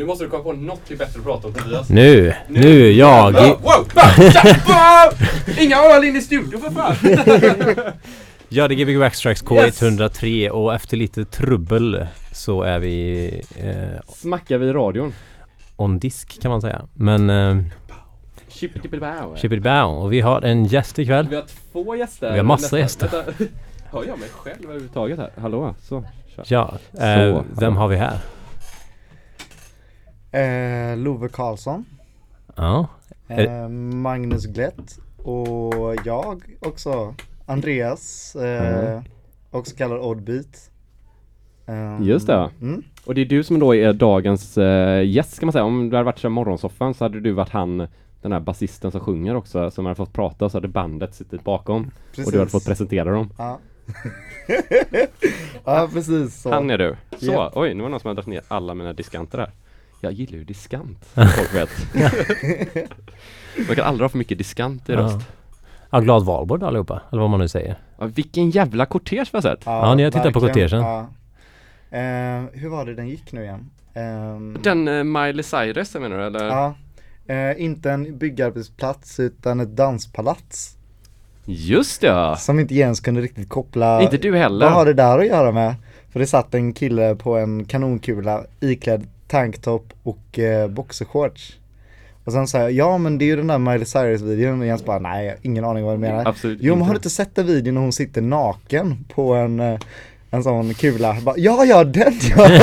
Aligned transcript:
Nu 0.00 0.06
måste 0.06 0.24
du 0.24 0.30
komma 0.30 0.42
på 0.42 0.52
något 0.52 0.88
bättre 0.88 1.18
att 1.18 1.24
prata 1.24 1.48
om 1.48 1.54
Tobias. 1.54 1.88
Nu, 1.88 2.34
nu, 2.48 2.92
jag. 2.92 3.32
Wow, 3.32 3.42
wow, 3.42 3.88
wow, 4.66 5.28
Inga 5.58 5.76
öl 5.76 6.04
in 6.04 6.16
i 6.16 6.20
studion 6.20 6.60
för 6.60 6.70
fan! 6.70 7.92
Ja, 8.48 8.68
det 8.68 8.74
är 8.74 8.76
Gbg 8.76 8.98
Backstrikes 8.98 9.44
K103 9.44 10.48
och 10.48 10.74
efter 10.74 10.96
lite 10.96 11.24
trubbel 11.24 12.06
så 12.32 12.62
är 12.62 12.78
vi 12.78 13.26
eh, 13.56 14.12
Smackar 14.14 14.58
vi 14.58 14.72
radion? 14.72 15.12
on 15.76 15.98
disk 15.98 16.42
kan 16.42 16.50
man 16.50 16.60
säga. 16.60 16.82
Men 16.94 17.30
eh, 17.30 17.62
Chippity-bow. 18.48 19.36
Chippity 19.36 19.68
och 19.86 20.12
vi 20.12 20.20
har 20.20 20.42
en 20.42 20.64
gäst 20.64 20.98
ikväll. 20.98 21.28
Vi 21.28 21.36
har 21.36 21.44
två 21.72 21.96
gäster. 21.96 22.32
Vi 22.32 22.38
har 22.38 22.44
massa 22.44 22.78
gäster. 22.78 23.08
vänta. 23.12 23.32
Hör 23.92 24.04
jag 24.04 24.18
mig 24.18 24.28
själv 24.28 24.64
överhuvudtaget 24.64 25.18
här? 25.18 25.30
Hallå? 25.40 25.74
Så. 25.82 26.04
Kör. 26.36 26.44
Ja, 26.48 26.78
eh, 26.92 27.34
Så. 27.34 27.44
vem 27.60 27.76
har 27.76 27.88
vi 27.88 27.96
här? 27.96 28.18
Eh, 30.32 30.96
Love 30.96 31.28
Karlsson, 31.28 31.84
Ja, 32.56 32.86
eh, 33.28 33.68
Magnus 33.68 34.46
Glätt 34.46 34.98
och 35.16 35.96
jag 36.04 36.42
också, 36.60 37.14
Andreas, 37.46 38.36
eh, 38.36 39.00
också 39.50 39.76
kallad 39.76 39.98
Oddbeat. 40.00 40.70
Eh, 41.66 41.98
Just 42.06 42.26
det. 42.26 42.50
Mm. 42.60 42.82
Och 43.04 43.14
det 43.14 43.20
är 43.20 43.24
du 43.24 43.44
som 43.44 43.58
då 43.58 43.74
är 43.74 43.92
dagens 43.92 44.58
eh, 44.58 45.04
gäst 45.08 45.38
kan 45.40 45.46
man 45.46 45.52
säga. 45.52 45.64
Om 45.64 45.90
du 45.90 45.96
hade 45.96 46.04
varit 46.06 46.24
i 46.24 46.28
morgonsoffan 46.28 46.94
så 46.94 47.04
hade 47.04 47.20
du 47.20 47.32
varit 47.32 47.48
han 47.50 47.86
den 48.22 48.32
här 48.32 48.40
basisten 48.40 48.90
som 48.90 49.00
sjunger 49.00 49.34
också 49.36 49.70
som 49.70 49.84
hade 49.84 49.94
fått 49.96 50.12
prata 50.12 50.48
så 50.48 50.56
hade 50.56 50.68
bandet 50.68 51.14
suttit 51.14 51.44
bakom 51.44 51.90
Precis. 52.10 52.26
och 52.26 52.32
du 52.32 52.38
hade 52.38 52.50
fått 52.50 52.66
presentera 52.66 53.12
dem. 53.12 53.30
Ja. 53.38 53.58
ja, 55.64 55.88
precis 55.92 56.42
så. 56.42 56.50
Han 56.52 56.70
är 56.70 56.78
du. 56.78 56.96
Så, 57.18 57.26
Ja. 57.32 57.52
oj 57.54 57.74
nu 57.74 57.82
var 57.82 57.88
det 57.88 57.90
någon 57.90 58.00
som 58.00 58.08
har 58.08 58.14
dragit 58.14 58.28
ner 58.28 58.42
alla 58.48 58.74
mina 58.74 58.92
diskanter 58.92 59.38
här. 59.38 59.50
Jag 60.00 60.12
gillar 60.12 60.38
ju 60.38 60.44
diskant, 60.44 61.04
som 61.14 61.26
folk 61.28 61.54
vet. 61.54 61.70
Man 63.66 63.76
kan 63.76 63.84
aldrig 63.84 64.04
ha 64.04 64.08
för 64.08 64.18
mycket 64.18 64.38
diskant 64.38 64.88
i 64.88 64.92
Ja. 64.92 64.98
röst. 64.98 65.18
ja 65.90 66.00
glad 66.00 66.24
valborg 66.24 66.64
allihopa, 66.64 67.02
eller 67.12 67.20
vad 67.20 67.30
man 67.30 67.40
nu 67.40 67.48
säger. 67.48 67.78
Ja, 67.98 68.06
vilken 68.06 68.50
jävla 68.50 68.86
kortege 68.86 69.24
vi 69.32 69.36
har 69.36 69.42
sett! 69.42 69.60
Ja, 69.64 69.94
ni 69.94 70.02
har 70.02 70.10
tittat 70.10 70.32
på 70.32 70.40
kortegen. 70.40 70.80
Ja. 70.80 71.00
Eh, 71.98 72.42
hur 72.52 72.68
var 72.68 72.86
det 72.86 72.94
den 72.94 73.08
gick 73.08 73.32
nu 73.32 73.42
igen? 73.42 73.70
Ehm, 73.94 74.58
Den 74.62 74.88
eh, 74.88 75.04
Miley 75.04 75.42
Cyrus 75.42 75.94
menar 75.94 76.18
du 76.18 76.24
eller? 76.26 76.44
Ja. 76.46 76.74
Eh, 77.26 77.62
inte 77.62 77.90
en 77.90 78.18
byggarbetsplats 78.18 79.20
utan 79.20 79.60
ett 79.60 79.76
danspalats. 79.76 80.76
Just 81.44 82.02
ja! 82.02 82.36
Som 82.36 82.60
inte 82.60 82.74
Jens 82.74 83.00
kunde 83.00 83.20
riktigt 83.20 83.48
koppla. 83.48 84.02
Inte 84.02 84.16
du 84.16 84.36
heller! 84.36 84.66
Vad 84.66 84.74
har 84.74 84.84
det 84.86 84.94
där 84.94 85.18
att 85.18 85.26
göra 85.26 85.52
med? 85.52 85.74
För 86.12 86.20
det 86.20 86.26
satt 86.26 86.54
en 86.54 86.72
kille 86.72 87.14
på 87.14 87.36
en 87.38 87.64
kanonkula 87.64 88.44
iklädd 88.60 89.06
tanktop 89.30 89.92
och 90.02 90.38
eh, 90.38 90.68
boxershorts. 90.68 91.56
Och 92.24 92.32
sen 92.32 92.46
sa 92.48 92.58
jag, 92.58 92.72
ja 92.72 92.98
men 92.98 93.18
det 93.18 93.24
är 93.24 93.26
ju 93.26 93.36
den 93.36 93.46
där 93.46 93.58
Miley 93.58 93.84
Cyrus 93.84 94.22
videon 94.22 94.60
och 94.60 94.66
Jens 94.66 94.84
bara, 94.84 94.98
nej 94.98 95.24
jag 95.26 95.32
har 95.32 95.38
ingen 95.42 95.64
aning 95.64 95.84
vad 95.84 95.94
du 95.94 95.98
menar. 95.98 96.24
Absolut 96.26 96.58
Jo 96.62 96.74
men 96.74 96.82
har 96.84 96.90
du 96.92 96.96
inte. 96.96 97.10
sett 97.10 97.34
den 97.34 97.46
videon 97.46 97.74
när 97.74 97.80
hon 97.80 97.92
sitter 97.92 98.20
naken 98.22 99.04
på 99.14 99.34
en, 99.34 99.60
eh, 99.60 99.78
en 100.30 100.42
sån 100.42 100.74
kula? 100.74 101.14
Jag 101.14 101.22
Bara, 101.22 101.38
ja 101.38 101.64
ja 101.64 101.84
den 101.84 102.12
ja! 102.36 102.48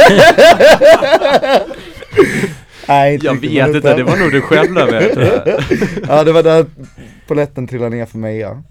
Nej, 2.88 3.14
inte 3.14 3.28
Jag 3.28 3.68
vet 3.68 3.76
inte, 3.76 3.96
det 3.96 4.04
var 4.04 4.18
nog 4.18 4.32
du 4.32 4.42
själv 4.42 4.74
där 4.74 4.92
vet 4.92 5.18
Ja 6.08 6.24
det 6.24 6.32
var 6.32 6.44
där 6.44 6.66
polletten 7.28 7.68
trillade 7.68 7.96
ner 7.96 8.06
för 8.06 8.18
mig 8.18 8.38
ja. 8.38 8.64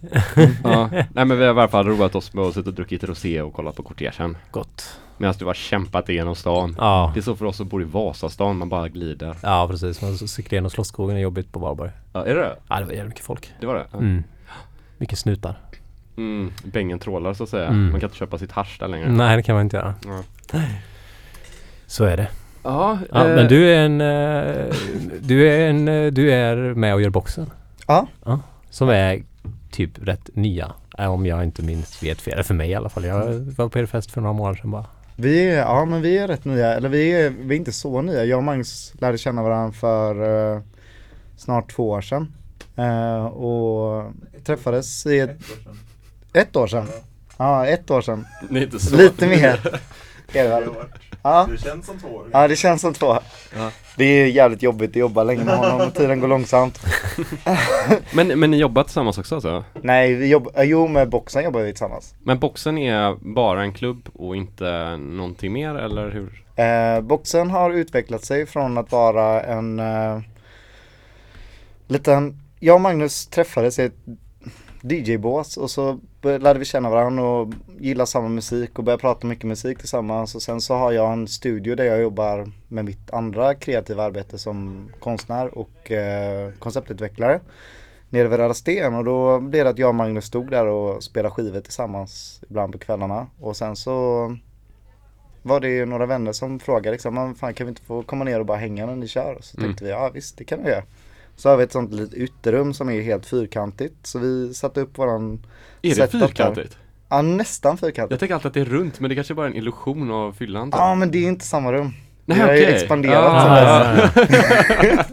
ja. 0.65 0.89
Nej 0.93 1.25
men 1.25 1.39
vi 1.39 1.45
har 1.45 1.55
i 1.55 1.59
alla 1.59 1.69
fall 1.69 1.87
roat 1.87 2.15
oss 2.15 2.33
med 2.35 2.45
att 2.45 2.55
sitta 2.55 2.69
och 2.69 2.75
druckit 2.75 3.05
rosé 3.05 3.43
och 3.43 3.53
kollat 3.55 3.77
på 3.77 3.83
kortegen 3.83 4.37
Gott. 4.51 4.99
Medan 5.19 5.35
du 5.39 5.45
har 5.45 5.55
kämpat 5.55 6.09
igenom 6.09 6.35
stan 6.35 6.77
Ja, 6.79 7.11
Det 7.15 7.21
är 7.21 7.23
så 7.23 7.37
för 7.37 7.45
oss 7.45 7.57
som 7.57 7.69
bor 7.69 7.83
i 7.83 7.85
Vasastan, 7.85 8.57
man 8.57 8.69
bara 8.69 8.89
glider 8.89 9.37
ja 9.43 9.69
precis. 9.71 10.03
Man 10.03 10.19
cyklar 10.19 10.57
igenom 10.57 10.71
Slottsskogen 10.71 11.17
är 11.17 11.21
jobbigt 11.21 11.53
på 11.53 11.59
valborg. 11.59 11.91
Ja, 12.13 12.25
är 12.27 12.35
det 12.35 12.41
det? 12.41 12.57
Ja, 12.69 12.79
det 12.79 12.85
var 12.85 12.93
jävligt 12.93 13.09
mycket 13.09 13.25
folk. 13.25 13.53
Det 13.61 13.67
var 13.67 13.75
det? 13.75 13.87
Ja. 13.93 13.99
Mm. 13.99 14.25
Mycket 14.99 15.19
snutar. 15.19 15.59
Mm, 16.17 16.53
bängen 16.65 16.99
trålar 16.99 17.35
så 17.35 17.43
att 17.43 17.49
säga. 17.49 17.67
Mm. 17.67 17.91
Man 17.91 18.01
kan 18.01 18.07
inte 18.09 18.17
köpa 18.19 18.39
sitt 18.39 18.53
hasch 18.53 18.77
där 18.81 18.89
längre. 18.89 19.09
Nej, 19.13 19.37
det 19.37 19.43
kan 19.43 19.55
man 19.55 19.63
inte 19.65 19.77
göra. 19.77 19.95
Ja. 20.07 20.23
Så 21.87 22.05
är 22.05 22.17
det. 22.17 22.29
Ja, 22.63 22.99
Ja, 23.13 23.29
eh, 23.29 23.35
men 23.37 23.49
du 23.49 23.71
är 23.75 23.85
en... 23.85 24.01
eh, 24.01 24.75
Du 25.21 25.49
är 25.49 25.69
en... 25.71 25.89
eh, 25.89 26.07
Du 26.13 26.33
är 26.33 26.57
med 26.75 26.95
och 26.95 27.03
gör 27.03 27.11
boxen. 27.11 27.51
Ja. 27.87 28.07
Som 28.71 28.89
är 28.89 29.23
typ 29.71 29.91
rätt 30.09 30.31
nya. 30.37 30.73
eh, 30.99 31.07
Om 31.13 31.27
jag 31.27 31.45
inte 31.45 31.63
minns 31.63 32.03
vet 32.03 32.21
fel. 32.21 32.43
För 32.45 32.55
mig 32.55 32.71
i 32.71 32.75
alla 32.75 32.89
fall. 32.89 33.05
Jag 33.05 33.35
var 33.57 33.69
på 33.69 33.79
er 33.79 33.87
fest 33.87 34.11
för 34.11 34.21
några 34.21 34.33
månader 34.33 34.57
sedan 34.61 34.71
bara. 34.71 34.85
Vi 35.19 35.49
är, 35.49 35.59
ja 35.59 35.85
men 35.85 36.03
vi 36.03 36.19
är 36.19 36.29
rätt 36.29 36.45
nya, 36.45 36.75
eller 36.75 36.89
vi 36.89 37.13
är, 37.13 37.31
vi 37.31 37.55
är 37.55 37.59
inte 37.59 37.73
så 37.73 38.03
nya. 38.03 38.25
Jag 38.25 38.37
och 38.37 38.45
Magnus 38.45 38.93
lärde 38.99 39.19
känna 39.19 39.43
varandra 39.43 39.73
för 39.73 40.55
eh, 40.55 40.63
snart 41.37 41.73
två 41.73 41.91
år 41.91 42.01
sedan. 42.01 42.33
Eh, 42.77 43.27
och 43.27 44.13
träffades 44.45 45.07
i 45.07 45.19
ett, 45.19 45.39
ett 46.33 46.57
år 46.57 46.67
sedan. 46.67 46.87
Ja, 47.37 47.67
ett 47.67 47.91
år 47.91 48.01
sedan. 48.01 48.27
det 48.51 48.59
är 48.59 48.63
inte 48.63 48.79
så. 48.79 48.97
Lite 48.97 49.27
mer. 49.27 49.81
Är 50.37 50.43
det 50.45 50.49
väl? 50.49 50.65
Ja, 51.23 51.49
Det 51.51 51.59
känns 51.59 51.87
som 51.87 51.99
två 51.99 52.09
år. 52.09 52.27
ja, 52.33 52.49
det 52.49 52.57
känns 52.57 52.81
som 52.81 52.95
två. 52.95 53.07
Ja. 53.57 53.71
Det 53.97 54.05
är 54.05 54.27
jävligt 54.27 54.63
jobbigt 54.63 54.91
att 54.91 54.97
jobba 54.97 55.23
länge 55.23 55.45
med 55.45 55.57
honom 55.57 55.89
och 55.89 55.95
tiden 55.95 56.21
går 56.21 56.29
långsamt. 56.29 56.81
Men, 58.15 58.41
men 58.41 58.51
ni 58.51 58.57
jobbar 58.57 58.83
tillsammans 58.83 59.19
också 59.19 59.35
alltså? 59.35 59.65
Nej, 59.83 60.15
vi 60.15 60.27
jobbar, 60.29 60.63
jo 60.63 60.89
med 60.89 61.09
boxen 61.09 61.45
jobbar 61.45 61.61
vi 61.61 61.71
tillsammans. 61.73 62.15
Men 62.23 62.39
boxen 62.39 62.79
är 62.79 63.17
bara 63.35 63.63
en 63.63 63.73
klubb 63.75 64.09
och 64.15 64.37
inte 64.37 64.97
någonting 64.97 65.53
mer 65.53 65.75
eller 65.75 66.11
hur? 66.11 66.45
Eh, 66.57 67.01
boxen 67.01 67.51
har 67.51 67.71
utvecklat 67.71 68.25
sig 68.25 68.47
från 68.47 68.79
att 68.79 68.93
vara 68.93 69.43
en 69.43 69.79
eh, 69.79 70.21
liten, 71.89 72.41
jag 72.61 72.75
och 72.75 72.81
Magnus 72.81 73.27
träffades 73.27 73.79
i 73.79 73.83
ett 73.85 73.95
DJ-bås 74.95 75.57
och 75.57 75.71
så 75.71 75.99
lärde 76.23 76.59
vi 76.59 76.65
känna 76.65 76.91
varandra 76.91 77.25
och 77.25 77.53
gillade 77.79 78.07
samma 78.07 78.29
musik 78.29 78.79
och 78.79 78.85
började 78.85 79.01
prata 79.01 79.27
mycket 79.27 79.45
musik 79.45 79.79
tillsammans 79.79 80.35
och 80.35 80.43
sen 80.43 80.61
så 80.61 80.75
har 80.75 80.93
jag 80.93 81.13
en 81.13 81.29
studio 81.29 81.75
där 81.75 81.85
jag 81.85 82.01
jobbar 82.01 82.51
med 82.69 82.85
mitt 82.85 83.11
andra 83.11 83.55
kreativa 83.55 84.03
arbete 84.03 84.39
som 84.39 84.89
konstnär 85.01 85.59
och 85.59 85.91
eh, 85.91 86.51
konceptutvecklare 86.59 87.41
nere 88.11 88.29
vid 88.29 88.39
Röda 88.39 88.55
Sten 88.55 88.95
och 88.95 89.05
då 89.05 89.41
blev 89.41 89.65
det 89.65 89.71
att 89.71 89.79
jag 89.79 89.89
och 89.89 89.95
Magnus 89.95 90.25
stod 90.25 90.51
där 90.51 90.67
och 90.67 91.03
spelade 91.03 91.35
skivor 91.35 91.61
tillsammans 91.61 92.41
ibland 92.51 92.73
på 92.73 92.79
kvällarna 92.79 93.27
och 93.41 93.57
sen 93.57 93.77
så 93.77 94.37
var 95.43 95.61
det 95.61 95.69
ju 95.69 95.87
några 95.87 96.07
vänner 96.07 96.33
som 96.33 96.59
frågade 96.59 96.91
liksom, 96.91 97.15
"Men 97.15 97.35
fan 97.35 97.55
kan 97.55 97.67
vi 97.67 97.69
inte 97.69 97.83
få 97.83 98.03
komma 98.03 98.25
ner 98.25 98.41
och 98.41 98.47
bara 98.47 98.59
hänga 98.59 98.87
när 98.87 98.97
ni 98.97 99.09
kör? 99.09 99.39
Så 99.41 99.57
Mm. 99.59 99.69
tänkte 99.69 99.85
vi, 99.85 99.91
ja 99.91 100.11
visst 100.15 100.39
det 100.39 100.45
kan 100.45 100.63
vi 100.65 100.71
göra. 100.71 100.83
Så 101.37 101.49
har 101.49 101.57
vi 101.57 101.65
ett 101.65 101.73
sånt 101.73 101.93
litet 101.93 102.15
uterum 102.15 102.75
som 102.75 102.91
är 102.91 103.01
helt 103.03 103.27
fyrkantigt. 103.27 104.07
Så 104.07 104.19
vi 104.19 104.55
satte 104.55 104.81
upp 104.81 104.99
våran 104.99 105.47
Är 105.83 105.89
det 105.95 105.95
där. 105.95 106.07
fyrkantigt? 106.07 106.79
Ja 107.09 107.23
nästan 107.23 107.71
Jag 107.73 107.81
fyrkantigt. 107.81 108.21
tänker 108.21 108.35
alltid 108.35 108.47
att 108.47 108.55
det 108.55 108.61
är 108.61 108.65
runt 108.65 109.01
men 109.01 109.09
det 109.09 109.15
kanske 109.15 109.35
bara 109.35 109.47
är 109.47 109.51
en 109.51 109.57
illusion 109.57 110.11
av 110.11 110.33
fyllan 110.33 110.71
typ. 110.71 110.79
Ja 110.79 110.95
men 110.95 111.11
det 111.11 111.19
är 111.19 111.29
inte 111.29 111.45
samma 111.45 111.73
rum. 111.73 111.91
Nej 112.29 112.39
vi 112.39 112.43
har 112.45 112.55
ju 112.55 112.65
expanderat 112.65 113.25
ja, 113.25 113.39
helst. 113.49 114.29
ja. 114.83 115.13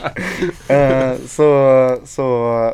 Eh, 0.75 1.15
så, 1.27 1.99
så, 2.05 2.25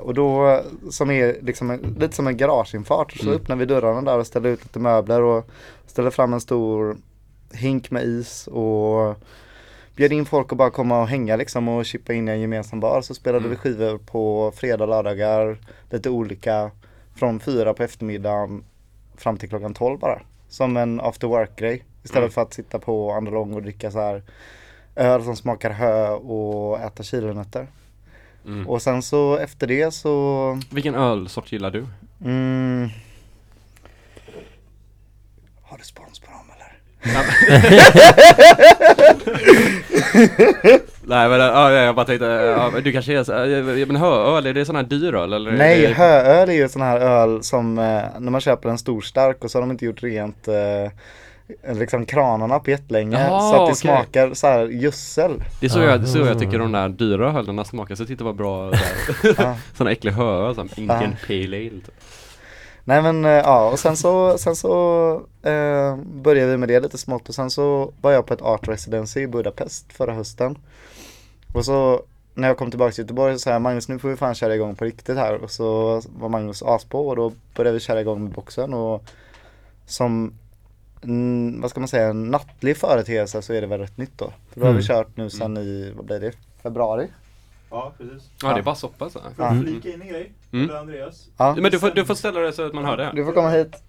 och 0.04 0.14
då 0.14 0.62
som 0.92 1.12
är 1.12 1.38
liksom 1.42 1.70
en, 1.72 1.96
lite 2.00 2.16
som 2.16 2.28
en 2.28 2.38
garageinfart. 2.38 3.12
Så 3.18 3.24
Mm. 3.24 3.36
öppnar 3.36 3.56
vi 3.56 3.66
dörrarna 3.66 4.02
där 4.12 4.18
och 4.20 4.28
ställer 4.28 4.50
ut 4.50 4.64
lite 4.64 4.80
möbler 4.80 5.22
och 5.22 5.50
ställer 5.88 6.10
fram 6.10 6.34
en 6.34 6.42
stor 6.42 6.98
hink 7.54 7.92
med 7.92 8.04
is 8.04 8.48
och 8.48 9.16
bjöd 10.00 10.12
in 10.14 10.26
folk 10.26 10.52
att 10.52 10.58
bara 10.58 10.70
komma 10.70 11.02
och 11.02 11.08
hänga 11.08 11.36
liksom 11.36 11.68
och 11.70 11.86
chippa 11.86 12.14
in 12.14 12.28
i 12.28 12.32
en 12.32 12.42
gemensam 12.42 12.80
bar. 12.80 13.02
Så 13.02 13.14
spelade 13.16 13.40
Mm. 13.46 13.50
vi 13.50 13.56
skivor 13.56 13.98
på 13.98 14.52
fredag, 14.56 14.86
lördagar, 14.86 15.58
lite 15.90 16.10
olika 16.10 16.72
från 17.16 17.40
fyra 17.40 17.74
på 17.74 17.84
eftermiddagen 17.84 18.64
fram 19.16 19.38
till 19.38 19.50
klockan 19.50 19.74
12 19.74 20.00
bara. 20.00 20.22
Som 20.50 20.78
en 20.78 21.00
after 21.02 21.28
work-grej. 21.28 21.84
Istället 22.04 22.24
Mm. 22.24 22.32
för 22.32 22.42
att 22.42 22.54
sitta 22.54 22.80
på 22.80 23.12
Andalong 23.12 23.54
och 23.54 23.62
dricka 23.62 23.92
så 23.92 24.00
här 24.00 24.24
öl 24.96 25.24
som 25.24 25.36
smakar 25.36 25.70
hö 25.72 26.10
och 26.10 26.80
äta 26.80 27.04
kilonötter. 27.04 27.68
Mm. 28.46 28.68
Och 28.70 28.82
sen 28.82 29.02
så 29.02 29.38
efter 29.38 29.68
det 29.68 29.92
så 29.94 30.60
Vilken 30.72 30.96
ölsort 30.96 31.52
gillar 31.52 31.72
du? 31.72 31.88
mm, 32.26 32.90
Har 35.62 35.78
du 35.78 35.84
spons 35.84 36.20
på 36.20 36.32
dem? 36.32 36.49
Nej 41.02 41.30
men 41.30 41.40
ja, 41.40 41.72
jag 41.72 41.96
bara 41.96 42.06
tänkte, 42.06 42.26
ja, 42.26 42.72
du 42.84 42.92
kanske 42.92 43.20
är 43.20 43.24
så, 43.24 43.32
ja, 43.80 43.86
men 43.86 43.96
hööl, 43.96 44.46
är 44.46 44.54
det 44.54 44.66
sån 44.66 44.76
här 44.76 44.84
dyr 44.84 45.16
öl 45.16 45.34
eller? 45.34 45.52
är 45.52 45.58
Nej, 45.58 45.82
det... 45.82 45.94
hööl 45.94 46.50
är 46.50 46.54
ju 46.54 46.70
sån 46.70 46.82
här 46.82 47.00
öl 47.00 47.44
som 47.44 47.78
eh, 47.80 48.02
när 48.20 48.32
man 48.32 48.42
köper 48.42 48.70
en 48.70 48.78
stor 48.78 49.02
stark 49.02 49.44
och 49.44 49.52
så 49.52 49.58
har 49.58 49.62
de 49.62 49.72
inte 49.72 49.86
gjort 49.86 50.04
rent 50.04 50.48
eh, 50.48 51.76
liksom 51.76 52.06
kranarna 52.06 52.60
på 52.60 52.70
jättelänge 52.70 53.20
Jaha, 53.20 53.40
så 53.42 53.48
att 53.48 53.54
det 53.60 53.64
okej. 53.64 53.76
smakar 53.76 54.34
så 54.34 54.48
här 54.48 54.66
gödsel. 54.66 55.44
Det 55.60 55.66
är 55.66 55.70
så 55.70 55.80
jag, 55.80 56.08
så 56.08 56.24
Ah. 56.24 56.28
jag 56.28 56.40
tycker 56.40 56.60
de 56.60 56.72
där 56.72 56.90
dyra 56.90 57.40
ölerna 57.40 57.66
smakar, 57.66 57.96
så 57.96 58.02
jag 58.02 58.08
tyckte 58.08 58.24
det 58.24 58.32
var 58.32 58.34
bra. 58.34 58.72
Såna 59.78 59.92
äckliga 59.92 60.14
hööl, 60.14 60.56
som 60.56 60.70
Indian 60.76 61.04
Ja. 61.04 61.28
Pale 61.28 61.58
Ale. 61.58 61.82
Nej 62.84 63.02
men 63.02 63.26
eh, 63.26 63.32
ja 63.32 63.70
och 63.70 63.80
sen 63.80 63.98
så, 63.98 64.38
sen 64.38 64.56
så 64.56 65.22
eh, 65.44 65.96
började 65.98 66.52
vi 66.52 66.58
med 66.58 66.70
det 66.70 66.80
lite 66.80 66.98
smått 66.98 67.30
och 67.30 67.36
sen 67.36 67.50
så 67.50 67.94
var 68.02 68.12
jag 68.12 68.26
på 68.26 68.34
ett 68.34 68.42
art 68.42 68.68
residency 68.68 69.20
i 69.22 69.28
Budapest 69.28 69.94
förra 69.94 70.14
hösten. 70.14 70.58
Och 71.54 71.66
så 71.66 72.04
när 72.34 72.48
jag 72.48 72.58
kom 72.58 72.70
tillbaka 72.72 72.92
till 72.92 73.04
Göteborg 73.04 73.34
så 73.34 73.40
sa 73.40 73.50
jag 73.52 73.62
Magnus 73.62 73.88
nu 73.90 74.00
får 74.00 74.10
vi 74.10 74.16
fan 74.16 74.36
köra 74.36 74.56
igång 74.56 74.76
på 74.76 74.86
riktigt 74.86 75.18
här 75.18 75.34
och 75.44 75.52
så 75.52 76.02
var 76.20 76.30
Magnus 76.30 76.64
aspå 76.64 77.08
och 77.08 77.16
då 77.16 77.34
började 77.56 77.74
vi 77.74 77.80
köra 77.80 78.02
igång 78.02 78.24
med 78.24 78.32
boxen 78.34 78.74
och 78.74 79.04
som 79.86 80.34
mm, 81.04 81.62
vad 81.62 81.70
ska 81.72 81.80
man 81.80 81.88
säga, 81.88 82.08
en 82.10 82.28
nattlig 82.32 82.78
företeelse 82.78 83.42
så 83.42 83.54
är 83.54 83.62
det 83.62 83.68
väl 83.68 83.80
rätt 83.80 83.98
nytt 83.98 84.18
då. 84.18 84.34
För 84.54 84.60
då 84.60 84.66
har 84.66 84.74
vi 84.74 84.78
Mm. 84.86 84.88
kört 84.88 85.18
nu 85.18 85.30
sen 85.30 85.58
i, 85.58 85.94
vad 85.96 86.06
blir 86.06 86.20
det, 86.20 86.32
februari? 86.64 87.08
Ja, 87.72 87.94
precis. 87.98 88.30
Ja, 88.44 88.54
det 88.54 88.60
är 88.60 88.64
bara 88.64 88.76
soppa 88.76 89.10
så. 89.10 89.20
Ja. 89.38 89.50
Får 89.50 89.62
flika 89.64 89.90
in 89.90 90.02
en 90.02 90.08
grej? 90.08 90.32
Mm. 90.54 90.76
Andreas? 90.76 91.28
Ja. 91.38 91.56
Men 91.60 91.72
du 91.72 91.80
får, 91.80 91.92
du 91.92 92.06
får 92.06 92.16
ställa 92.16 92.40
det 92.40 92.54
så 92.54 92.66
att 92.66 92.74
man 92.74 92.86
hör 92.86 92.98
det. 92.98 93.12
Du 93.16 93.26
får 93.26 93.32
komma 93.34 93.50
hit. 93.50 93.84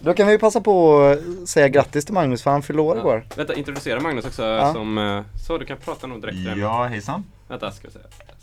Då 0.00 0.14
kan 0.14 0.26
vi 0.26 0.38
passa 0.38 0.60
på 0.60 1.00
att 1.42 1.48
säga 1.48 1.68
grattis 1.68 2.04
till 2.04 2.14
Magnus 2.14 2.42
för 2.42 2.50
han 2.50 2.62
fyllde 2.62 2.82
år 2.82 2.98
igår. 2.98 3.24
Vänta, 3.36 3.54
introducera 3.54 4.00
Magnus 4.00 4.24
också 4.24 4.42
Ja. 4.42 4.72
som... 4.72 4.98
eh, 4.98 5.22
Så, 5.46 5.58
du 5.58 5.64
kan 5.66 5.76
prata 5.76 6.06
nog 6.06 6.20
direkt. 6.22 6.44
där. 6.44 6.56
Ja, 6.56 6.84
hejsan. 6.84 7.24
Vänta, 7.48 7.70
ska 7.70 7.88
vi 7.88 7.92
se. 7.94 7.98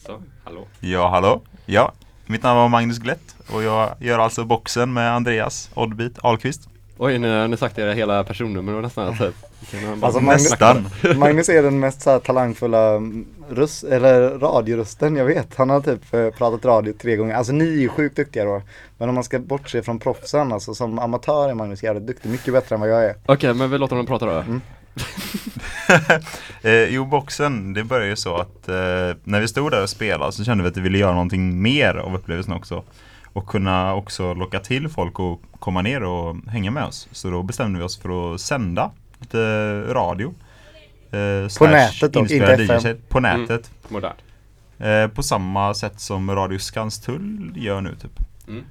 Så, 0.05 0.21
hallå. 0.43 0.67
Ja, 0.79 1.07
hallå. 1.09 1.41
Ja, 1.65 1.91
mitt 2.25 2.43
namn 2.43 2.57
var 2.59 2.67
Magnus 2.69 2.97
Glätt 2.97 3.35
och 3.53 3.63
jag 3.63 3.89
gör 3.99 4.19
alltså 4.19 4.43
boxen 4.43 4.93
med 4.93 5.11
Andreas 5.15 5.69
Oddbit 5.73 6.19
Ahlqvist. 6.21 6.69
Oj, 6.97 7.17
nu 7.17 7.39
har 7.39 7.47
ni 7.47 7.57
sagt 7.57 7.77
era 7.79 7.93
hela 7.93 8.23
personnummer 8.23 8.73
och 8.73 8.81
nästan 8.81 9.15
bara- 9.19 9.31
Alltså, 10.01 10.19
Magnus- 10.19 10.49
Nästan. 10.49 10.85
Magnus 11.19 11.49
är 11.49 11.63
den 11.63 11.79
mest 11.79 12.01
så 12.01 12.09
här, 12.09 12.19
talangfulla 12.19 12.89
mm, 12.95 13.25
röst, 13.49 13.83
eller 13.83 14.29
radiorösten 14.39 15.15
jag 15.15 15.25
vet. 15.25 15.55
Han 15.55 15.69
har 15.69 15.81
typ 15.81 16.13
eh, 16.13 16.29
pratat 16.29 16.65
radio 16.65 16.93
tre 17.01 17.15
gånger. 17.15 17.35
Alltså 17.35 17.53
ni 17.53 17.65
är 17.67 17.79
ju 17.81 17.89
sjukt 17.89 18.15
duktiga 18.15 18.45
då. 18.45 18.61
Men 18.97 19.09
om 19.09 19.15
man 19.15 19.23
ska 19.23 19.39
bortse 19.39 19.83
från 19.83 19.99
proffsen, 19.99 20.51
alltså 20.53 20.73
som 20.75 20.99
amatör 20.99 21.49
är 21.49 21.53
Magnus 21.53 21.83
jävligt 21.83 22.07
duktig. 22.07 22.29
Mycket 22.29 22.53
bättre 22.53 22.75
än 22.75 22.79
vad 22.81 22.89
jag 22.89 23.03
är. 23.05 23.15
Okej, 23.25 23.53
men 23.53 23.69
vi 23.71 23.77
låter 23.77 23.95
honom 23.95 24.05
prata 24.07 24.25
då. 24.25 24.31
Mm. 24.31 24.61
eh, 26.61 26.71
jo, 26.95 27.05
boxen, 27.05 27.73
det 27.73 27.83
började 27.83 28.09
ju 28.09 28.15
så 28.15 28.35
att 28.35 28.67
eh, 28.69 28.75
när 29.23 29.39
vi 29.41 29.47
stod 29.47 29.71
där 29.71 29.83
och 29.83 29.89
spelade 29.89 30.31
så 30.31 30.43
kände 30.43 30.63
vi 30.63 30.69
att 30.69 30.77
vi 30.77 30.81
ville 30.81 30.97
göra 30.97 31.11
någonting 31.13 31.61
mer 31.61 31.95
av 31.95 32.15
upplevelsen 32.15 32.53
också. 32.53 32.83
Och 33.35 33.47
kunna 33.47 33.93
också 33.93 34.33
locka 34.33 34.59
till 34.59 34.89
folk 34.89 35.19
och 35.19 35.41
komma 35.59 35.81
ner 35.81 36.03
och 36.03 36.35
hänga 36.47 36.71
med 36.71 36.83
oss. 36.83 37.07
Så 37.11 37.29
då 37.29 37.43
bestämde 37.43 37.79
vi 37.79 37.85
oss 37.85 37.97
för 37.97 38.33
att 38.33 38.41
sända 38.41 38.91
lite 39.19 39.37
radio. 39.93 40.33
Eh, 41.11 41.47
slash 41.47 41.71
nätet 41.71 42.13
då, 42.13 42.19
inte 42.19 42.53
FM. 42.53 42.97
På 43.09 43.19
nätet. 43.19 43.71
Modernt. 43.87 44.19
Eh, 44.77 45.07
på 45.07 45.23
samma 45.23 45.73
sätt 45.73 45.99
som 45.99 46.31
Radio 46.31 46.59
Skanstull 46.59 47.53
gör 47.55 47.81
nu 47.81 47.95
typ. 47.95 48.19
Mm. 48.47 48.63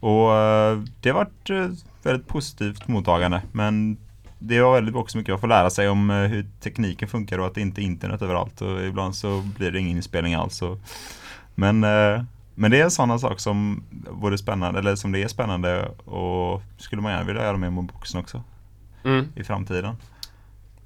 Och 0.00 0.34
eh, 0.34 0.78
det 1.00 1.10
har 1.10 1.16
varit 1.16 1.50
eh, 1.50 1.68
väldigt 2.02 2.28
positivt 2.28 2.88
mottagande. 2.88 3.42
Men 3.52 3.96
det 4.38 4.60
var 4.60 4.74
väldigt 4.74 4.94
också 4.94 5.18
mycket 5.18 5.34
att 5.34 5.40
få 5.40 5.46
lära 5.46 5.70
sig 5.70 5.88
om 5.88 6.10
eh, 6.10 6.16
hur 6.16 6.46
tekniken 6.60 7.08
funkar 7.08 7.38
och 7.38 7.46
att 7.46 7.54
det 7.54 7.60
inte 7.60 7.80
är 7.80 7.84
internet 7.84 8.22
överallt. 8.22 8.60
Och 8.60 8.80
ibland 8.86 9.14
så 9.14 9.42
blir 9.56 9.70
det 9.70 9.78
ingen 9.78 9.96
inspelning 9.96 10.34
alls. 10.34 10.62
Och, 10.62 10.78
men, 11.54 11.84
eh, 11.84 12.22
men 12.60 12.70
det 12.70 12.80
är 12.80 12.84
en 12.84 12.90
sån 12.90 13.20
sak 13.20 13.40
som 13.40 13.82
vore 14.10 14.38
spännande, 14.38 14.78
eller 14.78 14.96
som 14.96 15.12
det 15.12 15.22
är 15.22 15.28
spännande 15.28 15.88
och 16.04 16.62
skulle 16.78 17.02
man 17.02 17.12
gärna 17.12 17.24
vilja 17.24 17.42
göra 17.42 17.56
med 17.56 17.72
med 17.72 17.84
boxen 17.84 18.20
också 18.20 18.42
Mm. 19.04 19.26
i 19.34 19.44
framtiden. 19.44 19.94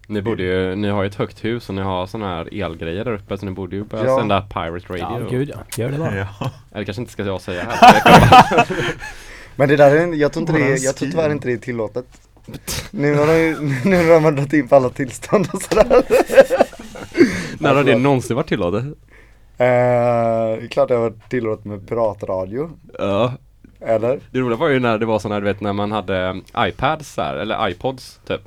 Ni 0.06 0.22
borde 0.22 0.42
ju, 0.42 0.74
ni 0.76 0.88
har 0.88 1.02
ju 1.02 1.06
ett 1.08 1.14
högt 1.14 1.44
hus 1.44 1.68
och 1.68 1.74
ni 1.74 1.82
har 1.82 2.06
såna 2.06 2.26
här 2.28 2.62
elgrejer 2.64 3.04
där 3.04 3.12
uppe 3.12 3.38
så 3.38 3.46
ni 3.46 3.52
borde 3.52 3.76
ju 3.76 3.84
börja 3.84 4.04
Ja. 4.04 4.18
sända 4.18 4.40
Pirate 4.40 4.92
Radio. 4.92 5.20
Ja, 5.20 5.28
gud 5.30 5.48
ja. 5.54 5.56
Gör 5.82 5.90
det 5.90 5.98
bara. 5.98 6.16
Ja. 6.16 6.50
Eller 6.72 6.84
kanske 6.84 7.00
inte 7.02 7.12
ska 7.12 7.24
jag 7.24 7.40
säga 7.40 7.64
här. 7.70 8.66
Men 9.56 9.68
det 9.68 9.76
där 9.76 9.96
är, 9.96 10.14
jag 10.14 10.32
tror 10.32 10.40
inte 10.40 10.52
det, 10.52 10.72
är- 10.72 10.84
jag 10.84 10.96
tror 10.96 11.08
tyvärr 11.10 11.30
inte 11.30 11.48
det 11.48 11.52
är 11.54 11.58
tillåtet. 11.58 12.06
Nu 12.90 13.14
har 13.14 13.26
de 13.26 13.52
nu 13.90 13.96
har 14.12 14.20
de 14.20 14.22
dragit 14.36 14.52
in 14.52 14.68
på 14.68 14.76
alla 14.76 14.90
tillstånd 14.90 15.48
och 15.52 15.62
sådär. 15.62 16.02
När 17.58 17.74
har 17.74 17.84
det 17.84 17.98
någonsin 17.98 18.36
varit 18.36 18.48
tillåtet? 18.48 18.84
Eh, 19.58 20.68
klart 20.68 20.88
det 20.88 20.94
har 20.94 21.00
varit 21.00 21.30
tillåtet 21.30 21.64
med 21.64 21.88
piratradio. 21.88 22.70
Ja. 22.98 23.32
Eller? 23.80 24.20
Det 24.30 24.38
roliga 24.38 24.58
var 24.58 24.68
ju 24.68 24.80
när 24.80 24.98
det 24.98 25.06
var 25.06 25.18
såna 25.18 25.34
här, 25.34 25.40
du 25.40 25.46
vet 25.46 25.60
när 25.60 25.72
man 25.72 25.92
hade 25.92 26.40
iPads 26.58 27.14
där, 27.14 27.34
eller 27.36 27.68
iPods 27.68 28.20
typ. 28.26 28.40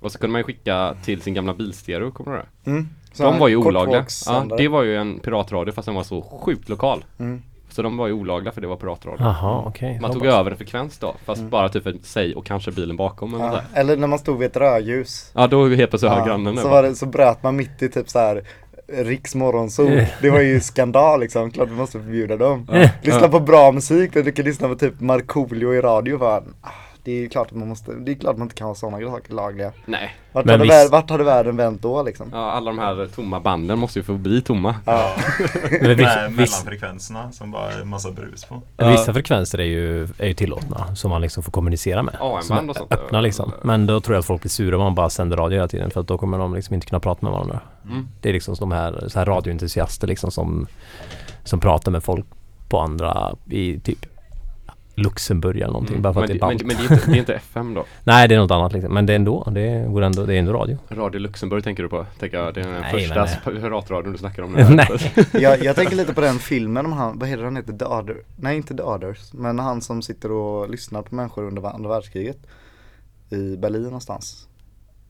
Och 0.00 0.12
så 0.12 0.18
kunde 0.18 0.32
man 0.32 0.38
ju 0.40 0.44
skicka 0.44 0.94
till 1.04 1.22
sin 1.22 1.34
gamla 1.34 1.54
bilstereo, 1.54 2.10
kommer 2.10 2.30
du 2.32 2.36
ihåg 2.36 2.46
det? 2.64 2.70
Mm. 2.70 2.88
De 3.16 3.38
var 3.38 3.48
ju 3.48 3.56
olagliga. 3.56 4.06
Ja, 4.26 4.46
det 4.58 4.68
var 4.68 4.82
ju 4.82 4.96
en 4.96 5.18
piratradio 5.18 5.72
fast 5.72 5.86
den 5.86 5.94
var 5.94 6.02
så 6.02 6.22
sjukt 6.22 6.68
lokal. 6.68 7.04
Mm. 7.18 7.42
Så 7.68 7.82
de 7.82 7.96
var 7.96 8.06
ju 8.06 8.12
olagliga 8.12 8.52
för 8.52 8.60
det 8.60 8.66
var 8.66 8.76
piratradio. 8.76 9.24
Jaha, 9.24 9.62
okej. 9.66 9.98
Man 10.00 10.12
tog 10.12 10.26
över 10.26 10.50
en 10.50 10.56
frekvens 10.56 10.98
då, 10.98 11.14
fast 11.24 11.42
bara 11.42 11.68
typ 11.68 11.82
för 11.82 11.96
sig 12.02 12.34
och 12.34 12.46
kanske 12.46 12.70
bilen 12.70 12.96
bakom 12.96 13.34
eller 13.34 13.44
Ja, 13.44 13.60
eller 13.74 13.96
när 13.96 14.06
man 14.06 14.18
stod 14.18 14.38
vid 14.38 14.50
ett 14.50 14.56
rödljus. 14.56 15.30
ja, 15.34 15.46
då 15.46 15.68
helt 15.68 15.90
plötsligt 15.90 16.12
Ja, 16.12 16.24
grannen 16.24 16.56
så, 16.56 16.68
var 16.68 16.82
det, 16.82 16.94
så 16.94 17.06
bröt 17.06 17.42
man 17.42 17.56
mitt 17.56 17.82
i 17.82 17.88
typ 17.88 18.08
så 18.08 18.18
här 18.18 18.42
Riks 18.88 19.34
morgonsol. 19.34 19.86
Det 20.22 20.30
var 20.30 20.40
ju 20.40 20.60
skandal 20.60 21.20
liksom. 21.20 21.50
Klart 21.50 21.68
vi 21.68 21.74
måste 21.74 21.98
förbjuda 21.98 22.36
dem. 22.36 22.66
Lyssna 23.02 23.28
på 23.28 23.40
bra 23.40 23.72
musik. 23.72 24.12
Du 24.12 24.32
kan 24.32 24.44
lyssna 24.44 24.68
på 24.68 24.74
typ 24.74 25.00
Markoolio 25.00 25.74
i 25.74 25.80
radio. 25.80 26.18
Fan. 26.18 26.54
Det 27.04 27.12
är 27.12 27.20
ju 27.20 27.28
klart 27.28 27.46
att 27.46 27.56
man 27.56 27.68
måste, 27.68 27.92
det 27.92 28.12
är 28.12 28.14
klart 28.14 28.36
man 28.36 28.46
inte 28.46 28.54
kan 28.54 28.66
ha 28.66 28.74
sådana 28.74 29.10
saker 29.10 29.32
lagliga. 29.34 29.72
Nej. 29.84 30.16
Vart, 30.32 30.44
Men 30.44 30.52
hade, 30.52 30.62
visst- 30.64 30.74
vär, 30.74 30.90
vart 30.90 31.10
hade 31.10 31.24
världen 31.24 31.56
vänt 31.56 31.82
då 31.82 32.02
liksom? 32.02 32.28
Ja, 32.32 32.50
alla 32.50 32.70
de 32.70 32.78
här 32.78 33.08
tomma 33.14 33.40
banden 33.40 33.78
måste 33.78 33.98
ju 33.98 34.02
få 34.02 34.12
bli 34.12 34.42
tomma. 34.42 34.74
Ja. 34.86 35.16
Men 35.80 35.96
vissa, 35.96 36.28
mellanfrekvenserna 36.30 37.32
som 37.32 37.50
bara 37.50 37.72
är 37.72 37.84
massa 37.84 38.10
brus 38.10 38.44
på. 38.44 38.62
vissa 38.76 39.12
frekvenser 39.12 39.58
är 39.60 39.64
ju, 39.64 40.02
är 40.18 40.26
ju 40.26 40.34
tillåtna 40.34 40.96
som 40.96 41.10
man 41.10 41.20
liksom 41.20 41.42
får 41.42 41.52
kommunicera 41.52 42.02
med. 42.02 42.16
AM-band 42.20 42.70
och 42.70 42.76
sånt. 42.76 42.92
Öppna 42.92 43.20
liksom. 43.20 43.52
Men 43.62 43.86
då 43.86 44.00
tror 44.00 44.14
jag 44.14 44.20
att 44.20 44.26
folk 44.26 44.42
blir 44.42 44.50
sura 44.50 44.76
om 44.76 44.82
man 44.82 44.94
bara 44.94 45.10
sänder 45.10 45.36
radio 45.36 45.56
hela 45.56 45.68
tiden 45.68 45.90
för 45.90 46.00
att 46.00 46.08
då 46.08 46.18
kommer 46.18 46.38
de 46.38 46.54
liksom 46.54 46.74
inte 46.74 46.86
kunna 46.86 47.00
prata 47.00 47.26
med 47.26 47.32
varandra. 47.32 47.60
Mm. 47.84 48.08
Det 48.20 48.28
är 48.28 48.32
liksom 48.32 48.54
de 48.58 48.72
här, 48.72 49.04
så 49.08 49.18
här 49.18 49.26
radioentusiaster 49.26 50.06
liksom 50.06 50.30
som, 50.30 50.66
som 51.44 51.60
pratar 51.60 51.92
med 51.92 52.04
folk 52.04 52.26
på 52.68 52.80
andra 52.80 53.34
i 53.50 53.80
typ 53.80 54.06
Luxemburg 54.94 55.56
eller 55.56 55.66
någonting 55.72 56.02
bara 56.02 56.14
för 56.14 56.20
Mm. 56.24 56.38
Men, 56.40 56.50
att 56.52 56.58
det, 56.58 56.66
är 56.66 56.68
men, 56.70 56.76
ballt. 56.76 56.88
men 56.88 56.88
det, 56.88 56.94
är 56.94 56.96
inte, 56.96 57.10
det 57.10 57.16
är 57.16 57.18
inte 57.18 57.34
FM 57.34 57.74
då? 57.74 57.84
Nej 58.04 58.28
det 58.28 58.34
är 58.34 58.38
något 58.38 58.50
annat 58.50 58.72
liksom. 58.72 58.94
Men 58.94 59.06
det 59.06 59.12
är 59.12 59.16
ändå, 59.16 59.48
det 59.52 59.60
är, 59.60 60.02
ändå, 60.02 60.24
det 60.26 60.34
är 60.34 60.38
ändå 60.38 60.52
radio. 60.52 60.78
Radio 60.90 61.18
Luxemburg 61.18 61.64
tänker 61.64 61.82
du 61.82 61.88
på? 61.88 62.06
Tänker 62.18 62.36
jag, 62.38 62.54
det 62.54 62.60
är 62.60 62.64
den 62.64 62.80
Nej, 62.80 62.90
första 62.92 63.28
men- 63.50 63.60
piratradion 63.60 64.12
du 64.12 64.18
snackar 64.18 64.42
om 64.42 64.52
nu. 64.52 64.64
Nej. 64.70 64.88
Jag, 65.32 65.62
jag 65.64 65.76
tänker 65.76 65.96
lite 65.96 66.14
på 66.14 66.20
den 66.20 66.38
filmen 66.38 66.86
om 66.86 66.92
han, 66.92 67.18
vad 67.18 67.28
heter 67.28 67.44
han 67.44 67.56
heter? 67.56 67.72
The 67.72 67.84
Other, 67.84 68.16
nej 68.36 68.56
inte 68.56 68.74
The 68.76 68.82
Others, 68.82 69.32
men 69.32 69.58
han 69.58 69.80
som 69.80 70.02
sitter 70.02 70.32
och 70.32 70.70
lyssnar 70.70 71.02
på 71.02 71.14
människor 71.14 71.44
under 71.44 71.62
andra 71.74 71.88
världskriget. 71.90 72.38
I 73.30 73.56
Berlin 73.56 73.82
någonstans. 73.82 74.48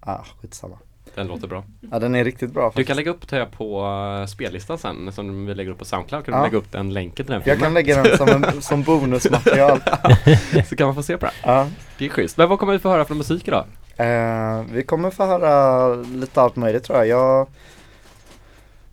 Ah, 0.00 0.18
skitsamma. 0.42 0.76
Den 1.14 1.26
låter 1.26 1.48
bra. 1.48 1.64
Ja 1.92 1.98
den 1.98 2.14
är 2.14 2.24
riktigt 2.24 2.50
bra 2.52 2.62
Du 2.64 2.70
faktiskt. 2.70 2.86
kan 2.86 2.96
lägga 2.96 3.10
upp 3.10 3.28
det 3.28 3.46
på 3.46 3.84
uh, 4.20 4.26
spellistan 4.26 4.78
sen 4.78 5.12
som 5.12 5.46
vi 5.46 5.54
lägger 5.54 5.70
upp 5.70 5.78
på 5.78 5.84
Soundcloud. 5.84 6.24
Kan 6.24 6.32
du 6.34 6.38
Ja. 6.38 6.44
lägga 6.44 6.58
upp 6.58 6.72
den 6.72 6.92
länken 6.92 7.26
till 7.26 7.32
den 7.32 7.34
Jag 7.34 7.44
filmen? 7.44 7.60
kan 7.60 7.74
lägga 7.74 8.02
den 8.02 8.16
som, 8.18 8.28
en, 8.28 8.62
som 8.62 8.82
bonusmaterial. 8.82 9.80
Så 10.68 10.76
kan 10.76 10.86
man 10.86 10.94
få 10.94 11.02
se 11.02 11.16
på 11.16 11.26
det. 11.26 11.32
Ja. 11.42 11.66
Det 11.98 12.04
är 12.04 12.08
schysst. 12.08 12.36
Men 12.36 12.48
vad 12.48 12.58
kommer 12.58 12.72
vi 12.72 12.78
få 12.78 12.88
höra 12.88 13.04
för 13.04 13.14
musik 13.14 13.48
idag? 13.48 13.64
Eh, 13.96 14.62
vi 14.72 14.82
kommer 14.82 15.10
få 15.10 15.24
höra 15.26 15.94
lite 15.94 16.42
allt 16.42 16.56
möjligt 16.56 16.84
tror 16.84 16.98
jag. 16.98 17.06
Jag 17.08 17.46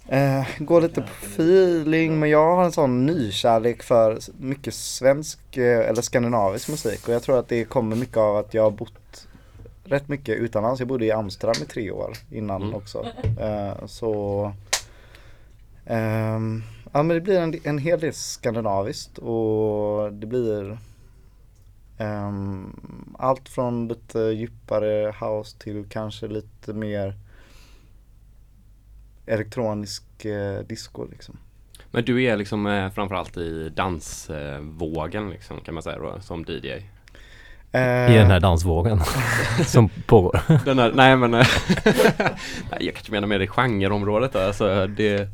eh, 0.07 0.43
går 0.59 0.81
lite 0.81 1.01
på 1.01 1.07
feeling 1.25 2.19
men 2.19 2.29
jag 2.29 2.55
har 2.55 2.63
en 2.63 2.71
sån 2.71 3.05
nykärlek 3.05 3.83
för 3.83 4.19
mycket 4.39 4.73
svensk 4.73 5.57
eh, 5.57 5.89
eller 5.89 6.01
skandinavisk 6.01 6.69
musik 6.69 7.07
och 7.07 7.13
jag 7.13 7.23
tror 7.23 7.39
att 7.39 7.47
det 7.49 7.63
kommer 7.65 7.95
mycket 7.95 8.17
av 8.17 8.37
att 8.37 8.53
jag 8.53 8.63
har 8.63 8.71
bott 8.71 8.93
rätt 9.91 10.07
mycket 10.07 10.37
utomlands. 10.37 10.79
Jag 10.79 10.87
bodde 10.87 11.05
i 11.05 11.11
Amsterdam 11.11 11.63
i 11.63 11.65
tre 11.65 11.91
år 11.91 12.13
innan 12.31 12.61
Mm. 12.61 12.73
också. 12.75 13.05
Eh, 13.39 13.85
så 13.85 14.53
ehm, 15.85 16.63
Ja 16.93 17.03
men 17.03 17.15
det 17.15 17.21
blir 17.21 17.39
en, 17.39 17.53
en 17.63 17.77
hel 17.77 17.99
del 17.99 18.13
skandinaviskt 18.13 19.17
och 19.17 20.13
det 20.13 20.27
blir 20.27 20.77
ehm, 21.97 22.75
allt 23.19 23.49
från 23.49 23.87
lite 23.87 24.19
djupare 24.19 25.15
house 25.19 25.57
till 25.59 25.85
kanske 25.89 26.27
lite 26.27 26.73
mer 26.73 27.15
elektronisk 29.25 30.25
eh, 30.25 30.59
disco 30.59 31.05
liksom. 31.11 31.37
Men 31.91 32.05
du 32.05 32.23
är 32.23 32.37
liksom 32.37 32.65
eh, 32.67 32.89
framförallt 32.91 33.37
i 33.37 33.69
dansvågen 33.69 35.29
liksom 35.29 35.59
kan 35.61 35.73
man 35.73 35.83
säga 35.83 35.97
då, 35.99 36.19
som 36.21 36.45
DJ. 36.47 36.69
Eh, 37.71 38.13
I 38.15 38.17
den 38.17 38.31
här 38.31 38.39
dansvågen 38.39 38.99
som 39.65 39.89
pågår. 40.05 40.39
Den 40.65 40.79
här, 40.79 40.91
nej 40.95 41.15
men 41.15 41.33
eh, 41.33 41.47
jag 42.79 42.93
kanske 42.93 43.11
menar 43.11 43.27
mer 43.27 43.39
det 43.39 43.47
genreområdet 43.47 44.33
då. 44.33 44.39
Alltså 44.39 44.87
det 44.87 45.27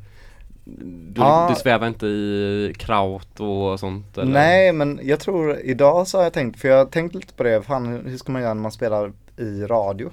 du, 0.79 1.22
Ja. 1.22 1.48
du 1.50 1.56
svävar 1.56 1.88
inte 1.88 2.06
i 2.08 2.74
kraut 2.77 3.39
och 3.39 3.79
sånt 3.79 4.17
eller? 4.17 4.32
Nej 4.32 4.72
men 4.74 5.00
jag 5.03 5.20
tror 5.20 5.58
idag 5.60 6.08
så 6.08 6.17
har 6.17 6.24
jag 6.24 6.34
tänkt, 6.34 6.60
för 6.62 6.67
jag 6.67 6.77
har 6.77 6.86
tänkt 6.86 7.15
lite 7.15 7.34
på 7.34 7.44
det, 7.44 7.62
fan 7.62 7.86
hur- 7.86 8.03
hur 8.10 8.17
ska 8.17 8.32
man 8.32 8.41
göra 8.41 8.53
när 8.53 8.62
man 8.62 8.72
spelar 8.72 9.12
i 9.38 9.62
radio? 9.65 10.10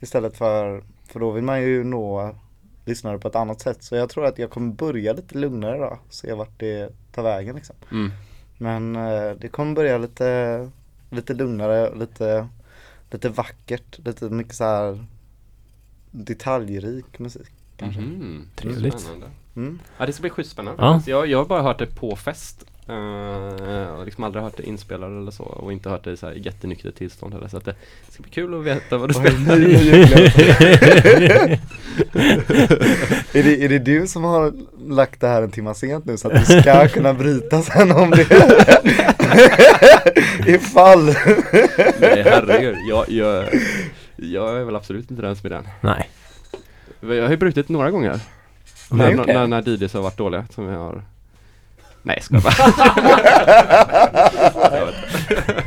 Istället 0.00 0.36
för, 0.36 0.82
för 1.08 1.20
då 1.20 1.30
vill 1.30 1.44
man 1.44 1.62
ju 1.62 1.84
nå 1.84 2.34
lyssnare 2.84 3.18
på 3.18 3.28
ett 3.28 3.36
annat 3.36 3.60
sätt. 3.60 3.82
Så 3.82 3.96
jag 3.96 4.08
tror 4.08 4.26
att 4.26 4.38
jag 4.38 4.50
kommer 4.50 4.72
börja 4.72 5.12
lite 5.12 5.38
lugnare 5.38 5.78
då, 5.78 5.98
se 6.10 6.32
vart 6.32 6.58
det 6.60 6.88
tar 7.14 7.22
vägen 7.22 7.54
liksom. 7.54 7.76
Mm. 7.92 8.10
Men 8.58 8.96
eh, 8.96 9.30
det 9.40 9.48
kommer 9.48 9.74
börja 9.74 9.98
lite, 9.98 10.70
lite 11.14 11.34
lugnare, 11.34 11.94
lite, 11.94 12.48
lite 13.10 13.28
vackert, 13.28 13.98
lite 14.04 14.24
mycket 14.24 14.54
så 14.54 14.64
här 14.64 15.04
detaljrik 16.10 17.18
musik. 17.18 17.50
Kanske. 17.76 18.00
Mhm. 18.00 18.48
Trevligt. 18.56 19.00
Spännande. 19.00 19.26
Mm. 19.56 19.78
Ja 19.98 20.06
det 20.06 20.12
ska 20.12 20.20
bli 20.20 20.30
skjuts 20.30 20.50
spännande 20.50 20.82
Ja. 20.82 21.02
jag, 21.06 21.26
jag 21.26 21.38
har 21.38 21.44
bara 21.44 21.62
hört 21.62 21.78
det 21.78 21.86
på 21.86 22.16
fest 22.16 22.64
uh, 22.90 23.88
och 23.98 24.04
liksom 24.04 24.24
aldrig 24.24 24.44
hört 24.44 24.56
det 24.56 24.62
inspelat 24.62 25.08
eller 25.08 25.30
så 25.30 25.44
och 25.44 25.72
inte 25.72 25.88
hört 25.88 26.04
det 26.04 26.12
i 26.12 26.16
så 26.16 26.26
här 26.26 26.34
jättenyktert 26.34 26.94
tillstånd 26.94 27.34
heller. 27.34 27.48
Så 27.48 27.56
att 27.56 27.64
det 27.64 27.74
ska 28.08 28.22
bli 28.22 28.32
kul 28.32 28.54
att 28.54 28.64
veta 28.64 28.98
vad 28.98 29.10
du 29.10 29.14
spelar. 29.14 29.56
är, 33.32 33.42
det, 33.42 33.64
är 33.64 33.68
det 33.68 33.78
du 33.78 34.06
som 34.06 34.24
har 34.24 34.52
lagt 34.88 35.20
det 35.20 35.28
här 35.28 35.42
en 35.42 35.50
timme 35.50 35.74
sent 35.74 36.04
nu 36.04 36.16
så 36.16 36.28
att 36.28 36.40
vi 36.40 36.60
ska 36.60 36.88
kunna 36.88 37.14
bryta 37.14 37.62
sen 37.62 37.92
om 37.92 38.10
det 38.10 38.26
Ifall. 40.46 41.04
Nej 42.00 42.22
herregud, 42.24 42.76
jag, 42.88 43.10
jag, 43.10 43.44
jag 44.16 44.60
är 44.60 44.64
väl 44.64 44.76
absolut 44.76 45.10
inte 45.10 45.22
den 45.22 45.36
som 45.36 45.46
är 45.46 45.50
den. 45.50 45.68
Nej. 45.80 46.10
Jag 47.00 47.22
har 47.22 47.30
ju 47.30 47.36
brutit 47.36 47.68
några 47.68 47.90
gånger. 47.90 48.20
Nej, 48.90 49.14
när, 49.14 49.22
okej. 49.22 49.34
när, 49.34 49.46
när 49.46 49.68
DJs 49.68 49.94
har 49.94 50.02
varit 50.02 50.16
dåliga 50.16 50.46
som 50.50 50.64
jag 50.64 50.78
har 50.78 51.02
Nej 52.06 52.16
jag 52.16 52.24
skojar 52.24 52.42
bara. 52.42 52.54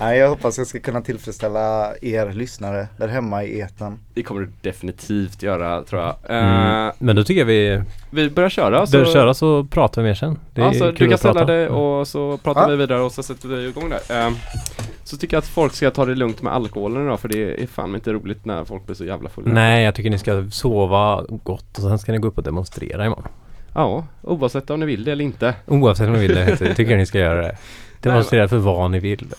Nej 0.00 0.18
jag 0.18 0.28
hoppas 0.28 0.58
jag 0.58 0.66
ska 0.66 0.80
kunna 0.80 1.00
tillfredsställa 1.00 1.92
er 2.02 2.32
lyssnare 2.32 2.86
där 2.96 3.08
hemma 3.08 3.44
i 3.44 3.60
eten 3.60 3.98
Det 4.14 4.22
kommer 4.22 4.40
du 4.40 4.50
definitivt 4.60 5.42
göra 5.42 5.82
tror 5.82 6.02
jag 6.02 6.14
Mm. 6.28 6.86
Eh, 6.86 6.92
Men 6.98 7.16
då 7.16 7.24
tycker 7.24 7.40
jag 7.40 7.46
vi 7.46 7.82
Vi 8.10 8.30
börjar 8.30 8.50
köra 8.50 8.86
så 8.86 8.92
börjar 8.98 9.12
köra 9.12 9.34
så 9.34 9.64
pratar 9.64 10.02
vi 10.02 10.08
mer 10.08 10.14
sen. 10.14 10.38
Det 10.54 10.60
är 10.60 10.64
Ja, 10.66 10.72
så 10.72 10.78
kul 10.84 10.94
du 10.94 11.08
kan 11.08 11.18
ställa 11.18 11.44
dig 11.44 11.68
och 11.68 12.08
så 12.08 12.36
pratar 12.38 12.60
Ja. 12.62 12.68
vi 12.68 12.76
vidare 12.76 13.00
och 13.02 13.12
så 13.12 13.22
sätter 13.22 13.48
vi 13.48 13.68
igång 13.68 13.90
där. 13.90 14.00
Ehm, 14.16 14.34
så 15.04 15.16
tycker 15.16 15.36
jag 15.36 15.38
att 15.42 15.46
folk 15.48 15.74
ska 15.74 15.90
ta 15.90 16.04
det 16.04 16.14
lugnt 16.14 16.42
med 16.42 16.52
alkoholen 16.52 17.04
idag 17.06 17.20
för 17.20 17.28
det 17.28 17.62
är 17.62 17.66
fan 17.66 17.94
inte 17.94 18.12
roligt 18.12 18.44
när 18.44 18.64
folk 18.64 18.86
blir 18.86 18.96
så 18.96 19.04
jävla 19.04 19.28
fulla. 19.28 19.52
Nej, 19.52 19.84
jag 19.84 19.94
tycker 19.94 20.10
ni 20.10 20.18
ska 20.18 20.44
sova 20.50 21.24
gott 21.28 21.76
och 21.78 21.82
sen 21.82 21.98
ska 21.98 22.12
ni 22.12 22.18
gå 22.18 22.28
upp 22.28 22.38
och 22.38 22.44
demonstrera 22.44 23.06
imorgon. 23.06 23.28
Ja, 23.74 24.06
oavsett 24.22 24.70
om 24.70 24.80
ni 24.80 24.86
vill 24.86 25.04
det 25.04 25.12
eller 25.12 25.24
inte. 25.24 25.54
Oavsett 25.66 26.06
om 26.06 26.12
ni 26.12 26.18
vill 26.18 26.34
det, 26.34 26.56
så 26.56 26.64
tycker 26.74 26.90
jag 26.90 26.98
ni 26.98 27.06
ska 27.06 27.18
göra 27.18 27.42
det. 27.42 27.56
Demonstrera 28.00 28.48
för 28.48 28.58
vad 28.58 28.90
ni 28.90 28.98
vill. 29.00 29.34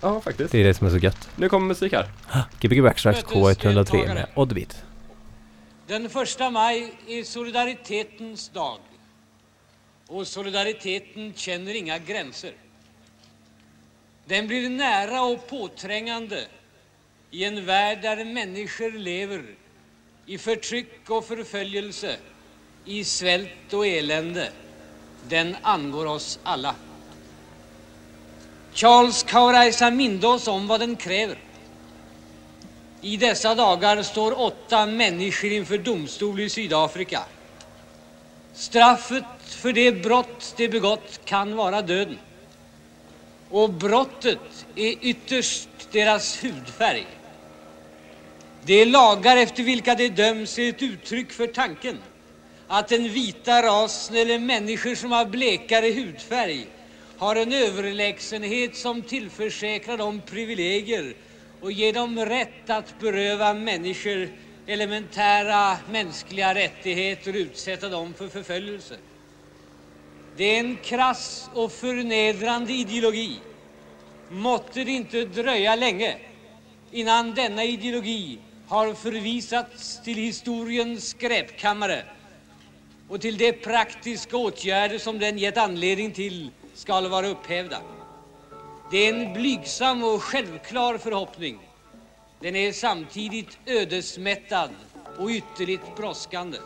Ja, 0.00 0.20
faktiskt. 0.20 0.52
Det 0.52 0.58
är 0.58 0.64
det 0.64 0.74
som 0.74 0.86
är 0.86 0.90
så 0.90 0.96
gött. 0.96 1.28
Nu 1.36 1.48
kommer 1.48 1.66
musik 1.66 1.92
här. 1.92 2.08
Gbg 2.60 2.82
Backstracks 2.82 3.24
K103 3.24 4.14
med 4.14 4.26
Oddbit. 4.34 4.84
Den 5.86 6.10
första 6.10 6.50
maj 6.50 6.92
är 7.08 7.22
solidaritetens 7.22 8.48
dag. 8.48 8.78
Och 10.08 10.26
solidariteten 10.26 11.32
känner 11.34 11.76
inga 11.76 11.98
gränser. 11.98 12.52
Den 14.26 14.46
blir 14.46 14.70
nära 14.70 15.22
och 15.22 15.48
påträngande 15.48 16.44
i 17.30 17.44
en 17.44 17.66
värld 17.66 17.98
där 18.02 18.24
människor 18.24 18.98
lever 18.98 19.42
i 20.26 20.38
förtryck 20.38 21.10
och 21.10 21.24
förföljelse, 21.24 22.16
i 22.84 23.04
svält 23.04 23.72
och 23.72 23.86
elände. 23.86 24.50
Den 25.28 25.56
angår 25.62 26.06
oss 26.06 26.38
alla. 26.42 26.74
Charles 28.72 29.22
Kauraisa 29.22 29.90
minde 29.90 30.26
oss 30.26 30.48
om 30.48 30.66
vad 30.66 30.80
den 30.80 30.96
kräver. 30.96 31.38
I 33.00 33.16
dessa 33.16 33.54
dagar 33.54 34.02
står 34.02 34.40
åtta 34.40 34.86
människor 34.86 35.52
inför 35.52 35.78
domstol 35.78 36.40
i 36.40 36.48
Sydafrika. 36.48 37.22
Straffet 38.54 39.24
för 39.44 39.72
det 39.72 39.92
brott 39.92 40.54
de 40.56 40.68
begått 40.68 41.20
kan 41.24 41.56
vara 41.56 41.82
döden. 41.82 42.18
Och 43.50 43.70
brottet 43.70 44.66
är 44.74 44.94
ytterst 45.00 45.68
deras 45.92 46.44
hudfärg. 46.44 47.06
De 48.64 48.84
lagar 48.84 49.36
efter 49.36 49.62
vilka 49.62 49.94
de 49.94 50.08
döms 50.08 50.58
är 50.58 50.68
ett 50.68 50.82
uttryck 50.82 51.32
för 51.32 51.46
tanken 51.46 51.98
att 52.66 52.88
den 52.88 53.08
vita 53.08 53.62
rasen 53.62 54.16
eller 54.16 54.38
människor 54.38 54.94
som 54.94 55.12
har 55.12 55.24
blekare 55.26 55.86
hudfärg 55.90 56.66
har 57.16 57.36
en 57.36 57.52
överlägsenhet 57.52 58.76
som 58.76 59.02
tillförsäkrar 59.02 59.96
dem 59.96 60.20
privilegier 60.26 61.14
och 61.60 61.72
ger 61.72 61.92
dem 61.92 62.18
rätt 62.26 62.70
att 62.70 62.98
beröva 62.98 63.54
människor 63.54 64.28
elementära 64.66 65.78
mänskliga 65.90 66.54
rättigheter 66.54 67.30
och 67.30 67.36
utsätta 67.36 67.88
dem 67.88 68.14
för 68.14 68.28
förföljelse. 68.28 68.96
Det 70.36 70.44
är 70.44 70.60
en 70.60 70.76
krass 70.76 71.50
och 71.52 71.72
förnedrande 71.72 72.72
ideologi. 72.72 73.40
Måtte 74.28 74.84
det 74.84 74.90
inte 74.90 75.24
dröja 75.24 75.74
länge 75.74 76.16
innan 76.90 77.34
denna 77.34 77.64
ideologi 77.64 78.38
har 78.66 78.94
förvisats 78.94 80.02
till 80.02 80.16
historiens 80.16 81.08
skräpkammare 81.08 82.04
och 83.08 83.20
till 83.20 83.38
de 83.38 83.52
praktiska 83.52 84.36
åtgärder 84.36 84.98
som 84.98 85.18
den 85.18 85.38
gett 85.38 85.56
anledning 85.56 86.12
till 86.12 86.50
skall 86.74 87.08
vara 87.08 87.26
upphävda. 87.26 87.78
Det 88.90 88.96
är 88.96 89.14
en 89.14 89.32
blygsam 89.32 90.04
och 90.04 90.22
självklar 90.22 90.98
förhoppning. 90.98 91.58
Den 92.40 92.56
är 92.56 92.72
samtidigt 92.72 93.58
ödesmättad 93.66 94.70
och 95.18 95.28
ytterligt 95.28 95.96
brådskande. 95.96 96.58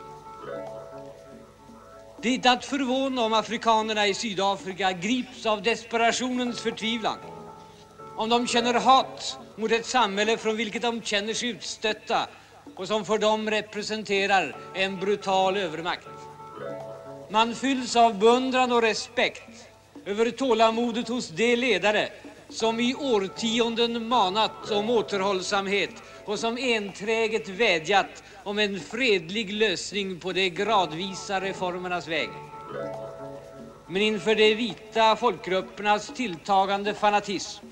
Det 2.22 2.28
är 2.28 2.34
inte 2.34 2.50
att 2.50 2.64
förvåna 2.64 3.22
om 3.22 3.32
afrikanerna 3.32 4.06
i 4.06 4.14
Sydafrika 4.14 4.92
grips 4.92 5.46
av 5.46 5.62
desperationens 5.62 6.60
förtvivlan. 6.60 7.18
Om 8.16 8.28
de 8.28 8.46
känner 8.46 8.74
hat 8.74 9.38
mot 9.56 9.72
ett 9.72 9.86
samhälle 9.86 10.36
från 10.36 10.56
vilket 10.56 10.82
de 10.82 11.02
känner 11.02 11.34
sig 11.34 11.48
utstötta 11.48 12.28
och 12.76 12.88
som 12.88 13.04
för 13.04 13.18
dem 13.18 13.50
representerar 13.50 14.56
en 14.74 15.00
brutal 15.00 15.56
övermakt. 15.56 16.17
Man 17.30 17.54
fylls 17.54 17.96
av 17.96 18.18
beundran 18.18 18.72
och 18.72 18.82
respekt 18.82 19.66
över 20.04 20.30
tålamodet 20.30 21.08
hos 21.08 21.28
de 21.28 21.56
ledare 21.56 22.08
som 22.50 22.80
i 22.80 22.94
årtionden 22.94 24.08
manat 24.08 24.70
om 24.70 24.90
återhållsamhet 24.90 25.90
och 26.24 26.38
som 26.38 26.58
enträget 26.58 27.48
vädjat 27.48 28.22
om 28.44 28.58
en 28.58 28.80
fredlig 28.80 29.52
lösning 29.52 30.20
på 30.20 30.32
de 30.32 30.50
gradvisa 30.50 31.40
reformernas 31.40 32.08
väg. 32.08 32.30
Men 33.86 34.02
inför 34.02 34.34
de 34.34 34.54
vita 34.54 35.16
folkgruppernas 35.16 36.10
tilltagande 36.16 36.94
fanatism 36.94 37.64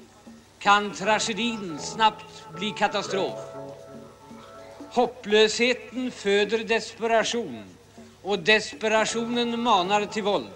kan 0.59 0.91
tragedin 0.91 1.79
snabbt 1.79 2.45
bli 2.57 2.71
katastrof. 2.73 3.39
Hopplösheten 4.91 6.11
föder 6.11 6.59
desperation 6.59 7.76
och 8.27 8.39
desperationen 8.39 9.61
manar 9.63 10.07
till 10.07 10.23
våld. 10.23 10.51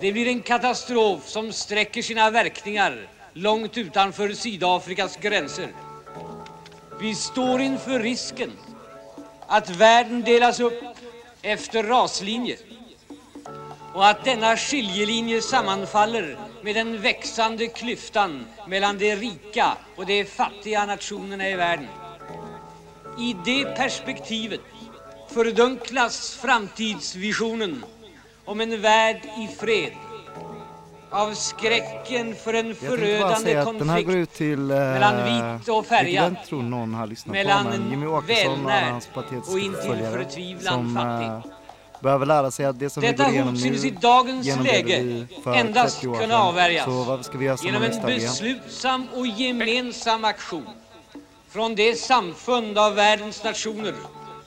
Det 0.00 0.12
blir 0.12 0.28
en 0.28 0.42
katastrof 0.42 1.28
som 1.28 1.52
sträcker 1.52 2.02
sina 2.02 2.30
verkningar 2.30 3.08
långt 3.32 3.78
utanför 3.78 4.32
Sydafrikas 4.32 5.16
gränser. 5.16 5.68
Vi 7.00 7.14
står 7.14 7.60
inför 7.60 8.00
risken 8.00 8.50
att 9.46 9.70
världen 9.70 10.22
delas 10.22 10.60
upp 10.60 10.82
efter 11.42 11.82
raslinjer 11.82 12.58
och 13.94 14.06
att 14.06 14.24
denna 14.24 14.56
skiljelinje 14.56 15.42
sammanfaller 15.42 16.38
med 16.62 16.74
den 16.74 17.00
växande 17.00 17.66
klyftan 17.66 18.46
mellan 18.68 18.98
de 18.98 19.16
rika 19.16 19.76
och 19.96 20.06
de 20.06 20.24
fattiga 20.24 20.86
nationerna 20.86 21.48
i 21.48 21.54
världen. 21.54 21.88
I 23.18 23.36
det 23.44 23.64
perspektivet 23.64 24.60
fördunklas 25.34 26.38
framtidsvisionen 26.42 27.84
om 28.44 28.60
en 28.60 28.80
värld 28.80 29.20
i 29.24 29.56
fred 29.60 29.92
av 31.10 31.34
skräcken 31.34 32.34
för 32.34 32.54
en 32.54 32.74
förödande 32.74 33.36
säga 33.36 33.62
att 33.62 33.78
den 33.78 33.88
här 33.88 34.02
går 34.02 34.12
konflikt 34.12 34.34
till 34.34 34.70
eh, 34.70 34.76
mellan 34.76 35.24
vit 35.58 35.68
och 35.68 35.86
färgad. 35.86 36.36
mellan 37.24 37.64
på 37.64 37.70
men 37.70 37.90
Jimmy 37.90 38.06
Åkesson 38.06 38.66
och 38.66 39.52
och 39.52 39.58
intill 39.58 40.06
förtvivlan 40.12 40.94
fattig. 40.94 41.26
eh, 41.26 42.02
behöver 42.02 42.26
lära 42.26 42.50
sig 42.50 42.66
att 42.66 42.78
det 42.78 42.90
som 42.90 43.02
Detta 43.02 43.22
vi 43.22 43.22
går 43.24 43.34
igenom 43.34 43.54
nu 43.54 43.74
i 43.74 43.90
dagens 43.90 44.46
läge 44.64 45.26
endast 45.46 46.00
30 46.00 46.08
år 46.08 46.20
kunna 46.20 46.38
avvärjas 46.38 47.64
genom 47.64 47.82
en 47.82 48.06
beslutsam 48.06 49.06
och 49.16 49.26
gemensam 49.26 50.24
aktion 50.24 50.66
från 51.48 51.74
det 51.74 51.94
samfund 52.00 52.78
av 52.78 52.94
världens 52.94 53.44
nationer 53.44 53.94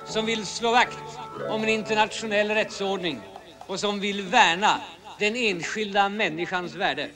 som 0.06 0.26
vill 0.26 0.46
slå 0.46 0.72
vakt 0.72 1.20
om 1.50 1.64
en 1.64 1.70
internationell 1.70 2.50
rättsordning 2.50 3.20
och 3.68 3.80
som 3.80 4.00
vill 4.00 4.22
värna 4.22 4.82
den 5.20 5.36
enskilda 5.36 6.10
människans 6.10 6.76
värde. 6.76 7.10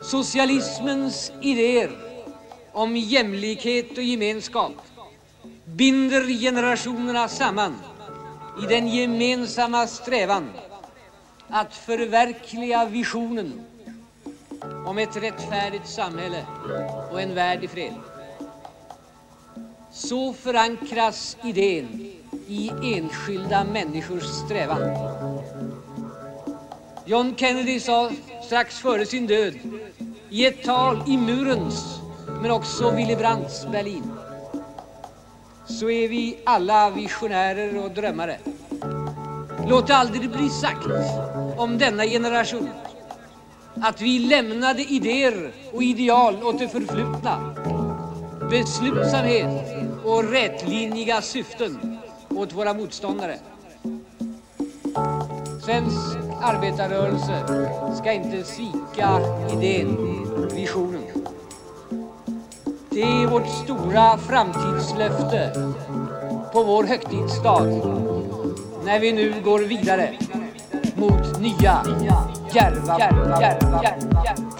Socialismens 0.00 1.32
idéer 1.40 1.90
om 2.72 2.96
jämlikhet 2.96 3.90
och 3.98 4.02
gemenskap 4.04 4.72
binder 5.64 6.26
generationerna 6.40 7.28
samman 7.28 7.78
i 8.62 8.66
den 8.66 8.88
gemensamma 8.88 9.86
strävan 9.86 10.50
att 11.48 11.74
förverkliga 11.74 12.84
visionen 12.84 13.66
om 14.86 14.98
ett 14.98 15.16
rättfärdigt 15.16 15.88
samhälle 15.88 16.44
och 17.10 17.20
en 17.20 17.34
värld 17.34 17.64
i 17.64 17.68
fred. 17.68 17.94
Så 19.94 20.32
förankras 20.32 21.36
idén 21.44 22.12
i 22.48 22.70
enskilda 22.82 23.64
människors 23.64 24.24
strävan. 24.24 24.80
John 27.04 27.34
Kennedy 27.36 27.80
sa 27.80 28.10
strax 28.46 28.78
före 28.78 29.06
sin 29.06 29.26
död 29.26 29.54
i 30.30 30.46
ett 30.46 30.64
tal 30.64 31.02
i 31.06 31.16
murens 31.16 32.00
men 32.42 32.50
också 32.50 32.90
Willy 32.90 33.16
Brandts 33.16 33.66
Berlin. 33.66 34.12
Så 35.66 35.90
är 35.90 36.08
vi 36.08 36.38
alla 36.44 36.90
visionärer 36.90 37.84
och 37.84 37.90
drömmare. 37.90 38.38
Låt 39.68 39.86
det 39.86 39.96
aldrig 39.96 40.30
bli 40.30 40.48
sagt 40.48 40.86
om 41.56 41.78
denna 41.78 42.04
generation 42.04 42.70
att 43.74 44.00
vi 44.00 44.18
lämnade 44.18 44.82
idéer 44.82 45.52
och 45.72 45.82
ideal 45.82 46.42
åt 46.42 46.58
det 46.58 46.68
förflutna, 46.68 47.54
beslutsamhet 48.50 49.81
och 50.04 50.24
rätlinjiga 50.24 51.22
syften 51.22 51.98
åt 52.28 52.52
våra 52.52 52.74
motståndare. 52.74 53.38
Svensk 55.64 56.16
arbetarrörelse 56.42 57.44
ska 58.00 58.12
inte 58.12 58.44
svika 58.44 59.20
idén, 59.52 59.96
visionen. 60.54 61.02
Det 62.90 63.02
är 63.02 63.26
vårt 63.26 63.48
stora 63.64 64.18
framtidslöfte 64.18 65.72
på 66.52 66.62
vår 66.62 66.84
högtidsdag 66.84 67.66
när 68.84 69.00
vi 69.00 69.12
nu 69.12 69.34
går 69.44 69.58
vidare 69.58 70.14
mot 70.96 71.40
nya 71.40 71.82
djärva, 72.54 72.98
djärva, 72.98 73.40
djärva, 73.40 73.82
djärva. 73.82 74.51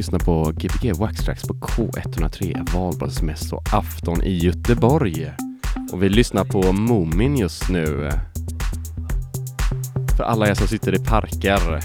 Lyssnar 0.00 0.18
på 0.18 0.52
Gbg 0.52 0.92
Waxtrax 1.00 1.42
på 1.42 1.54
K103 1.54 2.72
valborgsmässo 2.74 3.60
afton 3.72 4.22
i 4.22 4.38
Göteborg. 4.38 5.32
Och 5.92 6.02
vi 6.02 6.08
lyssnar 6.08 6.44
på 6.44 6.72
Moomin 6.72 7.36
just 7.36 7.68
nu. 7.68 8.10
För 10.16 10.24
alla 10.24 10.48
er 10.48 10.54
som 10.54 10.68
sitter 10.68 10.94
i 10.94 10.98
parker. 11.04 11.80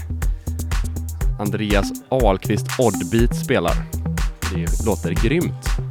Andreas 1.38 1.92
Ahlqvist 2.08 2.66
Oddbeat 2.78 3.36
spelar. 3.36 3.74
Det 4.54 4.86
låter 4.86 5.10
grymt. 5.10 5.85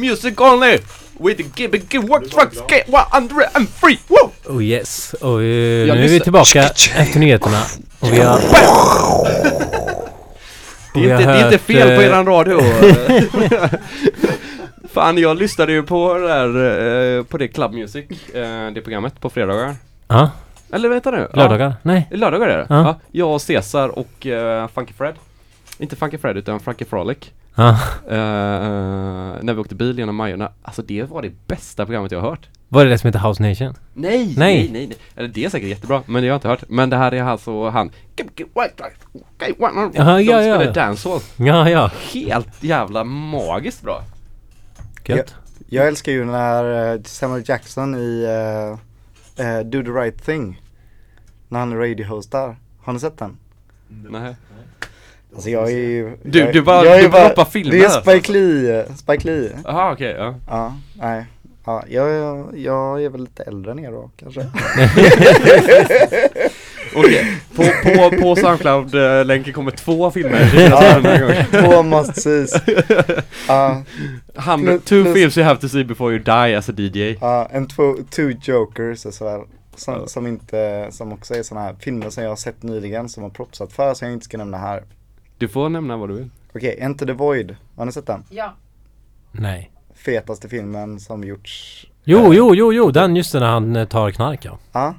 Music 0.00 0.40
only! 0.40 0.78
With 1.18 1.36
the 1.36 1.44
Gibby 1.54 1.78
Gib 1.78 2.08
Work 2.08 2.30
Trucks 2.30 2.58
Get 2.68 2.88
103! 2.88 3.98
Wow! 4.08 4.30
Oh 4.48 4.64
yes. 4.64 5.14
Och 5.14 5.42
eh, 5.42 5.94
nu 5.94 6.04
är 6.04 6.08
vi 6.08 6.20
tillbaka 6.20 6.62
efter 6.62 7.18
nyheterna. 7.18 7.60
Och 8.00 8.12
vi 8.12 8.20
har... 8.20 8.40
Det 10.94 11.00
vi 11.00 11.10
är, 11.10 11.20
inte, 11.20 11.32
det 11.32 11.38
är 11.38 11.44
inte 11.44 11.58
fel 11.58 11.96
på 11.96 12.02
eh, 12.02 12.08
eran 12.08 12.26
radio. 12.26 12.60
Fan, 14.92 15.18
jag 15.18 15.36
lyssnade 15.38 15.72
ju 15.72 15.82
på 15.82 16.14
det 16.14 16.26
där, 16.28 17.18
eh, 17.18 17.24
på 17.24 17.38
det 17.38 17.48
Club 17.48 17.72
Music, 17.72 18.06
det 18.74 18.80
programmet 18.84 19.20
på 19.20 19.30
fredagar. 19.30 19.76
Ja, 20.08 20.30
Eller 20.72 20.88
vänta 20.88 21.10
nu. 21.10 21.28
lördagar? 21.34 21.74
Nej. 21.82 22.08
Ja, 22.10 22.16
lördagar 22.16 22.48
är 22.48 22.58
det. 22.58 22.66
Ja. 22.68 22.82
Ja. 22.82 23.00
Jag 23.10 23.30
och 23.34 23.42
Cesar 23.42 23.88
och 23.88 24.26
eh, 24.26 24.68
Funky 24.68 24.92
Fred. 24.92 25.14
Inte 25.78 25.96
Funky 25.96 26.18
Fred 26.18 26.36
utan 26.36 26.60
Funky 26.60 26.84
Frolic. 26.84 27.18
Eh, 27.68 29.42
när 29.42 29.54
vi 29.54 29.60
åkte 29.60 29.74
bil 29.74 29.98
genom 29.98 30.16
Majorna. 30.16 30.52
Alltså 30.62 30.82
det 30.82 31.02
var 31.02 31.22
det 31.22 31.32
bästa 31.46 31.84
programmet 31.86 32.12
jag 32.12 32.20
har 32.20 32.30
hört. 32.30 32.48
Var 32.68 32.84
det 32.84 32.90
det 32.90 32.98
som 32.98 33.08
heter 33.08 33.28
House 33.28 33.42
Nation? 33.42 33.74
Nej, 33.94 34.18
Nej. 34.18 34.34
nej, 34.36 34.70
nej, 34.72 34.86
nej. 34.86 34.98
Eller 35.16 35.28
det 35.28 35.44
är 35.44 35.48
säkert 35.48 35.68
jättebra, 35.68 36.02
men 36.06 36.22
det 36.22 36.28
har 36.28 36.32
jag 36.32 36.36
inte 36.36 36.48
hört. 36.48 36.64
Men 36.68 36.90
det 36.90 36.96
här 36.96 37.14
är 37.14 37.22
alltså 37.22 37.68
han. 37.68 37.90
Jaha, 39.94 40.16
De 40.16 40.22
ja, 40.22 40.42
ja. 40.42 40.56
spelar 40.56 40.74
dancehall. 40.74 41.20
Ja, 41.36 41.70
ja. 41.70 41.90
Helt 42.12 42.62
jävla 42.64 43.04
magiskt 43.04 43.82
bra. 43.82 44.02
Gött. 45.04 45.34
Jag 45.68 45.88
älskar 45.88 46.12
ju 46.12 46.24
när 46.24 46.94
uh, 46.94 47.02
Samuel 47.02 47.42
Jackson 47.46 47.94
i 47.94 48.26
uh, 48.26 48.78
uh, 49.46 49.60
Do 49.64 49.82
the 49.82 49.90
right 49.90 50.24
thing. 50.24 50.62
När 51.48 51.58
han 51.58 51.78
radio-hostar. 51.78 52.56
Har 52.82 52.92
ni 52.92 53.00
sett 53.00 53.18
den? 53.18 53.36
Nej. 53.88 54.34
Alltså 55.34 55.50
jag 55.50 55.66
är 55.70 55.76
ju... 55.76 56.16
Du- 56.22 56.38
jag, 56.38 56.52
du 56.52 56.62
bara- 56.62 56.84
jag 56.84 56.98
är 56.98 57.02
du 57.02 57.08
bara 57.08 57.26
droppar 57.26 57.44
filmer 57.44 57.72
Det 57.72 57.84
är 57.84 57.88
här. 57.88 58.00
Spike 58.00 58.32
Lee, 58.32 58.84
Spike 58.96 59.26
Lee. 59.28 59.50
Jaha 59.64 59.92
okej, 59.92 60.14
ja. 60.18 60.34
Ja, 60.48 60.74
nej. 60.94 61.24
Ja, 61.64 61.82
jag, 61.88 62.10
jag, 62.10 62.58
jag 62.58 63.02
är 63.04 63.08
väl 63.08 63.20
lite 63.20 63.42
äldre 63.42 63.72
än 63.72 63.78
er 63.78 63.90
då 63.90 64.10
kanske. 64.16 64.40
Okej, 66.94 67.26
på, 67.56 67.62
på, 67.62 68.10
på 68.22 68.36
Soundcloud-länken 68.36 69.52
kommer 69.54 69.70
två 69.70 70.10
filmer. 70.10 70.50
Ja. 70.70 71.00
Två 71.60 71.82
must 71.82 72.22
sees. 72.22 72.52
Plus- 74.64 74.82
two 74.84 75.02
plus- 75.04 75.14
films 75.14 75.38
you 75.38 75.44
have 75.46 75.60
to 75.60 75.68
see 75.68 75.84
before 75.84 76.12
you 76.14 76.22
die 76.24 76.56
as 76.56 76.68
a 76.68 76.72
DJ. 76.72 77.16
ja, 77.20 77.48
en 77.52 77.66
två, 77.68 77.94
two 78.10 78.30
jokers 78.42 79.06
as 79.06 79.22
well. 79.22 79.40
Som, 79.76 80.08
som 80.08 80.26
inte, 80.26 80.86
som 80.90 81.12
också 81.12 81.34
är 81.34 81.42
sådana 81.42 81.66
här 81.66 81.74
filmer 81.80 82.10
som 82.10 82.22
jag 82.22 82.30
har 82.30 82.36
sett 82.36 82.62
nyligen 82.62 83.08
som 83.08 83.22
har 83.22 83.30
propsat 83.30 83.72
för 83.72 83.94
som 83.94 84.06
jag 84.08 84.12
inte 84.14 84.24
ska 84.24 84.38
nämna 84.38 84.58
här. 84.58 84.82
Du 85.40 85.48
får 85.48 85.68
nämna 85.68 85.96
vad 85.96 86.08
du 86.08 86.14
vill. 86.14 86.30
Okej, 86.54 86.76
Enter 86.80 87.06
the 87.06 87.12
Void. 87.12 87.56
Har 87.76 87.84
ni 87.84 87.92
sett 87.92 88.06
den? 88.06 88.24
Ja. 88.30 88.54
Nej. 89.32 89.70
Fetaste 89.94 90.48
filmen 90.48 91.00
som 91.00 91.24
gjorts. 91.24 91.86
Jo, 92.04 92.34
jo, 92.34 92.54
jo, 92.54 92.72
jo, 92.72 92.90
den 92.90 93.16
just 93.16 93.34
när 93.34 93.40
han 93.40 93.76
eh, 93.76 93.84
tar 93.88 94.10
knark 94.10 94.44
ja. 94.44 94.58
Ja. 94.72 94.94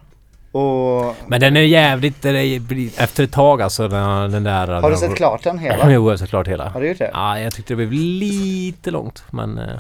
Och 0.59 1.15
Men 1.27 1.41
den 1.41 1.57
är 1.57 1.61
jävligt, 1.61 2.21
det 2.21 2.29
är, 2.29 3.01
efter 3.03 3.23
ett 3.23 3.31
tag 3.31 3.61
alltså 3.61 3.87
den, 3.87 4.31
den 4.31 4.43
där... 4.43 4.67
har 4.67 4.91
du 4.91 4.97
sett 4.97 5.15
klart 5.15 5.43
den 5.43 5.59
hela? 5.59 5.83
Jo, 5.91 6.03
jag 6.03 6.09
har 6.11 6.17
sett 6.17 6.29
klart 6.29 6.47
hela. 6.47 6.69
Har 6.69 6.81
du 6.81 6.87
gjort 6.87 6.97
det? 6.97 7.09
Ja, 7.13 7.39
jag 7.39 7.53
tyckte 7.53 7.73
det 7.73 7.75
blev 7.75 7.91
lite 7.91 8.91
långt 8.91 9.23
men... 9.31 9.57
eh, 9.57 9.79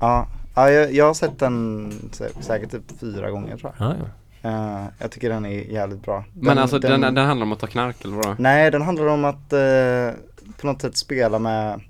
Ja. 0.00 0.26
Ja, 0.54 0.70
jag, 0.70 0.92
jag 0.94 1.04
har 1.06 1.14
sett 1.14 1.38
den 1.38 1.90
sä- 2.12 2.40
säkert 2.42 2.70
typ 2.70 2.82
fyra 3.00 3.30
gånger 3.30 3.56
tror 3.56 3.72
jag. 3.78 3.88
Ja, 3.90 3.94
ja. 3.98 4.04
Eh, 4.42 4.84
jag 4.98 5.10
tycker 5.10 5.30
den 5.30 5.46
är 5.46 5.50
jävligt 5.50 6.02
bra. 6.02 6.24
Men 6.34 6.58
alltså 6.58 6.78
den, 6.78 7.00
den, 7.00 7.16
handlar 7.16 7.46
om 7.46 7.52
att 7.52 7.58
ta 7.58 7.66
knark 7.66 8.04
eller 8.04 8.16
vadå? 8.16 8.36
Nej, 8.38 8.70
den 8.70 8.82
handlar 8.82 9.06
om 9.06 9.24
att 9.24 9.52
eh, 9.52 10.20
på 10.56 10.66
något 10.66 10.82
sätt 10.82 10.96
spela 10.96 11.38
med, 11.38 11.80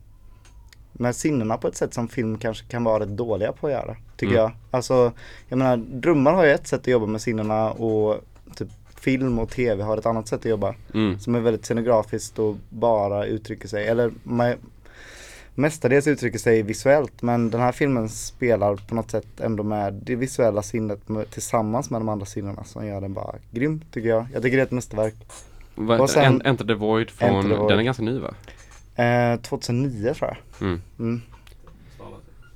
med 0.93 1.17
sinnena 1.17 1.57
på 1.57 1.69
ett 1.69 1.77
sätt 1.77 1.95
som 1.95 2.09
film 2.09 2.39
kanske 2.39 2.67
kan 2.67 2.85
vara 2.85 3.03
rätt 3.03 3.09
dåliga 3.17 3.53
på 3.53 3.67
att 3.67 3.73
göra. 3.73 3.97
Tycker 4.17 4.33
Mm. 4.35 4.43
jag. 4.43 4.53
Alltså, 4.71 5.13
jag 5.49 5.57
menar, 5.59 5.77
drömmar 5.77 6.33
har 6.33 6.45
ju 6.45 6.51
ett 6.51 6.67
sätt 6.67 6.81
att 6.81 6.87
jobba 6.87 7.07
med 7.07 7.21
sinnena 7.21 7.71
och 7.71 8.21
typ 8.57 8.69
film 9.01 9.39
och 9.39 9.51
tv 9.51 9.83
har 9.83 9.97
ett 9.97 10.07
annat 10.07 10.29
sätt 10.29 10.41
att 10.41 10.51
jobba. 10.51 10.75
Mm. 10.95 11.19
Som 11.19 11.35
är 11.35 11.41
väldigt 11.41 11.65
scenografiskt 11.65 12.39
och 12.39 12.57
bara 12.69 13.25
uttrycker 13.27 13.69
sig, 13.69 13.89
eller 13.89 14.13
mestadels 15.61 16.07
uttrycker 16.07 16.39
sig 16.39 16.63
visuellt. 16.63 17.23
Men 17.23 17.51
den 17.51 17.61
här 17.61 17.73
filmen 17.73 18.09
spelar 18.09 18.77
på 18.77 18.95
något 18.95 19.11
sätt 19.11 19.41
ändå 19.41 19.63
med 19.63 19.95
det 19.95 20.15
visuella 20.17 20.63
sinnet 20.63 21.09
med, 21.09 21.31
tillsammans 21.31 21.91
med 21.91 22.01
de 22.01 22.09
andra 22.09 22.27
sinnena 22.27 22.65
som 22.65 22.87
gör 22.87 23.01
den 23.01 23.13
bara 23.15 23.35
grym 23.51 23.81
tycker 23.93 24.09
jag. 24.09 24.27
Jag 24.35 24.43
tycker 24.43 24.57
det 24.57 24.63
är 24.63 24.67
ett 24.67 24.71
mästerverk. 24.73 25.15
Vad 25.75 26.01
Och 26.01 26.11
sen- 26.11 26.43
Enter 26.45 26.65
the 26.65 26.75
Void 26.75 27.11
från, 27.11 27.43
the 27.51 27.55
Void. 27.57 27.71
den 27.71 27.79
är 27.79 27.83
ganska 27.83 28.03
ny 28.03 28.19
va? 28.19 28.35
Eh, 29.05 29.41
2009 29.41 30.15
tror 30.15 30.31
jag. 30.59 30.67
Mm. 30.69 30.81
Mm. 30.99 31.23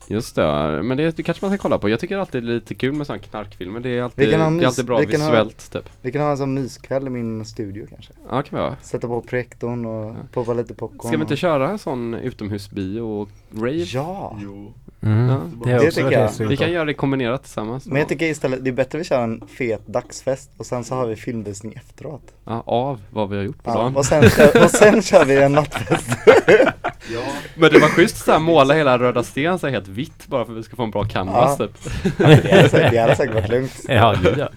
Just 0.08 0.36
det, 0.36 0.82
men 0.82 0.96
det, 0.96 1.16
det 1.16 1.22
kanske 1.22 1.44
man 1.44 1.52
ska 1.56 1.62
kolla 1.62 1.78
på. 1.78 1.88
Jag 1.88 2.00
tycker 2.00 2.16
alltid 2.18 2.42
det 2.42 2.50
är 2.50 2.54
lite 2.54 2.74
kul 2.74 2.92
med 2.92 3.06
sådana 3.06 3.22
knarkfilmer. 3.22 3.80
Det 3.80 3.98
är 3.98 4.02
alltid, 4.02 4.26
Vi 4.26 4.32
kan 4.32 4.40
ha 4.40 4.50
det 4.50 4.62
är 4.62 4.66
alltid 4.66 4.84
bra 4.86 4.98
vi 4.98 5.06
kan 5.06 5.20
ha- 5.20 5.30
visuellt 5.30 5.72
typ. 5.72 5.88
Vi 6.02 6.12
kan 6.12 6.22
ha 6.22 6.30
en 6.30 6.36
sån 6.36 6.54
myskväll 6.54 7.06
i 7.06 7.10
min 7.10 7.44
studio 7.44 7.86
kanske. 7.90 8.12
Ja, 8.30 8.42
kan 8.42 8.58
vi 8.58 8.64
ha. 8.64 8.76
Sätta 8.82 9.08
på 9.08 9.20
projektorn 9.20 9.86
och 9.86 10.14
poppa 10.32 10.54
lite 10.54 10.74
popcorn. 10.74 11.08
Ska 11.08 11.16
vi 11.16 11.22
inte 11.22 11.34
och... 11.34 11.38
köra 11.38 11.70
en 11.70 11.78
sån 11.78 12.14
utomhusbio 12.14 13.00
och 13.00 13.28
rave? 13.54 13.72
Ja! 13.72 14.38
Jo. 14.42 14.72
Mm. 15.04 15.28
Ja, 15.28 15.36
det 15.64 15.70
det 15.70 15.86
också 15.86 16.00
tycker 16.02 16.10
jag. 16.40 16.48
Vi 16.48 16.56
kan 16.56 16.72
göra 16.72 16.84
det 16.84 16.94
kombinerat 16.94 17.42
tillsammans. 17.42 17.86
Men 17.86 17.96
jag 17.96 18.08
tycker 18.08 18.26
istället, 18.26 18.64
det 18.64 18.70
är 18.70 18.72
bättre 18.72 18.98
vi 18.98 19.04
kör 19.04 19.22
en 19.22 19.42
fet 19.48 19.86
dagsfest 19.86 20.50
och 20.56 20.66
sen 20.66 20.84
så 20.84 20.94
har 20.94 21.06
vi 21.06 21.16
filmvisning 21.16 21.72
efteråt. 21.74 22.22
Ja, 22.44 22.62
av 22.66 23.00
vad 23.10 23.28
vi 23.30 23.36
har 23.36 23.42
gjort 23.44 23.62
på 23.64 23.70
Ja, 23.70 23.74
dagen. 23.74 23.96
och, 23.96 24.06
sen 24.06 24.30
kör, 24.30 24.64
och 24.64 24.70
sen 24.70 25.02
kör 25.02 25.24
vi 25.24 25.42
en 25.42 25.52
nattfest. 25.52 26.08
Men 27.56 27.72
det 27.72 27.78
var 27.78 27.88
schysst 27.88 28.24
såhär 28.24 28.38
måla 28.38 28.74
hela 28.74 28.98
Röda 28.98 29.22
Sten 29.22 29.58
så 29.58 29.68
helt 29.68 29.88
vitt 29.88 30.26
bara 30.26 30.44
för 30.44 30.52
att 30.52 30.58
vi 30.58 30.62
ska 30.62 30.76
få 30.76 30.82
en 30.82 30.90
bra 30.90 31.04
canvas 31.04 31.56
Ja. 31.58 31.66
typ. 31.66 31.92
Det 32.18 32.24
hade 32.56 32.68
säkert, 32.68 32.90
det 32.92 32.98
hade 32.98 33.16
säkert 33.16 33.34
varit 33.34 33.48
lugnt. 33.50 33.80
Ja, 33.88 34.14
gud 34.22 34.38
ja. 34.38 34.48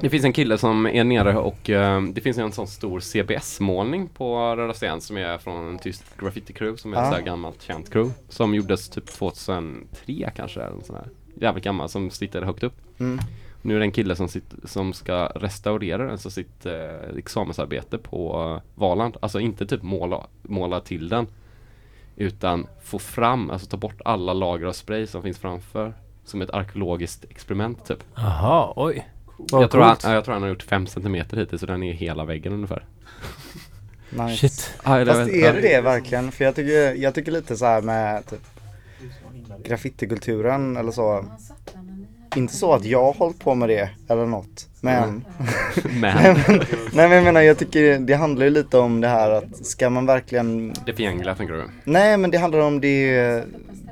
Det 0.00 0.10
finns 0.10 0.24
en 0.24 0.32
kille 0.32 0.58
som 0.58 0.86
är 0.86 1.04
nere 1.04 1.36
och 1.36 1.70
eh, 1.70 2.02
det 2.02 2.20
finns 2.20 2.38
en 2.38 2.52
sån 2.52 2.66
stor 2.66 3.00
CBS-målning 3.00 4.08
på 4.08 4.56
Röda 4.56 4.74
Sten 4.74 5.00
som 5.00 5.16
är 5.16 5.38
från 5.38 5.68
en 5.68 5.78
tysk 5.78 6.04
graffiti-crew 6.20 6.76
som 6.76 6.92
är 6.92 6.96
ett 6.96 7.02
Ja. 7.04 7.10
så 7.10 7.16
här 7.16 7.22
gammalt 7.22 7.62
känt 7.62 7.90
crew. 7.92 8.14
Som 8.28 8.54
gjordes 8.54 8.88
typ 8.88 9.06
2003 9.06 10.30
kanske 10.36 10.60
eller 10.62 10.82
sån 10.84 10.96
här. 10.96 11.08
Jävligt 11.34 11.64
gammal 11.64 11.88
som 11.88 12.10
sitter 12.10 12.42
högt 12.42 12.62
upp. 12.62 12.74
Mm. 13.00 13.18
Nu 13.62 13.74
är 13.74 13.78
det 13.78 13.84
en 13.84 13.92
kille 13.92 14.16
som, 14.16 14.28
sitter, 14.28 14.68
som 14.68 14.92
ska 14.92 15.26
restaurera 15.26 16.06
den 16.06 16.18
så 16.18 16.30
sitt 16.30 16.66
eh, 16.66 17.16
examensarbete 17.18 17.98
på 17.98 18.52
eh, 18.56 18.70
Valand. 18.80 19.16
Alltså 19.22 19.40
inte 19.40 19.66
typ 19.66 19.82
måla, 19.82 20.26
måla 20.42 20.80
till 20.80 21.08
den. 21.08 21.26
Utan 22.16 22.66
få 22.82 22.98
fram, 22.98 23.50
alltså 23.50 23.66
ta 23.68 23.76
bort 23.76 24.00
alla 24.04 24.32
lager 24.32 24.66
av 24.66 24.72
spray 24.72 25.06
som 25.06 25.22
finns 25.22 25.38
framför. 25.38 25.94
Som 26.24 26.42
ett 26.42 26.50
arkeologiskt 26.50 27.24
experiment 27.24 27.86
typ. 27.86 28.04
Jaha, 28.14 28.72
oj. 28.76 29.08
Jag 29.50 29.70
tror, 29.70 29.82
han, 29.82 29.96
ja, 30.02 30.14
jag 30.14 30.24
tror 30.24 30.32
han 30.34 30.42
har 30.42 30.48
gjort 30.48 30.62
5 30.62 30.86
cm 30.86 31.14
hittills 31.14 31.60
så 31.60 31.66
den 31.66 31.82
är 31.82 31.92
hela 31.92 32.24
väggen 32.24 32.52
ungefär. 32.52 32.84
Nice. 34.10 34.36
Shit. 34.48 34.74
Ah, 34.82 35.04
Fast 35.04 35.30
är 35.30 35.52
det 35.52 35.60
det 35.60 35.80
verkligen? 35.80 36.32
För 36.32 36.44
jag 36.44 36.54
tycker, 36.54 36.94
jag 36.94 37.14
tycker 37.14 37.32
lite 37.32 37.56
så 37.56 37.64
här 37.64 37.82
med 37.82 38.26
typ 38.26 38.40
graffitikulturen 39.64 40.76
eller 40.76 40.92
så. 40.92 41.24
Inte 42.36 42.56
så 42.56 42.72
att 42.74 42.84
jag 42.84 43.04
har 43.04 43.12
hållit 43.12 43.38
på 43.38 43.54
med 43.54 43.68
det 43.68 43.90
eller 44.08 44.26
något. 44.26 44.68
Men, 44.80 45.24
Men 45.84 46.16
nej, 46.16 46.44
men, 46.48 46.58
nej 46.92 47.08
men 47.08 47.12
jag 47.12 47.24
menar 47.24 47.40
jag 47.40 47.58
tycker 47.58 47.98
det 47.98 48.14
handlar 48.14 48.44
ju 48.44 48.50
lite 48.50 48.78
om 48.78 49.00
det 49.00 49.08
här 49.08 49.30
att 49.30 49.66
ska 49.66 49.90
man 49.90 50.06
verkligen 50.06 50.74
det 50.86 50.92
förgängliga 50.94 51.34
tänker 51.34 51.54
du? 51.54 51.64
Nej 51.84 52.16
men 52.16 52.30
det 52.30 52.38
handlar 52.38 52.60
om 52.60 52.80
det, 52.80 53.44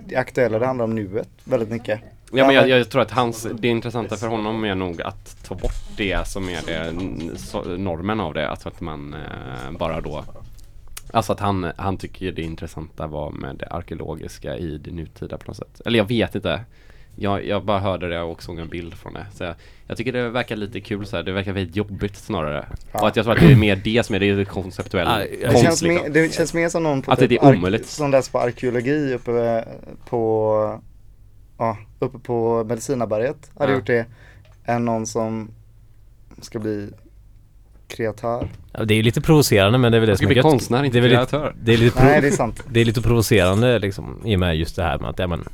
det 0.07 0.16
aktuella, 0.16 0.59
det 0.59 0.66
handlar 0.66 0.84
om 0.84 0.94
nuet 0.94 1.28
väldigt 1.44 1.70
mycket. 1.70 2.01
Ja 2.33 2.47
men 2.47 2.55
jag, 2.55 2.68
jag 2.68 2.91
tror 2.91 3.03
att 3.03 3.11
hans, 3.11 3.47
det 3.61 3.68
intressanta 3.68 4.16
för 4.16 4.26
honom 4.26 4.64
är 4.64 4.74
nog 4.74 5.03
att 5.03 5.45
ta 5.45 5.55
bort 5.55 5.97
det 5.97 6.29
som 6.29 6.49
är 6.49 6.61
det 6.66 6.93
normen 7.79 8.20
av 8.20 8.35
det. 8.35 8.49
Alltså 8.49 8.68
att 8.68 8.81
man 8.81 9.14
eh, 9.14 9.70
bara 9.79 10.01
då 10.01 10.24
Alltså 11.12 11.33
att 11.33 11.41
han, 11.41 11.72
han 11.76 11.97
tycker 11.97 12.33
det 12.33 12.43
intressanta 12.43 13.07
var 13.07 13.31
med 13.31 13.57
det 13.57 13.66
arkeologiska 13.66 14.57
i 14.57 14.79
det 14.79 14.91
nutida 14.91 15.39
på 15.39 15.45
något 15.47 15.57
sätt. 15.57 15.81
Eller 15.85 15.99
jag 15.99 16.09
vet 16.09 16.35
inte. 16.35 16.61
Jag, 17.16 17.47
jag 17.47 17.64
bara 17.64 17.79
hörde 17.79 18.09
det 18.09 18.20
och 18.20 18.43
såg 18.43 18.59
en 18.59 18.68
bild 18.68 18.95
från 18.95 19.12
det. 19.12 19.26
Så 19.35 19.45
jag, 19.45 19.55
jag 19.87 19.97
tycker 19.97 20.12
det 20.12 20.29
verkar 20.29 20.57
lite 20.57 20.81
kul 20.81 21.07
så 21.07 21.16
här. 21.16 21.22
det 21.22 21.33
verkar 21.33 21.53
väldigt 21.53 21.76
jobbigt 21.76 22.16
snarare. 22.16 22.66
Ja. 22.93 23.01
Och 23.01 23.09
att 23.09 23.16
jag 23.16 23.24
tror 23.24 23.35
att 23.35 23.41
det 23.41 23.53
är 23.53 23.57
mer 23.57 23.76
det 23.76 24.07
som 24.07 24.14
är 24.14 24.20
det 24.20 24.45
konceptuella 24.45 25.26
Ja, 25.26 25.51
Det 25.53 25.59
känns, 25.59 25.83
liksom. 25.83 26.12
mer, 26.12 26.22
det 26.22 26.35
känns 26.35 26.55
mer 26.55 26.68
som 26.68 26.83
någon 26.83 27.03
på 27.03 27.12
Att 27.12 27.18
det 27.18 27.24
är 27.24 27.29
typ 27.29 27.43
omöjligt. 27.43 27.87
som 27.87 28.11
läser 28.11 28.33
på 28.33 28.39
arkeologi 28.39 29.14
uppe 29.14 29.64
på, 30.09 30.83
ja, 31.59 31.79
uppe 31.99 32.19
på 32.19 32.65
Medicinaberget 32.65 33.51
hade 33.59 33.73
Ja. 33.73 33.79
gjort 33.79 33.87
det. 33.87 34.07
Än 34.65 34.85
någon 34.85 35.07
som 35.07 35.51
ska 36.41 36.59
bli 36.59 36.91
kreatör. 37.89 38.49
Ja, 38.73 38.85
det 38.85 38.95
är 38.95 39.03
lite 39.03 39.21
provocerande 39.21 39.79
men 39.79 39.93
det 39.93 39.99
är 39.99 40.01
väl 40.01 40.07
det 40.07 40.13
Jag 40.13 40.19
som 40.19 40.29
är 40.31 40.35
gött. 40.35 40.43
konstnär, 40.43 40.85
inte 40.85 40.97
det 40.97 40.99
är 40.99 41.03
väl 41.03 41.11
lite, 41.11 41.31
kreatör. 41.31 41.55
det 41.63 41.73
är 41.73 41.77
lite, 41.79 42.05
Nej 42.05 42.21
det 42.21 42.27
är 42.27 42.31
sant. 42.31 42.63
det 42.73 42.81
är 42.81 42.85
lite 42.85 43.03
provocerande 43.03 43.79
liksom 43.79 44.21
i 44.25 44.37
och 44.37 44.41
med 44.41 44.57
just 44.57 44.77
det 44.77 44.83
här 44.83 44.99
med 44.99 45.11
att 45.11 45.19
ja, 45.19 45.27
men, 45.27 45.49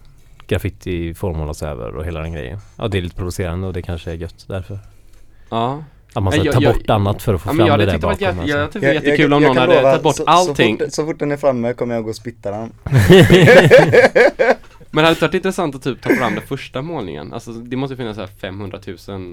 graffiti 0.46 1.14
formmålas 1.14 1.62
över 1.62 1.96
och 1.96 2.04
hela 2.04 2.20
den 2.20 2.32
grejen. 2.32 2.58
Ja 2.78 2.88
det 2.88 2.98
är 2.98 3.02
lite 3.02 3.16
provocerande 3.16 3.66
och 3.66 3.72
det 3.72 3.82
kanske 3.82 4.10
är 4.10 4.14
gött 4.14 4.44
därför. 4.48 4.78
Ja. 5.50 5.84
Att 6.14 6.22
man 6.22 6.32
ska 6.32 6.44
Jag- 6.44 6.54
ta 6.54 6.60
jag- 6.62 6.74
bort 6.74 6.90
annat 6.90 7.22
för 7.22 7.34
att 7.34 7.40
få 7.40 7.48
Ja, 7.50 7.54
fram 7.54 7.66
jag 7.66 7.78
det 7.78 7.86
där 7.86 7.98
bakom. 7.98 8.18
jätte, 8.20 8.40
alltså. 8.40 8.56
jag 8.58 8.72
tycker 8.72 8.86
det 8.86 8.86
var 8.86 8.94
jättekul 9.04 9.32
om 9.32 9.42
jag 9.42 9.48
någon 9.48 9.56
hade 9.68 9.82
tagit 9.82 10.02
bort 10.02 10.16
så, 10.16 10.24
allting. 10.24 10.78
Så 10.78 10.84
fort, 10.84 10.92
så 10.94 11.06
fort 11.06 11.18
den 11.18 11.32
är 11.32 11.36
framme 11.36 11.72
kommer 11.72 11.94
jag 11.94 12.04
gå 12.04 12.10
och 12.10 12.16
spitta 12.16 12.50
den. 12.50 12.72
Men 14.94 15.02
det 15.04 15.08
hade 15.08 15.20
varit 15.20 15.34
intressant 15.34 15.74
att 15.74 15.82
typ 15.82 16.02
ta 16.02 16.10
fram 16.16 16.34
den 16.34 16.42
första 16.46 16.82
målningen. 16.82 17.32
Alltså 17.32 17.52
det 17.52 17.76
måste 17.76 17.96
finnas 17.96 18.14
så 18.16 18.20
här 18.20 18.28
500 18.40 18.78
000 19.08 19.28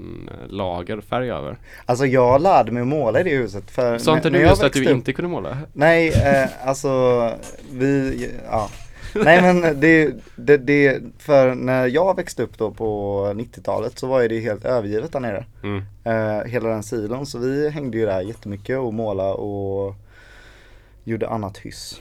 lager 0.48 1.00
färg 1.00 1.30
över. 1.30 1.56
Alltså 1.86 2.06
jag 2.06 2.42
lärde 2.42 2.72
mig 2.72 2.80
att 2.80 2.86
måla 2.86 3.20
i 3.20 3.22
det 3.22 3.30
huset. 3.36 3.70
För 3.70 3.98
Sa 3.98 4.16
inte 4.16 4.30
du 4.30 4.38
just 4.38 4.62
att 4.62 4.72
du 4.72 4.84
upp- 4.84 4.90
inte 4.90 5.12
kunde 5.12 5.28
måla? 5.30 5.58
Nej, 5.72 6.08
eh, 6.08 6.68
alltså 6.68 7.32
vi, 7.72 8.30
ja. 8.50 8.70
Nej 9.14 9.42
men 9.42 9.80
det, 9.80 10.14
det, 10.36 10.56
det, 10.56 11.02
för 11.18 11.54
när 11.54 11.86
jag 11.86 12.16
växte 12.16 12.42
upp 12.42 12.58
då 12.58 12.70
på 12.70 13.24
90-talet 13.36 13.98
så 13.98 14.06
var 14.06 14.20
ju 14.22 14.28
det 14.28 14.40
helt 14.40 14.64
övergivet 14.64 15.12
där 15.12 15.20
nere. 15.20 15.44
Mm. 15.62 15.82
Eh, 16.04 16.44
hela 16.50 16.68
den 16.68 16.82
silon. 16.82 17.26
Så 17.26 17.38
vi 17.38 17.70
hängde 17.70 17.98
ju 17.98 18.06
där 18.06 18.20
jättemycket 18.20 18.78
och 18.78 18.94
målade 18.94 19.32
och 19.32 19.94
gjorde 21.04 21.28
annat 21.28 21.58
hyss. 21.58 22.00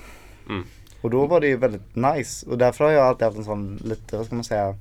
Mm. 0.50 0.64
Och 1.02 1.10
då 1.10 1.26
var 1.26 1.42
det 1.42 1.48
ju 1.48 1.58
väldigt 1.58 1.96
nice. 1.96 2.50
Och 2.50 2.58
därför 2.58 2.86
har 2.86 2.92
jag 2.92 3.08
alltid 3.08 3.26
haft 3.26 3.38
en 3.38 3.46
sån 3.46 3.76
lite, 3.76 4.18
vad 4.18 4.26
ska 4.26 4.36
man 4.36 4.44
säga, 4.44 4.76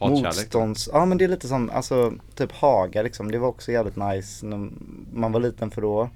motstånds... 0.00 0.88
Ja 0.92 1.04
men 1.04 1.18
det 1.18 1.24
är 1.24 1.28
lite 1.28 1.48
som, 1.48 1.70
alltså 1.70 2.12
typ 2.34 2.52
Haga 2.52 3.02
liksom. 3.02 3.30
Det 3.30 3.38
var 3.38 3.48
också 3.48 3.72
jävligt 3.72 3.96
nice 3.96 4.46
när 4.46 4.70
man 5.12 5.32
var 5.32 5.40
liten 5.40 5.70
för 5.70 5.82
då 5.82 6.10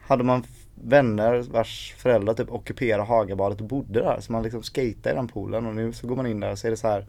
hade 0.00 0.24
man 0.24 0.44
vänner 0.74 1.44
vars 1.50 1.94
föräldrar 1.98 2.34
typ 2.34 2.52
ockuperade 2.52 3.02
Hagabadet 3.02 3.60
och 3.60 3.66
bodde 3.66 4.00
där. 4.00 4.20
Så 4.20 4.32
man 4.32 4.42
liksom 4.42 4.62
skatade 4.62 5.14
i 5.14 5.16
den 5.16 5.28
poolen 5.28 5.66
och 5.66 5.74
nu 5.74 5.92
så 5.92 6.06
går 6.06 6.16
man 6.16 6.26
in 6.26 6.40
där 6.40 6.52
och 6.52 6.58
så 6.58 6.66
är 6.66 6.70
det 6.70 6.76
så 6.76 6.88
här 6.88 7.06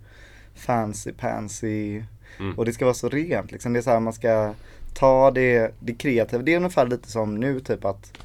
fancy 0.56 1.12
pansy 1.12 2.04
Mm. 2.40 2.58
och 2.58 2.66
det 2.66 2.74
ska 2.74 2.86
vara 2.86 2.96
så 2.96 3.10
rent 3.10 3.52
liksom. 3.52 3.74
Det 3.74 3.80
är 3.80 3.82
så 3.82 3.90
här 3.90 4.00
man 4.00 4.14
ska 4.14 4.54
ta 4.94 5.32
det, 5.32 5.74
det 5.80 5.94
kreativa. 5.94 6.44
Det 6.44 6.54
är 6.54 6.58
ungefär 6.58 6.88
lite 6.88 7.12
som 7.12 7.36
nu 7.36 7.60
typ 7.60 7.86
att 7.86 8.18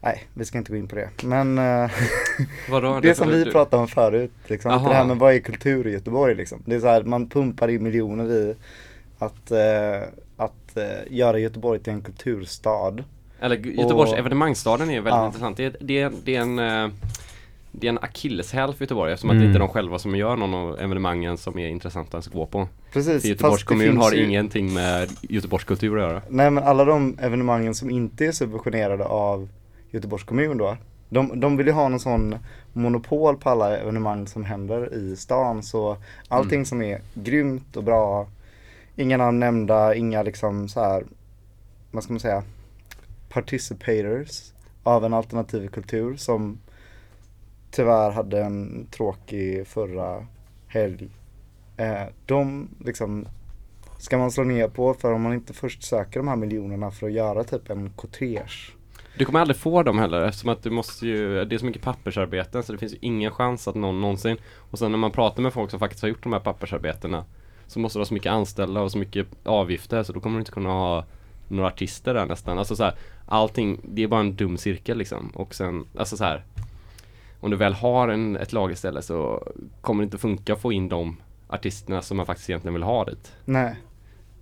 Nej, 0.00 0.22
vi 0.34 0.44
ska 0.44 0.58
inte 0.58 0.72
gå 0.72 0.78
in 0.78 0.88
på 0.88 0.96
det. 0.96 1.08
Men 1.24 1.58
eh, 1.58 1.90
Vadå? 2.70 3.00
det 3.02 3.14
som 3.14 3.28
vi 3.28 3.44
du- 3.44 3.52
pratade 3.52 3.82
om 3.82 3.88
förut, 3.88 4.30
liksom, 4.46 4.70
Aha. 4.70 4.88
det 4.88 4.94
här 4.94 5.04
med 5.04 5.16
vad 5.16 5.34
är 5.34 5.38
kultur 5.38 5.86
i 5.86 5.92
Göteborg 5.92 6.34
liksom. 6.34 6.62
Det 6.66 6.74
är 6.74 6.80
så 6.80 6.86
här, 6.86 7.02
man 7.02 7.28
pumpar 7.28 7.68
in 7.68 7.82
miljoner 7.82 8.32
i 8.32 8.54
att, 9.18 9.50
eh, 9.50 10.02
att 10.36 10.76
eh, 10.76 10.84
göra 11.16 11.38
Göteborg 11.38 11.80
till 11.80 11.92
en 11.92 12.00
kulturstad. 12.02 13.04
Eller 13.40 13.56
Gö- 13.56 13.82
Göteborgs 13.82 14.12
Och- 14.12 14.18
evenemangstaden 14.18 14.90
är 14.90 14.94
väldigt 14.94 15.12
Ja. 15.14 15.26
intressant. 15.26 15.56
Det 15.56 15.64
är, 15.64 15.76
det, 15.80 16.12
det 16.24 16.36
är 16.36 16.40
en 16.40 16.58
eh, 16.58 16.88
det 17.72 17.86
är 17.86 17.88
en 17.88 17.98
akilleshäl 17.98 18.74
för 18.74 18.84
Göteborg 18.84 19.12
eftersom 19.12 19.30
att 19.30 19.34
det 19.34 19.38
Mm. 19.38 19.48
inte 19.48 19.56
är 19.58 19.66
de 19.66 19.68
själva 19.68 19.98
som 19.98 20.16
gör 20.16 20.36
någon 20.36 20.54
av 20.54 20.80
evenemangen 20.80 21.36
som 21.38 21.58
är 21.58 21.68
intressanta 21.68 22.18
att 22.18 22.26
gå 22.26 22.46
på. 22.46 22.68
Precis. 22.92 23.22
För 23.22 23.28
Göteborgs 23.28 23.60
det 23.62 23.66
kommun 23.66 23.96
har 23.96 24.12
ju- 24.12 24.24
ingenting 24.24 24.72
med 24.74 25.08
Göteborgs 25.22 25.64
kultur 25.64 25.96
att 25.98 26.02
göra. 26.10 26.22
Nej 26.28 26.50
men 26.50 26.64
alla 26.64 26.84
de 26.84 27.18
evenemangen 27.20 27.74
som 27.74 27.90
inte 27.90 28.26
är 28.26 28.32
subventionerade 28.32 29.04
av 29.04 29.48
Göteborgs 29.90 30.24
kommun 30.24 30.58
då. 30.58 30.76
De, 31.08 31.40
de 31.40 31.56
vill 31.56 31.66
ju 31.66 31.72
ha 31.72 31.88
någon 31.88 32.00
sån 32.00 32.34
monopol 32.72 33.36
på 33.36 33.50
alla 33.50 33.76
evenemang 33.78 34.26
som 34.26 34.44
händer 34.44 34.94
i 34.94 35.16
stan. 35.16 35.62
Så 35.62 35.96
allting 36.28 36.56
Mm. 36.58 36.64
som 36.64 36.82
är 36.82 37.00
grymt 37.14 37.76
och 37.76 37.84
bra. 37.84 38.28
Inga 38.96 39.16
namn 39.16 39.38
nämnda, 39.40 39.94
inga 39.94 40.22
liksom 40.22 40.68
så 40.68 40.80
här, 40.80 41.04
vad 41.90 42.02
ska 42.04 42.12
man 42.12 42.20
säga, 42.20 42.42
participators 43.28 44.52
av 44.82 45.04
en 45.04 45.14
alternativ 45.14 45.68
kultur 45.68 46.16
som 46.16 46.58
tyvärr 47.70 48.10
hade 48.10 48.42
en 48.42 48.86
tråkig 48.90 49.66
förra 49.66 50.26
helg. 50.66 51.08
Eh, 51.76 52.04
de 52.26 52.68
liksom 52.84 53.26
ska 53.98 54.18
man 54.18 54.30
slå 54.30 54.44
ner 54.44 54.68
på 54.68 54.94
för 54.94 55.12
om 55.12 55.22
man 55.22 55.34
inte 55.34 55.52
först 55.52 55.82
söker 55.82 56.20
de 56.20 56.28
här 56.28 56.36
miljonerna 56.36 56.90
för 56.90 57.06
att 57.06 57.12
göra 57.12 57.44
typ 57.44 57.70
en 57.70 57.90
kortege. 57.90 58.72
Du 59.18 59.24
kommer 59.24 59.40
aldrig 59.40 59.56
få 59.56 59.82
dem 59.82 59.98
heller 59.98 60.22
eftersom 60.22 60.50
att 60.50 60.62
du 60.62 60.70
måste 60.70 61.06
ju, 61.06 61.44
det 61.44 61.56
är 61.56 61.58
så 61.58 61.66
mycket 61.66 61.82
pappersarbeten 61.82 62.62
så 62.62 62.72
det 62.72 62.78
finns 62.78 62.92
ju 62.92 62.98
ingen 63.00 63.32
chans 63.32 63.68
att 63.68 63.74
någon 63.74 64.00
någonsin 64.00 64.36
Och 64.70 64.78
sen 64.78 64.90
när 64.90 64.98
man 64.98 65.10
pratar 65.10 65.42
med 65.42 65.52
folk 65.52 65.70
som 65.70 65.80
faktiskt 65.80 66.02
har 66.02 66.08
gjort 66.08 66.22
de 66.22 66.32
här 66.32 66.40
pappersarbetena 66.40 67.24
Så 67.66 67.80
måste 67.80 67.98
du 67.98 68.00
ha 68.00 68.06
så 68.06 68.14
mycket 68.14 68.32
anställda 68.32 68.80
och 68.80 68.92
så 68.92 68.98
mycket 68.98 69.26
avgifter 69.44 70.02
så 70.02 70.12
då 70.12 70.20
kommer 70.20 70.36
du 70.36 70.40
inte 70.40 70.50
kunna 70.50 70.68
ha 70.68 71.04
några 71.48 71.68
artister 71.68 72.14
där 72.14 72.26
nästan. 72.26 72.58
Alltså 72.58 72.76
så 72.76 72.84
här, 72.84 72.94
allting, 73.26 73.80
det 73.82 74.02
är 74.02 74.08
bara 74.08 74.20
en 74.20 74.36
dum 74.36 74.58
cirkel 74.58 74.98
liksom. 74.98 75.30
Och 75.34 75.54
sen, 75.54 75.86
alltså 75.96 76.16
så 76.16 76.24
här 76.24 76.44
Om 77.40 77.50
du 77.50 77.56
väl 77.56 77.72
har 77.72 78.08
en, 78.08 78.36
ett 78.36 78.52
lag 78.52 78.72
istället 78.72 79.04
så 79.04 79.48
kommer 79.80 80.02
det 80.02 80.04
inte 80.04 80.18
funka 80.18 80.52
att 80.52 80.60
få 80.60 80.72
in 80.72 80.88
de 80.88 81.16
artisterna 81.48 82.02
som 82.02 82.16
man 82.16 82.26
faktiskt 82.26 82.50
egentligen 82.50 82.74
vill 82.74 82.82
ha 82.82 83.04
dit. 83.04 83.32
Nej. 83.44 83.76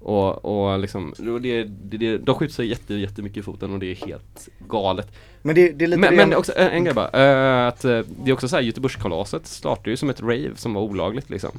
Och, 0.01 0.44
och 0.44 0.78
liksom, 0.78 1.14
och 1.34 1.40
det, 1.40 1.64
det, 1.64 1.97
det, 1.97 2.18
de 2.18 2.34
skjuter 2.34 2.55
sig 2.55 2.66
jätte, 2.66 2.94
jättemycket 2.94 3.38
i 3.38 3.42
foten 3.42 3.72
och 3.72 3.78
det 3.78 3.86
är 3.90 3.94
helt 4.07 4.49
galet. 4.68 5.12
Men 5.42 5.55
det, 5.55 5.72
det 5.72 5.84
är 5.84 5.88
lite 5.88 6.01
Men, 6.01 6.16
men 6.16 6.34
också 6.34 6.53
en, 6.57 6.68
en 6.68 6.84
grej 6.84 6.94
bara, 6.94 7.09
eh, 7.09 7.68
att 7.68 7.84
eh, 7.84 8.01
det 8.24 8.30
är 8.30 8.32
också 8.32 8.49
så 8.49 8.57
här 8.57 8.62
Göteborgskalaset 8.62 9.47
startade 9.47 9.90
ju 9.90 9.97
som 9.97 10.11
ett 10.11 10.20
rave 10.20 10.51
som 10.57 10.74
var 10.74 10.82
olagligt 10.82 11.30
liksom. 11.30 11.51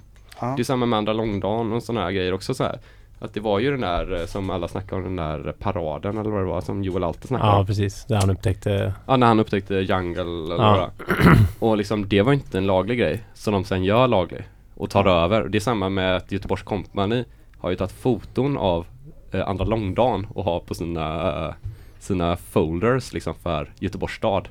ja. 0.42 0.54
Det 0.58 0.62
är 0.62 0.64
samma 0.64 0.86
med 0.86 0.98
andra 0.98 1.14
långdagen 1.14 1.74
och 1.74 1.84
sådana 1.84 2.06
här 2.06 2.12
grejer 2.12 2.34
också 2.34 2.54
så 2.54 2.64
här. 2.64 2.80
Att 3.20 3.34
det 3.34 3.40
var 3.40 3.60
ju 3.60 3.72
den 3.72 3.82
där 3.82 4.20
eh, 4.20 4.26
som 4.26 4.50
alla 4.50 4.68
snackade 4.68 4.96
om, 4.96 5.04
den 5.04 5.16
där 5.16 5.52
paraden 5.60 6.18
eller 6.18 6.30
vad 6.30 6.42
det 6.42 6.46
var 6.46 6.62
som 6.62 6.84
Joel 6.84 7.04
alltid 7.04 7.28
snackade 7.28 7.50
Ja, 7.52 7.60
om. 7.60 7.66
precis. 7.66 8.06
Där 8.06 8.16
han 8.16 8.30
upptäckte... 8.30 8.94
Ja, 9.08 9.18
när 9.18 9.28
han 9.28 9.40
upptäckte 9.40 9.74
jungle 9.76 10.22
eller 10.22 10.56
Ja. 10.64 10.90
vad. 10.98 11.38
Och 11.60 11.78
liksom 11.78 12.08
det 12.10 12.22
var 12.22 12.34
inte 12.34 12.58
en 12.58 12.66
laglig 12.66 13.00
grej 13.00 13.24
som 13.34 13.54
de 13.54 13.64
sen 13.64 13.84
gör 13.84 14.08
laglig 14.08 14.44
och 14.76 14.90
tar 14.90 15.06
över. 15.06 15.44
Det 15.50 15.58
är 15.58 15.60
samma 15.60 15.90
med 15.90 16.16
att 16.16 16.32
Göteborgs 16.32 16.64
Company 16.64 17.24
har 17.60 17.70
ju 17.70 17.76
tagit 17.76 17.92
foton 17.92 18.58
av 18.58 18.86
eh, 19.32 19.48
andra 19.50 19.66
långdagen 19.66 20.28
och 20.34 20.44
har 20.44 20.60
på 20.60 20.74
sina, 20.76 21.34
eh, 21.48 21.54
sina 22.00 22.38
folders 22.38 23.14
liksom 23.14 23.34
för 23.36 23.72
Göteborgs 23.80 24.14
stad. 24.16 24.48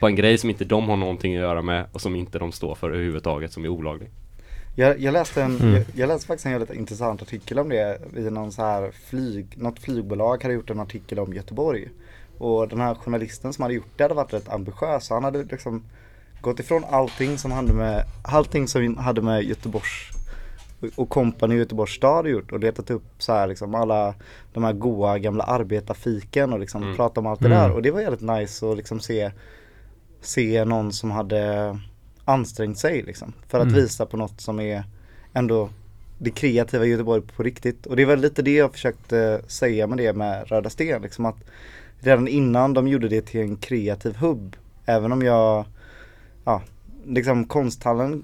På 0.00 0.06
en 0.06 0.16
grej 0.16 0.38
som 0.38 0.50
inte 0.50 0.64
de 0.64 0.88
har 0.88 0.96
någonting 0.96 1.36
att 1.36 1.42
göra 1.42 1.62
med 1.62 1.86
och 1.92 2.00
som 2.00 2.16
inte 2.16 2.38
de 2.38 2.52
står 2.52 2.74
för 2.74 2.90
överhuvudtaget 2.90 3.52
som 3.52 3.64
är 3.64 3.68
olaglig. 3.68 4.10
Jag, 4.74 5.00
jag 5.00 5.12
läste 5.12 5.42
en, 5.42 5.56
Mm. 5.56 5.74
jag, 5.74 5.84
jag 5.94 6.08
läste 6.08 6.26
faktiskt 6.26 6.46
en 6.46 6.52
väldigt 6.52 6.76
intressant 6.76 7.22
artikel 7.22 7.58
om 7.58 7.68
det 7.68 8.00
i 8.16 8.20
någon 8.30 8.52
så 8.52 8.62
här 8.62 8.90
flyg, 9.10 9.46
något 9.56 9.78
flygbolag 9.78 10.42
hade 10.42 10.54
gjort 10.54 10.70
en 10.70 10.80
artikel 10.80 11.18
om 11.18 11.34
Göteborg. 11.34 11.88
Och 12.38 12.68
den 12.68 12.80
här 12.80 12.94
journalisten 12.94 13.52
som 13.52 13.62
hade 13.62 13.74
gjort 13.74 13.92
det 13.96 14.04
hade 14.04 14.14
varit 14.14 14.32
rätt 14.32 14.48
ambitiös. 14.48 15.10
Han 15.10 15.24
hade 15.24 15.44
liksom 15.44 15.82
gått 16.40 16.60
ifrån 16.60 16.84
allting 16.90 17.38
som 17.38 17.52
hade 17.52 17.72
med, 17.72 18.04
allting 18.24 18.68
som 18.68 18.96
hade 18.96 19.22
med 19.22 19.44
Göteborgs 19.44 20.15
och 20.96 21.08
kompani 21.08 21.54
i 21.54 21.58
Göteborgs 21.58 21.92
stad 21.92 22.26
gjort 22.28 22.52
och 22.52 22.60
letat 22.60 22.90
upp 22.90 23.02
så 23.18 23.32
här 23.32 23.46
liksom 23.46 23.74
alla 23.74 24.14
de 24.52 24.64
här 24.64 24.72
goa 24.72 25.18
gamla 25.18 25.44
arbetarfiken 25.44 26.52
och 26.52 26.58
liksom 26.60 26.82
Mm. 26.82 26.96
pratat 26.96 27.18
om 27.18 27.26
allt 27.26 27.40
det 27.40 27.46
Mm. 27.46 27.58
där 27.58 27.70
och 27.72 27.82
det 27.82 27.90
var 27.90 28.00
jävligt 28.00 28.20
nice 28.20 28.70
att 28.70 28.76
liksom 28.76 29.00
se 29.00 29.30
se 30.20 30.64
någon 30.64 30.92
som 30.92 31.10
hade 31.10 31.78
ansträngt 32.24 32.78
sig 32.78 33.02
liksom 33.02 33.32
för 33.48 33.58
att 33.58 33.64
Mm. 33.66 33.74
visa 33.74 34.06
på 34.06 34.16
något 34.16 34.40
som 34.40 34.60
är 34.60 34.84
ändå 35.32 35.68
det 36.18 36.30
kreativa 36.30 36.84
Göteborg 36.84 37.22
på 37.36 37.42
riktigt 37.42 37.86
och 37.86 37.96
det 37.96 38.02
är 38.02 38.06
väl 38.06 38.20
lite 38.20 38.42
det 38.42 38.54
jag 38.54 38.72
försökte 38.72 39.40
säga 39.46 39.86
med 39.86 39.98
det 39.98 40.12
med 40.12 40.48
Röda 40.48 40.70
Sten 40.70 41.02
liksom 41.02 41.26
att 41.26 41.36
redan 42.00 42.28
innan 42.28 42.74
de 42.74 42.88
gjorde 42.88 43.08
det 43.08 43.22
till 43.22 43.40
en 43.40 43.56
kreativ 43.56 44.16
hubb 44.16 44.56
även 44.86 45.12
om 45.12 45.22
jag 45.22 45.64
ja 46.44 46.62
liksom 47.06 47.46
konsthallen 47.46 48.22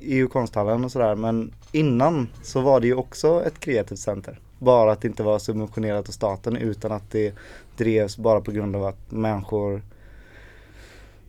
EU 0.00 0.28
konsthallen 0.28 0.84
och 0.84 0.92
sådär 0.92 1.14
men 1.14 1.52
innan 1.72 2.28
så 2.42 2.60
var 2.60 2.80
det 2.80 2.86
ju 2.86 2.94
också 2.94 3.44
ett 3.46 3.60
kreativt 3.60 3.98
center 3.98 4.38
bara 4.58 4.92
att 4.92 5.00
det 5.00 5.08
inte 5.08 5.22
var 5.22 5.38
subventionerat 5.38 6.08
av 6.08 6.12
staten 6.12 6.56
utan 6.56 6.92
att 6.92 7.10
det 7.10 7.34
drevs 7.76 8.16
bara 8.16 8.40
på 8.40 8.52
grund 8.52 8.76
av 8.76 8.84
att 8.84 9.10
människor 9.10 9.82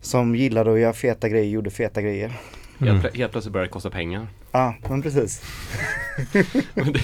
som 0.00 0.34
gillade 0.34 0.72
att 0.72 0.80
göra 0.80 0.92
feta 0.92 1.28
grejer 1.28 1.50
gjorde 1.50 1.70
feta 1.70 2.02
grejer. 2.02 2.40
Mm. 2.82 2.94
Helt, 3.00 3.14
plö- 3.14 3.18
helt 3.18 3.32
plötsligt 3.32 3.52
börjar 3.52 3.66
det 3.66 3.70
kosta 3.72 3.90
pengar. 3.90 4.26
Ja, 4.52 4.74
men 4.88 5.02
precis. 5.02 5.42
Men 6.74 6.94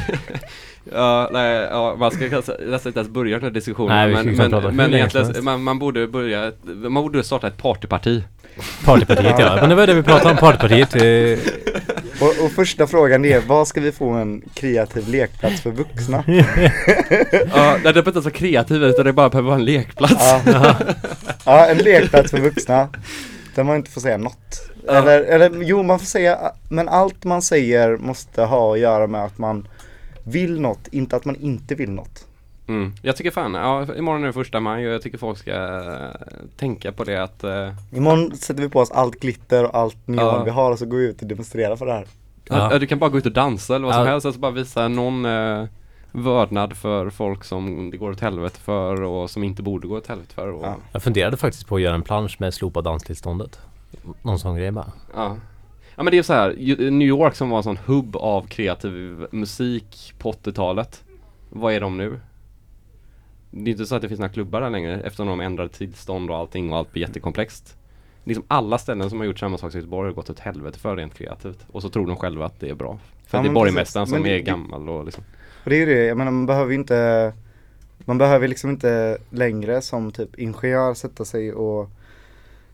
ja, 0.92 1.28
nej, 1.32 1.54
ja, 1.70 1.96
man 1.98 2.10
ska 2.10 2.28
kanske 2.28 2.52
nästan 2.66 2.90
inte 2.90 3.00
ens 3.00 3.12
börja 3.12 3.34
den 3.36 3.44
här 3.44 3.50
diskussionen 3.50 3.96
Nej, 3.96 4.08
vi 4.08 4.14
men, 4.14 4.50
men, 4.50 4.76
men 4.76 4.86
som 4.86 4.94
egentligen, 4.94 5.44
man, 5.44 5.62
man 5.62 5.78
borde 5.78 6.06
börja, 6.06 6.52
man 6.64 6.94
borde 7.02 7.22
starta 7.24 7.46
ett 7.46 7.56
partyparti 7.56 8.22
Partypartiet 8.84 9.34
ja. 9.38 9.56
Men 9.60 9.68
det 9.68 9.74
var 9.74 9.86
det 9.86 9.94
vi 9.94 10.02
pratade 10.02 10.30
om, 10.30 10.36
Partypartiet. 10.40 10.94
Och, 12.20 12.44
och 12.44 12.52
första 12.52 12.86
frågan 12.86 13.24
är, 13.24 13.40
vad 13.40 13.68
ska 13.68 13.80
vi 13.80 13.92
få 13.92 14.10
en 14.10 14.42
kreativ 14.54 15.08
lekplats 15.08 15.60
för 15.60 15.70
vuxna? 15.70 16.24
Ja, 17.54 17.76
det 17.76 17.82
behöver 17.82 18.08
inte 18.08 18.22
så 18.22 18.30
kreativ 18.30 18.84
utan 18.84 19.04
det 19.04 19.12
bara 19.12 19.28
behöver 19.28 19.48
vara 19.48 19.58
en 19.58 19.64
lekplats 19.64 20.14
Ja. 20.46 20.74
ja, 21.44 21.66
en 21.66 21.78
lekplats 21.78 22.30
för 22.30 22.40
vuxna. 22.40 22.88
Där 23.54 23.64
man 23.64 23.76
inte 23.76 23.90
får 23.90 24.00
säga 24.00 24.16
något. 24.16 24.67
Ja. 24.88 24.94
Eller, 24.94 25.20
eller 25.22 25.62
jo, 25.62 25.82
man 25.82 25.98
får 25.98 26.06
säga, 26.06 26.52
men 26.68 26.88
allt 26.88 27.24
man 27.24 27.42
säger 27.42 27.96
måste 27.96 28.42
ha 28.44 28.72
att 28.72 28.78
göra 28.80 29.06
med 29.06 29.24
att 29.24 29.38
man 29.38 29.68
vill 30.24 30.60
något, 30.60 30.88
inte 30.90 31.16
att 31.16 31.24
man 31.24 31.36
inte 31.36 31.74
vill 31.74 31.90
något. 31.90 32.26
mm. 32.68 32.92
Jag 33.02 33.16
tycker 33.16 33.30
fan, 33.30 33.54
ja, 33.54 33.94
imorgon 33.96 34.22
är 34.22 34.26
det 34.26 34.32
första 34.32 34.60
maj 34.60 34.86
och 34.88 34.92
jag 34.94 35.02
tycker 35.02 35.18
folk 35.18 35.38
ska 35.38 35.50
eh, 35.52 36.26
tänka 36.56 36.92
på 36.92 37.04
det 37.04 37.22
att 37.22 37.44
eh, 37.44 37.72
Imorgon 37.92 38.36
sätter 38.36 38.62
vi 38.62 38.68
på 38.68 38.80
oss 38.80 38.90
allt 38.90 39.20
glitter 39.20 39.64
och 39.64 39.74
allt 39.76 39.96
neon 40.06 40.26
Ja. 40.26 40.42
vi 40.44 40.50
har 40.50 40.72
och 40.72 40.78
så 40.78 40.86
går 40.86 40.98
vi 40.98 41.04
ut 41.04 41.22
och 41.22 41.28
demonstrerar 41.28 41.76
för 41.76 41.86
det 41.86 41.92
här. 41.92 42.06
Ja. 42.44 42.72
ja. 42.72 42.78
Du 42.78 42.86
kan 42.86 42.98
bara 42.98 43.10
gå 43.10 43.18
ut 43.18 43.26
och 43.26 43.32
dansa 43.32 43.76
eller 43.76 43.86
vad 43.86 43.94
som 43.94 44.06
helst, 44.06 44.26
alltså 44.26 44.40
bara 44.40 44.50
visa 44.52 44.88
någon, 44.88 45.24
eh, 45.24 45.64
vördnad 46.12 46.76
för 46.76 47.10
folk 47.10 47.44
som 47.44 47.90
det 47.90 47.96
går 47.96 48.10
åt 48.10 48.20
helvete 48.20 48.60
för 48.60 49.02
och 49.02 49.30
som 49.30 49.44
inte 49.44 49.62
borde 49.62 49.88
gå 49.88 49.96
åt 49.96 50.06
helvete 50.06 50.34
för. 50.34 50.48
Och, 50.48 50.64
Ja. 50.66 50.76
Jag 50.92 51.02
funderade 51.02 51.36
faktiskt 51.36 51.66
på 51.66 51.74
att 51.76 51.80
göra 51.82 51.94
en 51.94 52.02
plansch 52.02 52.36
med 52.40 52.54
slopa 52.54 52.82
danstillståndet. 52.82 53.60
Någon 54.22 54.38
sån 54.38 54.56
grej 54.56 54.70
bara. 54.70 54.92
Ja. 55.14 55.36
Ja 55.96 56.02
men 56.02 56.10
det 56.10 56.18
är 56.18 56.22
så 56.22 56.32
här, 56.32 56.54
New 56.90 57.08
York 57.08 57.34
som 57.34 57.50
var 57.50 57.56
en 57.56 57.62
sån 57.62 57.76
hubb 57.76 58.16
av 58.16 58.46
kreativ 58.46 59.26
musik 59.30 60.14
på 60.18 60.32
80-talet. 60.32 61.04
Vad 61.50 61.72
är 61.74 61.80
de 61.80 61.96
nu? 61.96 62.20
Det 63.50 63.70
är 63.70 63.72
inte 63.72 63.86
så 63.86 63.94
att 63.94 64.02
det 64.02 64.08
finns 64.08 64.20
några 64.20 64.32
klubbar 64.32 64.60
där 64.60 64.70
längre 64.70 65.00
eftersom 65.00 65.26
de 65.26 65.40
ändrade 65.40 65.68
tillstånd 65.68 66.30
och 66.30 66.36
allting 66.36 66.72
och 66.72 66.78
allt 66.78 66.92
blir 66.92 67.02
jättekomplext. 67.02 67.76
Liksom 68.24 68.44
alla 68.48 68.78
ställen 68.78 69.10
som 69.10 69.18
har 69.18 69.26
gjort 69.26 69.38
samma 69.38 69.58
sak 69.58 69.70
som 69.72 69.80
Göteborg 69.80 70.08
har 70.08 70.14
gått 70.14 70.30
åt 70.30 70.38
helvete 70.40 70.78
för 70.78 70.96
rent 70.96 71.14
kreativt. 71.14 71.66
Och 71.72 71.82
så 71.82 71.88
tror 71.88 72.06
de 72.06 72.16
själva 72.16 72.46
att 72.46 72.60
det 72.60 72.68
är 72.70 72.74
bra. 72.74 72.98
För 73.26 73.38
Ja, 73.38 73.42
det 73.42 73.48
är 73.48 73.52
borgmästaren 73.52 74.06
som 74.06 74.18
är 74.26 74.30
det- 74.30 74.40
gammal 74.40 74.88
och 74.88 75.04
liksom. 75.04 75.24
Och 75.64 75.70
det 75.70 75.76
är 75.76 75.80
ju 75.80 75.86
det, 75.86 76.04
jag 76.04 76.16
menar 76.16 76.30
man 76.30 76.46
behöver 76.46 76.70
ju 76.70 76.78
inte 76.78 77.32
Man 77.98 78.18
behöver 78.18 78.48
liksom 78.48 78.70
inte 78.70 79.18
längre 79.30 79.80
som 79.82 80.12
typ 80.12 80.38
ingenjör 80.38 80.94
sätta 80.94 81.24
sig 81.24 81.52
och 81.52 81.90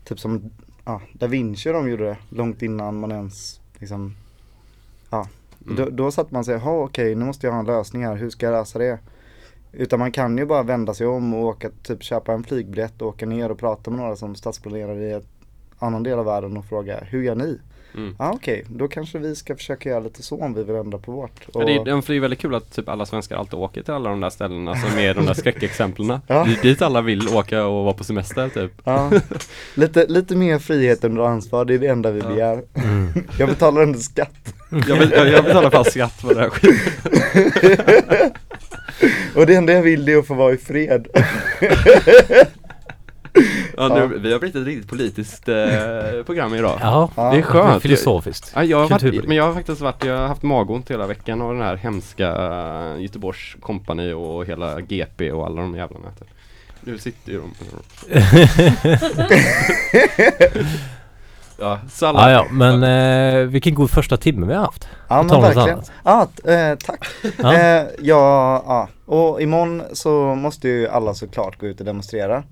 Typ 0.03 0.19
som 0.19 0.49
ja, 0.85 1.01
Da 1.13 1.27
Vinci 1.27 1.69
de 1.69 1.89
gjorde 1.89 2.05
det 2.05 2.17
långt 2.29 2.61
innan 2.61 2.99
man 2.99 3.11
ens 3.11 3.61
liksom 3.79 4.15
Ja, 5.09 5.27
Mm. 5.65 5.75
då, 5.77 5.89
då 5.89 6.11
satt 6.11 6.31
man 6.31 6.45
sig, 6.45 6.55
ja 6.63 6.83
okej 6.83 7.15
nu 7.15 7.25
måste 7.25 7.47
jag 7.47 7.53
ha 7.53 7.59
en 7.59 7.65
lösning 7.65 8.05
här, 8.05 8.15
hur 8.15 8.29
ska 8.29 8.45
jag 8.45 8.53
lösa 8.53 8.79
det? 8.79 8.99
Utan 9.71 9.99
man 9.99 10.11
kan 10.11 10.37
ju 10.37 10.45
bara 10.45 10.63
vända 10.63 10.93
sig 10.93 11.07
om 11.07 11.33
och 11.33 11.43
åka, 11.45 11.69
typ 11.83 12.03
köpa 12.03 12.33
en 12.33 12.43
flygbiljett 12.43 13.01
och 13.01 13.07
åka 13.07 13.25
ner 13.25 13.51
och 13.51 13.57
prata 13.59 13.91
med 13.91 13.99
några 13.99 14.15
som 14.15 14.35
stadsplanerar 14.35 14.95
i 15.01 15.11
ett 15.11 15.27
annan 15.79 16.03
del 16.03 16.19
av 16.19 16.25
världen 16.25 16.57
och 16.57 16.65
fråga, 16.65 16.99
hur 17.03 17.23
gör 17.23 17.35
ni? 17.35 17.59
Mm. 17.97 18.15
Ja 18.19 18.31
okej, 18.35 18.65
då 18.69 18.87
kanske 18.87 19.19
vi 19.19 19.35
ska 19.35 19.55
försöka 19.55 19.89
göra 19.89 19.99
lite 19.99 20.23
så 20.23 20.41
om 20.41 20.53
vi 20.53 20.63
vill 20.63 20.75
ändra 20.75 20.97
på 20.97 21.11
vårt. 21.11 21.31
Ja, 21.53 21.59
det, 21.65 21.73
är, 21.73 22.01
för 22.01 22.13
det 22.13 22.17
är 22.17 22.21
väldigt 22.21 22.39
kul 22.39 22.55
att 22.55 22.75
typ 22.75 22.89
alla 22.89 23.05
svenskar 23.05 23.35
alltid 23.37 23.53
åker 23.59 23.81
till 23.83 23.93
alla 23.93 24.09
de 24.09 24.21
där 24.21 24.29
ställena 24.29 24.75
som 24.75 24.99
är 24.99 25.13
de 25.13 25.25
där 25.25 25.33
skräckexemplen. 25.41 26.19
Ja. 26.27 26.47
Dit 26.61 26.81
alla 26.81 27.01
vill 27.01 27.27
åka 27.27 27.65
och 27.65 27.83
vara 27.83 27.93
på 27.93 28.03
semester 28.03 28.49
typ. 28.49 28.71
Ja, 28.83 29.11
lite, 29.75 30.05
lite 30.07 30.35
mer 30.35 30.59
frihet 30.59 31.03
under 31.03 31.23
ansvar, 31.23 31.65
det 31.65 31.73
är 31.73 31.79
det 31.79 31.87
enda 31.87 32.11
vi 32.11 32.19
Ja. 32.19 32.27
begär. 32.27 32.61
Mm. 32.73 33.07
Jag 33.39 33.49
betalar 33.49 33.81
ändå 33.81 33.99
skatt. 33.99 34.53
Jag, 34.87 34.95
vill, 34.95 35.11
jag, 35.11 35.27
jag 35.27 35.43
betalar 35.43 35.69
fan 35.69 35.85
skatt 35.85 36.21
på 36.21 36.33
det 36.33 36.39
här 36.39 36.49
skiten. 36.49 38.31
Och 39.35 39.45
det 39.45 39.55
enda 39.55 39.73
jag 39.73 39.81
vill 39.81 40.05
det 40.05 40.13
är 40.13 40.17
att 40.17 40.27
få 40.27 40.33
vara 40.33 40.53
i 40.53 40.57
fred. 40.57 41.07
Ja, 43.77 43.87
nu, 43.87 44.19
vi 44.19 44.31
har 44.31 44.39
blivit 44.39 44.55
ett 44.55 44.65
riktigt 44.65 44.89
politiskt 44.89 45.49
eh, 45.49 45.55
program 46.25 46.55
idag. 46.55 46.77
Ja. 46.81 47.09
Det 47.15 47.21
är 47.37 47.41
skönt. 47.41 47.81
filosofiskt. 47.81 48.51
Ja, 48.55 48.63
jag, 48.63 48.79
har 48.79 48.89
varit, 48.89 49.27
men 49.27 49.37
jag 49.37 49.43
har 49.43 49.53
faktiskt 49.53 49.81
varit, 49.81 50.05
jag 50.05 50.17
har 50.17 50.27
haft 50.27 50.43
magont 50.43 50.91
hela 50.91 51.07
veckan 51.07 51.41
av 51.41 51.53
den 51.53 51.61
här 51.61 51.75
hemska 51.75 52.31
uh, 52.95 53.01
Göteborgs 53.01 53.55
kompani 53.61 54.13
och 54.13 54.45
hela 54.45 54.81
GP 54.81 55.31
och 55.31 55.45
alla 55.45 55.61
de 55.61 55.75
jävlarna. 55.75 56.07
Nu 56.81 56.97
sitter 56.97 57.31
ju 57.31 57.41
de 57.41 57.51
Ja, 61.59 61.79
så 61.91 62.05
alla 62.05 62.31
Ja, 62.31 62.45
men 62.51 62.83
eh, 62.83 63.45
vilken 63.47 63.75
god 63.75 63.91
första 63.91 64.17
timme 64.17 64.47
vi 64.47 64.53
har 64.53 64.61
haft. 64.61 64.87
Ja 65.07 65.23
men 65.23 65.41
verkligen. 65.41 65.81
Ja, 66.03 66.27
t- 66.43 66.53
eh, 66.53 66.75
tack. 66.75 67.05
Ja. 67.37 67.53
Eh, 67.53 67.83
ja, 68.01 68.63
ja, 68.67 68.87
och 69.05 69.41
imorgon 69.41 69.83
så 69.93 70.35
måste 70.35 70.67
ju 70.67 70.87
alla 70.87 71.13
såklart 71.13 71.59
gå 71.59 71.67
ut 71.67 71.79
och 71.79 71.85
demonstrera. 71.85 72.43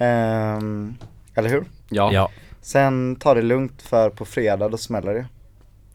Ehm, 0.00 0.94
eller 1.34 1.48
hur? 1.48 1.60
Ja. 1.60 1.64
ja. 1.88 2.12
Ja, 2.12 2.30
Sen 2.62 3.16
ta 3.16 3.34
det 3.34 3.42
lugnt 3.42 3.82
för 3.82 4.10
på 4.10 4.24
fredag 4.24 4.68
då 4.68 4.76
smäller 4.76 5.14
det. 5.14 5.26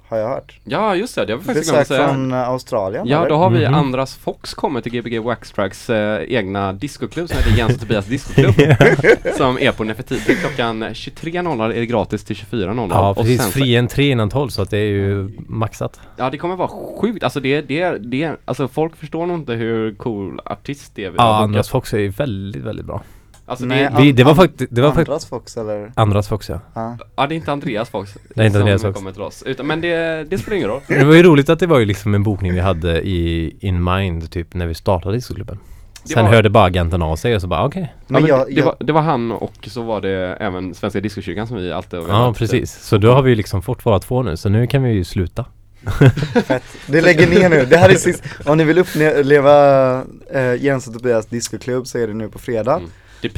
Har 0.07 0.17
jag 0.17 0.29
hört. 0.29 0.59
just 0.97 1.15
det, 1.15 1.25
det 1.25 1.33
har 1.33 1.37
vi 1.39 1.45
faktiskt 1.45 1.71
Besök 1.71 1.87
säga. 1.87 2.07
från 2.07 2.31
eh, 2.31 2.49
Australien 2.49 3.07
Ja, 3.07 3.17
eller? 3.19 3.29
då 3.29 3.35
har 3.35 3.49
vi 3.49 3.65
Mhm. 3.65 3.73
Andras 3.73 4.15
Fox 4.15 4.53
kommit 4.53 4.83
till 4.83 4.91
Gbg 5.01 5.19
Waxtracks 5.23 5.89
eh, 5.89 6.23
egna 6.27 6.73
discoklubb 6.73 7.29
som 7.29 7.37
heter 7.37 7.57
Jens 7.57 7.73
och 7.73 7.79
Tobias 7.79 8.05
discoklubb. 8.05 8.55
som 9.37 9.57
är 9.59 9.71
på 9.71 9.83
Nefertiti 9.83 10.35
klockan 10.35 10.83
23.00 10.83 11.63
är 11.71 11.79
det 11.79 11.85
gratis 11.85 12.23
till 12.23 12.35
24.00. 12.35 12.87
ja 12.91 13.09
Och 13.09 13.17
precis. 13.17 13.41
sen 13.41 13.51
så- 13.51 13.59
Fri 13.59 13.77
entré 13.77 14.09
innan 14.09 14.29
12 14.29 14.49
så 14.49 14.61
att 14.61 14.69
det 14.69 14.77
är 14.77 14.89
ju 14.91 15.29
maxat. 15.47 15.99
Ja 16.17 16.29
det 16.29 16.37
kommer 16.37 16.55
vara 16.55 16.69
sjukt, 17.01 17.23
alltså 17.23 17.39
det, 17.39 17.61
det, 17.61 17.97
det, 17.97 18.31
alltså 18.45 18.67
folk 18.67 18.95
förstår 18.95 19.25
nog 19.25 19.37
inte 19.39 19.53
hur 19.53 19.95
cool 19.95 20.41
artist 20.45 20.91
det 20.95 21.05
är 21.05 21.13
Ja. 21.17 21.35
Andras 21.43 21.69
Fox 21.69 21.93
är 21.93 21.97
ju 21.99 22.09
väldigt, 22.09 22.63
väldigt 22.63 22.85
bra. 22.85 23.01
Alltså 23.47 23.65
Nej, 23.65 23.89
det, 23.95 24.01
Vi, 24.01 24.11
det 24.11 24.23
var 24.23 24.35
faktiskt, 24.35 24.75
det 24.75 24.81
var 24.81 24.89
faktiskt 24.89 25.09
Andras 25.09 25.25
Fox 25.25 25.57
eller? 25.57 25.91
Andras 25.95 26.27
Fox 26.27 26.49
ja. 26.49 26.59
Ja. 26.73 26.97
ja 27.15 27.27
det 27.27 27.33
är 27.33 27.37
inte 27.37 27.51
Andreas 27.51 27.89
Fox 27.89 28.17
Det 28.35 28.41
är 28.41 28.45
inte 28.45 28.53
som 28.53 28.61
Andreas 28.61 28.81
Fox. 28.81 28.97
kommer 28.97 29.11
till 29.11 29.21
oss, 29.21 29.43
utan, 29.45 29.67
men 29.67 29.81
det, 29.81 30.23
det 30.29 30.37
spelar 30.37 30.57
ingen 30.57 30.69
roll. 30.69 30.81
Det 30.87 31.03
var 31.03 31.13
ju 31.13 31.23
roligt 31.23 31.49
att 31.49 31.59
det 31.59 31.67
var 31.67 31.79
ju 31.79 31.85
liksom 31.85 32.15
en 32.15 32.23
bokning 32.23 32.53
vi 32.53 32.59
hade 32.59 33.01
i 33.07 33.55
in 33.59 33.83
mind 33.83 34.31
typ 34.31 34.53
när 34.53 34.65
vi 34.67 34.73
startade 34.73 35.15
discoklubben. 35.15 35.59
Sen 36.03 36.25
var- 36.25 36.31
hörde 36.31 36.49
bara 36.49 36.63
agenten 36.63 37.01
av 37.01 37.15
sig 37.15 37.35
och 37.35 37.41
så 37.41 37.47
bara 37.47 37.65
okej. 37.65 37.95
Men 38.07 38.21
ja, 38.25 38.27
jag, 38.27 38.47
det, 38.47 38.53
jag, 38.53 38.65
var, 38.65 38.75
det 38.79 38.93
var 38.93 39.01
han 39.01 39.31
och 39.31 39.53
så 39.67 39.81
var 39.81 40.01
det 40.01 40.37
även 40.39 40.73
Svenska 40.73 40.99
Discokyrkan 40.99 41.47
som 41.47 41.57
vi 41.57 41.71
alltid 41.71 41.99
har 41.99 42.07
Ja 42.07 42.33
precis. 42.37 42.71
Så 42.71 42.97
då 42.97 43.11
har 43.11 43.21
vi 43.21 43.35
liksom 43.35 43.61
fått 43.61 43.85
våra 43.85 43.99
två 43.99 44.23
nu 44.23 44.37
så 44.37 44.49
nu 44.49 44.67
kan 44.67 44.83
vi 44.83 44.91
ju 44.91 45.03
sluta. 45.03 45.45
Fett. 46.45 46.63
Det 46.87 47.01
lägger 47.01 47.27
ner 47.27 47.49
nu. 47.49 47.65
Det 47.65 47.77
här 47.77 47.89
är 47.89 47.95
sist. 47.95 48.23
Om 48.45 48.57
ni 48.57 48.63
vill 48.63 48.77
uppleva 48.77 50.03
eh, 50.33 50.55
Jens 50.63 50.87
och 50.87 50.93
Tobias 50.93 51.25
discoklubb 51.25 51.87
så 51.87 51.97
är 51.97 52.07
det 52.07 52.13
nu 52.13 52.29
på 52.29 52.39
fredag. 52.39 52.75
Mm. 52.75 52.89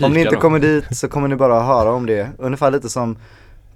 Om 0.02 0.14
ni 0.14 0.20
inte 0.20 0.36
då. 0.36 0.42
kommer 0.42 0.60
dit 0.60 0.86
så 0.92 1.08
kommer 1.08 1.28
ni 1.28 1.36
bara 1.36 1.62
höra 1.62 1.92
om 1.92 2.06
det. 2.06 2.30
Ungefär 2.38 2.72
lite 2.72 2.90
som 2.90 3.18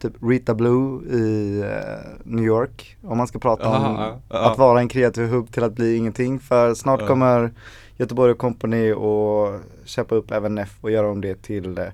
typ 0.02 0.14
Rita 0.22 0.54
Blue 0.54 1.02
i 1.12 1.60
eh, 1.60 2.00
New 2.24 2.46
York. 2.46 2.98
Om 3.04 3.18
man 3.18 3.28
ska 3.28 3.40
prata 3.40 3.70
om 3.70 3.84
ja, 3.84 4.20
ja. 4.30 4.52
att 4.52 4.58
vara 4.58 4.80
en 4.80 4.88
kreativ 4.88 5.28
hubb 5.28 5.52
till 5.52 5.64
att 5.64 5.74
bli 5.74 5.96
ingenting. 5.96 6.40
För 6.40 6.74
snart 6.74 7.08
kommer 7.08 7.52
Göteborg 7.98 8.36
Company 8.36 8.92
och 8.92 9.60
köpa 9.86 10.16
upp 10.16 10.32
även 10.32 10.56
Neff 10.56 10.78
och 10.82 10.92
göra 10.92 11.10
om 11.10 11.22
det 11.22 11.42
till 11.42 11.78
eh, 11.78 11.86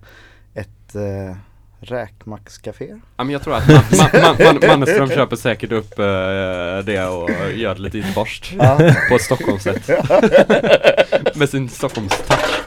ett 0.54 0.96
eh, 0.96 1.36
räkmackscafé. 1.80 2.96
Ja 3.18 3.24
men 3.24 3.30
jag 3.30 3.44
tror 3.44 3.56
att 3.56 3.68
man, 3.68 3.84
man, 4.14 4.22
man, 4.22 4.36
man, 4.46 4.68
Mannerström 4.68 5.10
köper 5.10 5.36
säkert 5.36 5.72
upp 5.72 6.00
eh, 6.00 6.06
det 6.86 7.08
och 7.08 7.30
gör 7.56 7.76
det 7.76 7.82
lite 7.82 8.04
borst 8.16 8.54
Ja. 8.60 8.78
På 9.10 9.16
ett 9.16 9.22
Stockholmssätt 9.22 9.90
Med 11.36 11.50
sin 11.50 11.70
Stockholmstouch. 11.70 12.64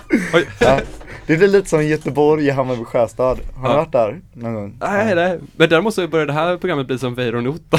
Ja. 0.59 0.81
Det 1.31 1.37
blir 1.37 1.49
lite 1.49 1.69
som 1.69 1.87
Göteborg 1.87 2.47
i 2.47 2.51
Hammarby 2.51 2.85
Sjöstad. 2.85 3.39
Har 3.57 3.69
ni 3.69 3.75
Ja. 3.75 3.77
varit 3.77 3.93
där 3.93 4.21
någon 4.33 4.55
gång? 4.55 4.77
Nej 4.81 5.15
nej, 5.15 5.39
men 5.57 5.69
däremot 5.69 5.95
så 5.95 6.09
börjar 6.09 6.27
det 6.27 6.33
här 6.33 6.57
programmet 6.57 6.87
bli 6.87 6.99
som 6.99 7.15
Weiron 7.15 7.47
Otta 7.47 7.79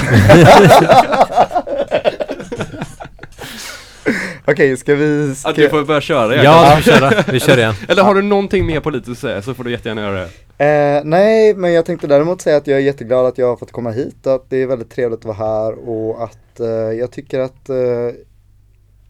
Okej, 4.44 4.76
ska 4.76 4.94
vi... 4.94 5.34
Ska... 5.34 5.48
Att 5.50 5.56
du 5.56 5.68
får 5.68 5.84
börja 5.84 6.00
köra 6.00 6.32
igen 6.32 6.44
Ja, 6.44 6.74
vi 6.76 6.82
kör, 6.82 7.32
vi 7.32 7.40
kör 7.40 7.58
igen. 7.58 7.74
Eller 7.88 8.02
har 8.02 8.14
du 8.14 8.22
någonting 8.22 8.66
mer 8.66 8.80
politiskt 8.80 9.10
att 9.10 9.18
säga 9.18 9.42
så 9.42 9.54
får 9.54 9.64
du 9.64 9.70
jättegärna 9.70 10.00
göra 10.02 10.14
det 10.20 10.28
Eh, 10.58 11.00
nej, 11.04 11.54
men 11.54 11.72
jag 11.72 11.86
tänkte 11.86 12.06
däremot 12.06 12.40
säga 12.40 12.56
att 12.56 12.66
jag 12.66 12.78
är 12.78 12.82
jätteglad 12.82 13.26
att 13.26 13.38
jag 13.38 13.46
har 13.46 13.56
fått 13.56 13.72
komma 13.72 13.90
hit 13.90 14.26
och 14.26 14.34
att 14.34 14.50
det 14.50 14.62
är 14.62 14.66
väldigt 14.66 14.90
trevligt 14.90 15.18
att 15.18 15.24
vara 15.24 15.36
här 15.36 15.88
och 15.88 16.24
att 16.24 16.60
eh, 16.60 16.66
jag 16.68 17.10
tycker 17.10 17.40
att 17.40 17.68
eh, 17.68 17.76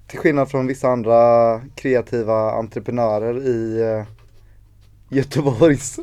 till 0.07 0.19
skillnad 0.19 0.51
från 0.51 0.67
vissa 0.67 0.89
andra 0.89 1.61
kreativa 1.75 2.53
entreprenörer 2.53 3.47
i 3.47 3.81
eh, 3.83 4.05
Göteborgs 5.13 6.01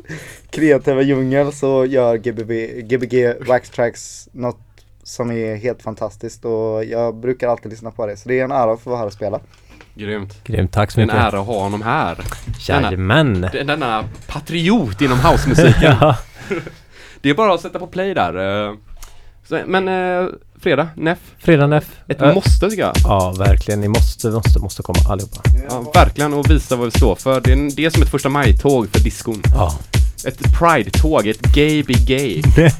kreativa 0.50 1.02
djungel 1.02 1.52
så 1.52 1.84
gör 1.84 2.16
GBB, 2.16 2.82
Gbg 2.82 3.34
Wax 3.48 3.70
Tracks 3.70 4.28
något 4.32 4.60
som 5.02 5.30
är 5.30 5.56
helt 5.56 5.82
fantastiskt 5.82 6.44
och 6.44 6.84
jag 6.84 7.16
brukar 7.16 7.48
alltid 7.48 7.70
lyssna 7.70 7.90
på 7.90 8.06
det. 8.06 8.16
Så 8.16 8.28
det 8.28 8.40
är 8.40 8.44
en 8.44 8.52
ära 8.52 8.72
att 8.72 8.80
få 8.80 8.90
vara 8.90 8.98
här 9.00 9.06
och 9.06 9.12
spela. 9.12 9.40
Grymt 9.94 10.44
Grymt, 10.44 10.72
tack 10.72 10.90
så 10.90 11.00
är 11.00 11.02
en 11.02 11.06
mycket. 11.06 11.22
ära 11.22 11.40
att 11.40 11.46
ha 11.46 11.62
honom 11.62 11.82
här 11.82 12.18
Jajamän. 12.68 13.40
Den- 13.52 13.66
Denna 13.66 14.04
patriot 14.28 15.00
inom 15.00 15.18
housemusiken 15.18 15.74
Ja. 16.00 16.16
Det 17.20 17.30
är 17.30 17.34
bara 17.34 17.54
att 17.54 17.60
sätta 17.60 17.78
på 17.78 17.86
play 17.86 18.14
där 18.14 18.66
eh. 18.68 18.74
så, 19.48 19.60
Men 19.66 19.88
eh, 19.88 20.28
fredag, 20.60 20.88
Neff 20.96 21.18
Fredag 21.38 21.66
Neff. 21.66 21.84
Ett 22.08 22.22
Äh, 22.22 22.34
måste 22.34 22.70
tycker 22.70 22.82
jag 22.82 22.92
Ja, 23.04 23.34
verkligen. 23.38 23.80
Ni 23.80 23.88
måste, 23.88 24.30
måste, 24.30 24.58
måste 24.58 24.82
komma 24.82 24.98
allihopa. 25.08 25.42
Ja, 25.70 25.90
verkligen 25.94 26.34
och 26.34 26.50
visa 26.50 26.76
vad 26.76 26.84
vi 26.84 26.90
står 26.90 27.14
för. 27.16 27.40
Det 27.40 27.52
är, 27.52 27.76
det 27.76 27.84
är 27.84 27.90
som 27.90 28.02
ett 28.02 28.08
första 28.10 28.28
maj-tåg 28.28 28.88
för 28.92 29.00
diskon. 29.00 29.42
Ja. 29.54 29.78
Ett 30.24 30.38
pride-tåg, 30.58 31.26
ett 31.26 31.40
gay 31.54 31.82
be 31.82 31.92
gay. 31.92 32.42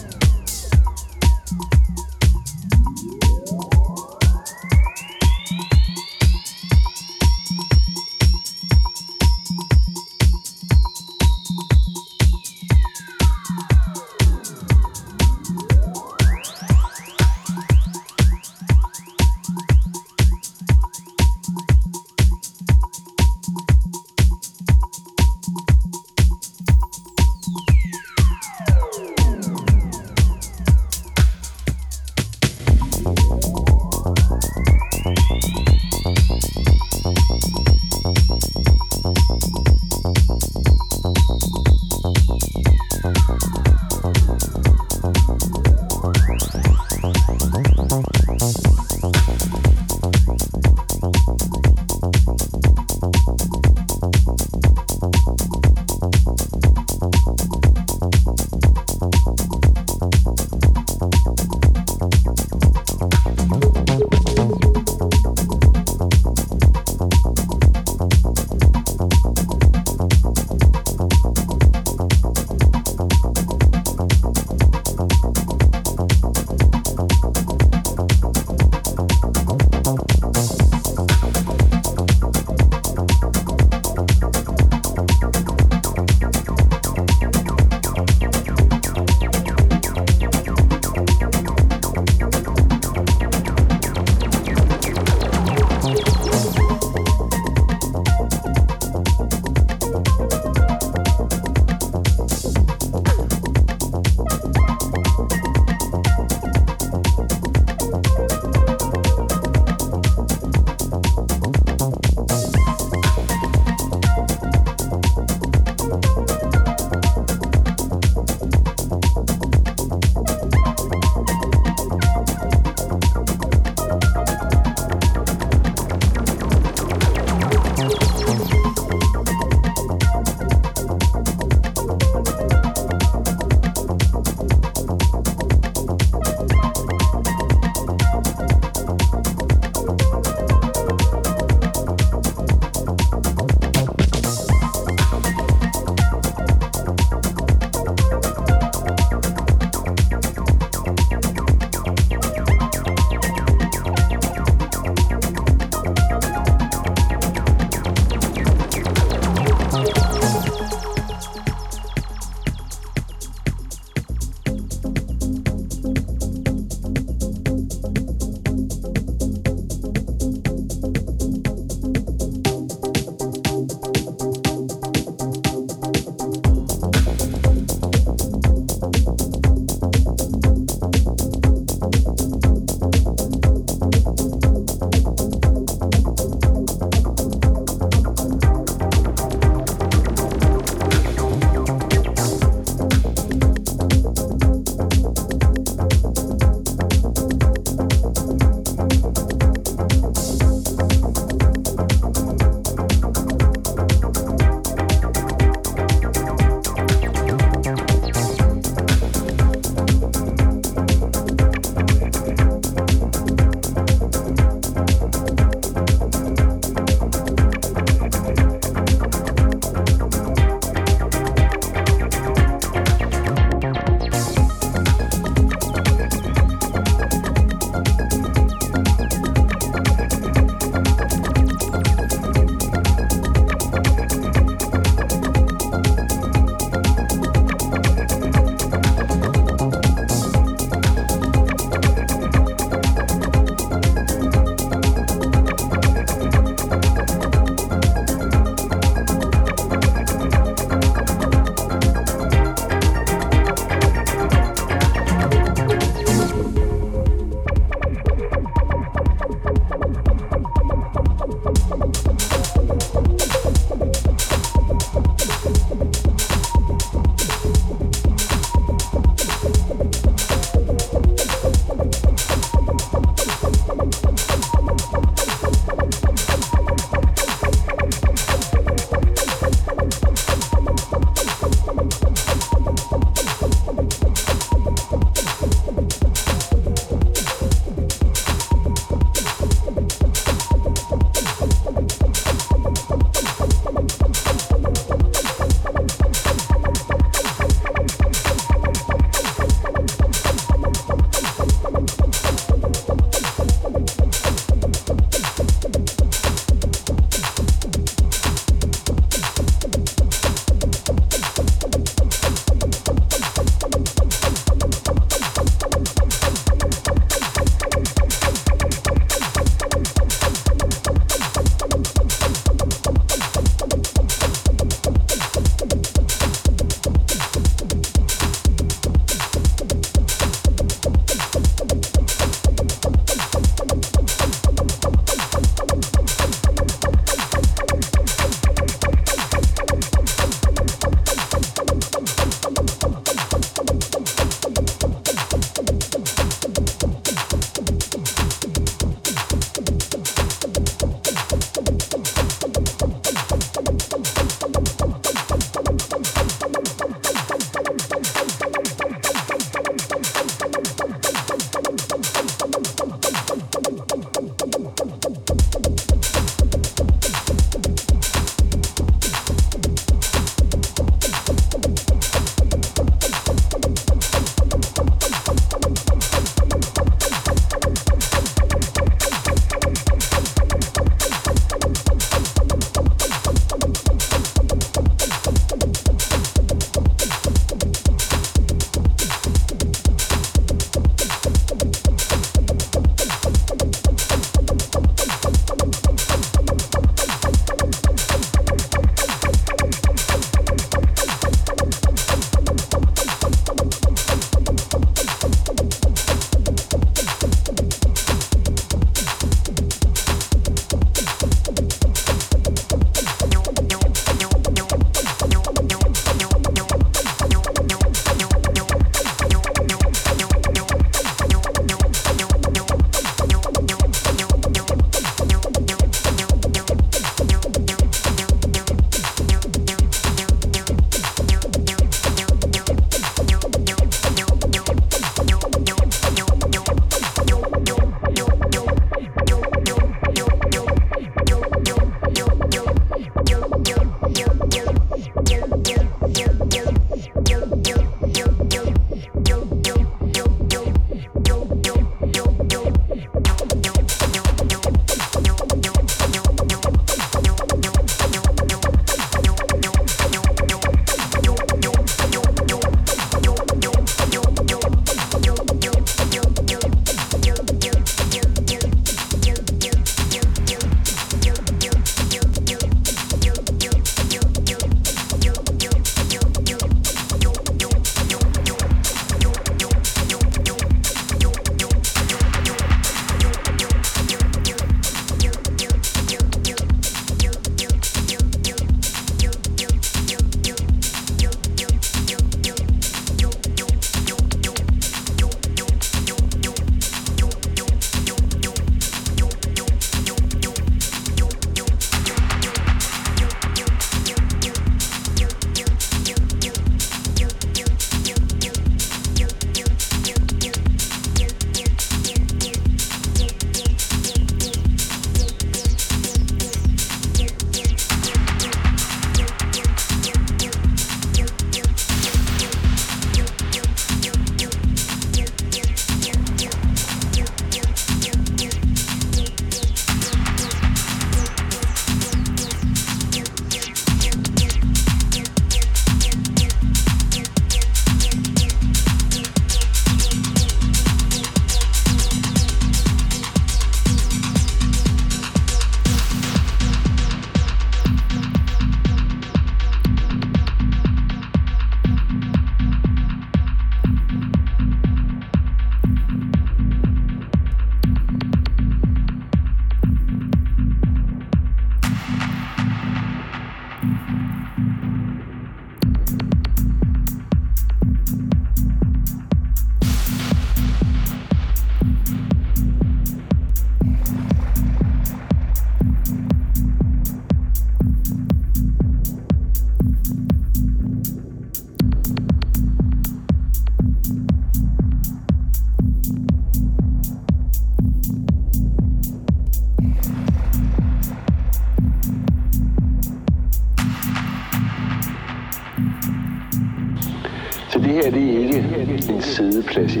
liggeplads 599.76 599.96
i. 599.96 600.00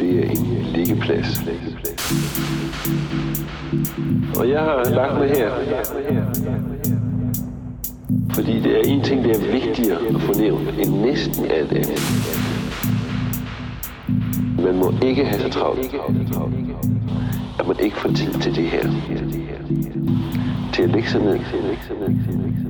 Det 0.00 0.18
er 0.18 0.30
en 0.30 0.46
liggeplads. 0.74 1.40
Og 4.38 4.48
jeg 4.48 4.60
har 4.60 4.90
lagt 4.90 5.18
mig 5.18 5.28
her, 5.28 5.50
fordi 8.30 8.60
det 8.60 8.76
er 8.76 8.82
en 8.84 9.02
ting, 9.02 9.24
der 9.24 9.34
er 9.34 9.52
vigtigere 9.52 9.98
at 10.08 10.20
få 10.20 10.38
nævnt 10.38 10.68
end 10.78 11.00
næsten 11.00 11.44
alt 11.44 11.72
andet. 11.72 12.00
Man 14.64 14.76
må 14.76 14.94
ikke 15.02 15.24
have 15.24 15.40
så 15.40 15.48
travlt, 15.48 15.94
at 17.58 17.66
man 17.66 17.76
ikke 17.80 17.96
får 17.96 18.08
tid 18.12 18.32
til 18.32 18.54
det 18.56 18.64
her. 18.64 18.90
Til 20.72 20.82
at 20.82 20.90
lægge 20.90 21.08
sig 21.08 21.20
ned. 21.20 22.65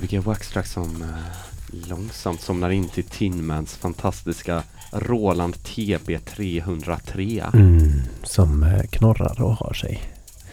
Gbg 0.00 0.18
Waxtrax 0.26 0.72
som 0.72 1.02
eh, 1.02 1.88
långsamt 1.88 2.40
somnar 2.40 2.70
in 2.70 2.88
till 2.88 3.04
Tinmans 3.04 3.76
fantastiska 3.76 4.62
Roland 4.92 5.54
TB303. 5.54 7.50
Mm, 7.54 7.92
som 8.22 8.62
eh, 8.62 8.82
knorrar 8.90 9.42
och 9.42 9.52
har 9.54 9.72
sig. 9.72 10.02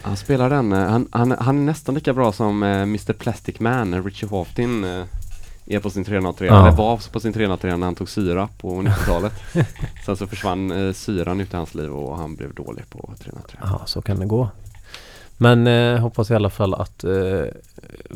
Han 0.02 0.16
spelar 0.16 0.50
den, 0.50 0.72
eh, 0.72 0.78
han, 0.88 1.08
han, 1.10 1.30
han 1.32 1.58
är 1.58 1.62
nästan 1.62 1.94
lika 1.94 2.14
bra 2.14 2.32
som 2.32 2.62
eh, 2.62 2.68
Mr 2.82 3.12
Plastic 3.12 3.60
Man, 3.60 4.04
Richie 4.04 4.28
Houghton 4.28 4.84
eh, 4.84 5.04
är 5.66 5.80
på 5.80 5.90
sin 5.90 6.04
303, 6.04 6.46
Ja. 6.46 6.60
eller 6.68 6.76
var 6.76 7.12
på 7.12 7.20
sin 7.20 7.32
303 7.32 7.76
när 7.76 7.86
han 7.86 7.94
tog 7.94 8.08
syra 8.08 8.48
på 8.58 8.82
90-talet. 8.82 9.32
Sen 10.06 10.16
så 10.16 10.26
försvann 10.26 10.70
eh, 10.86 10.92
syran 10.92 11.40
ut 11.40 11.52
i 11.54 11.56
hans 11.56 11.74
liv 11.74 11.90
och 11.90 12.16
han 12.18 12.34
blev 12.36 12.54
dålig 12.54 12.90
på 12.90 13.14
303. 13.18 13.58
Ja, 13.62 13.82
så 13.86 14.02
kan 14.02 14.18
det 14.20 14.26
gå. 14.26 14.48
Men 15.36 15.66
eh, 15.66 15.98
hoppas 16.00 16.30
i 16.30 16.34
alla 16.34 16.50
fall 16.50 16.74
att 16.74 17.04
eh, 17.04 17.42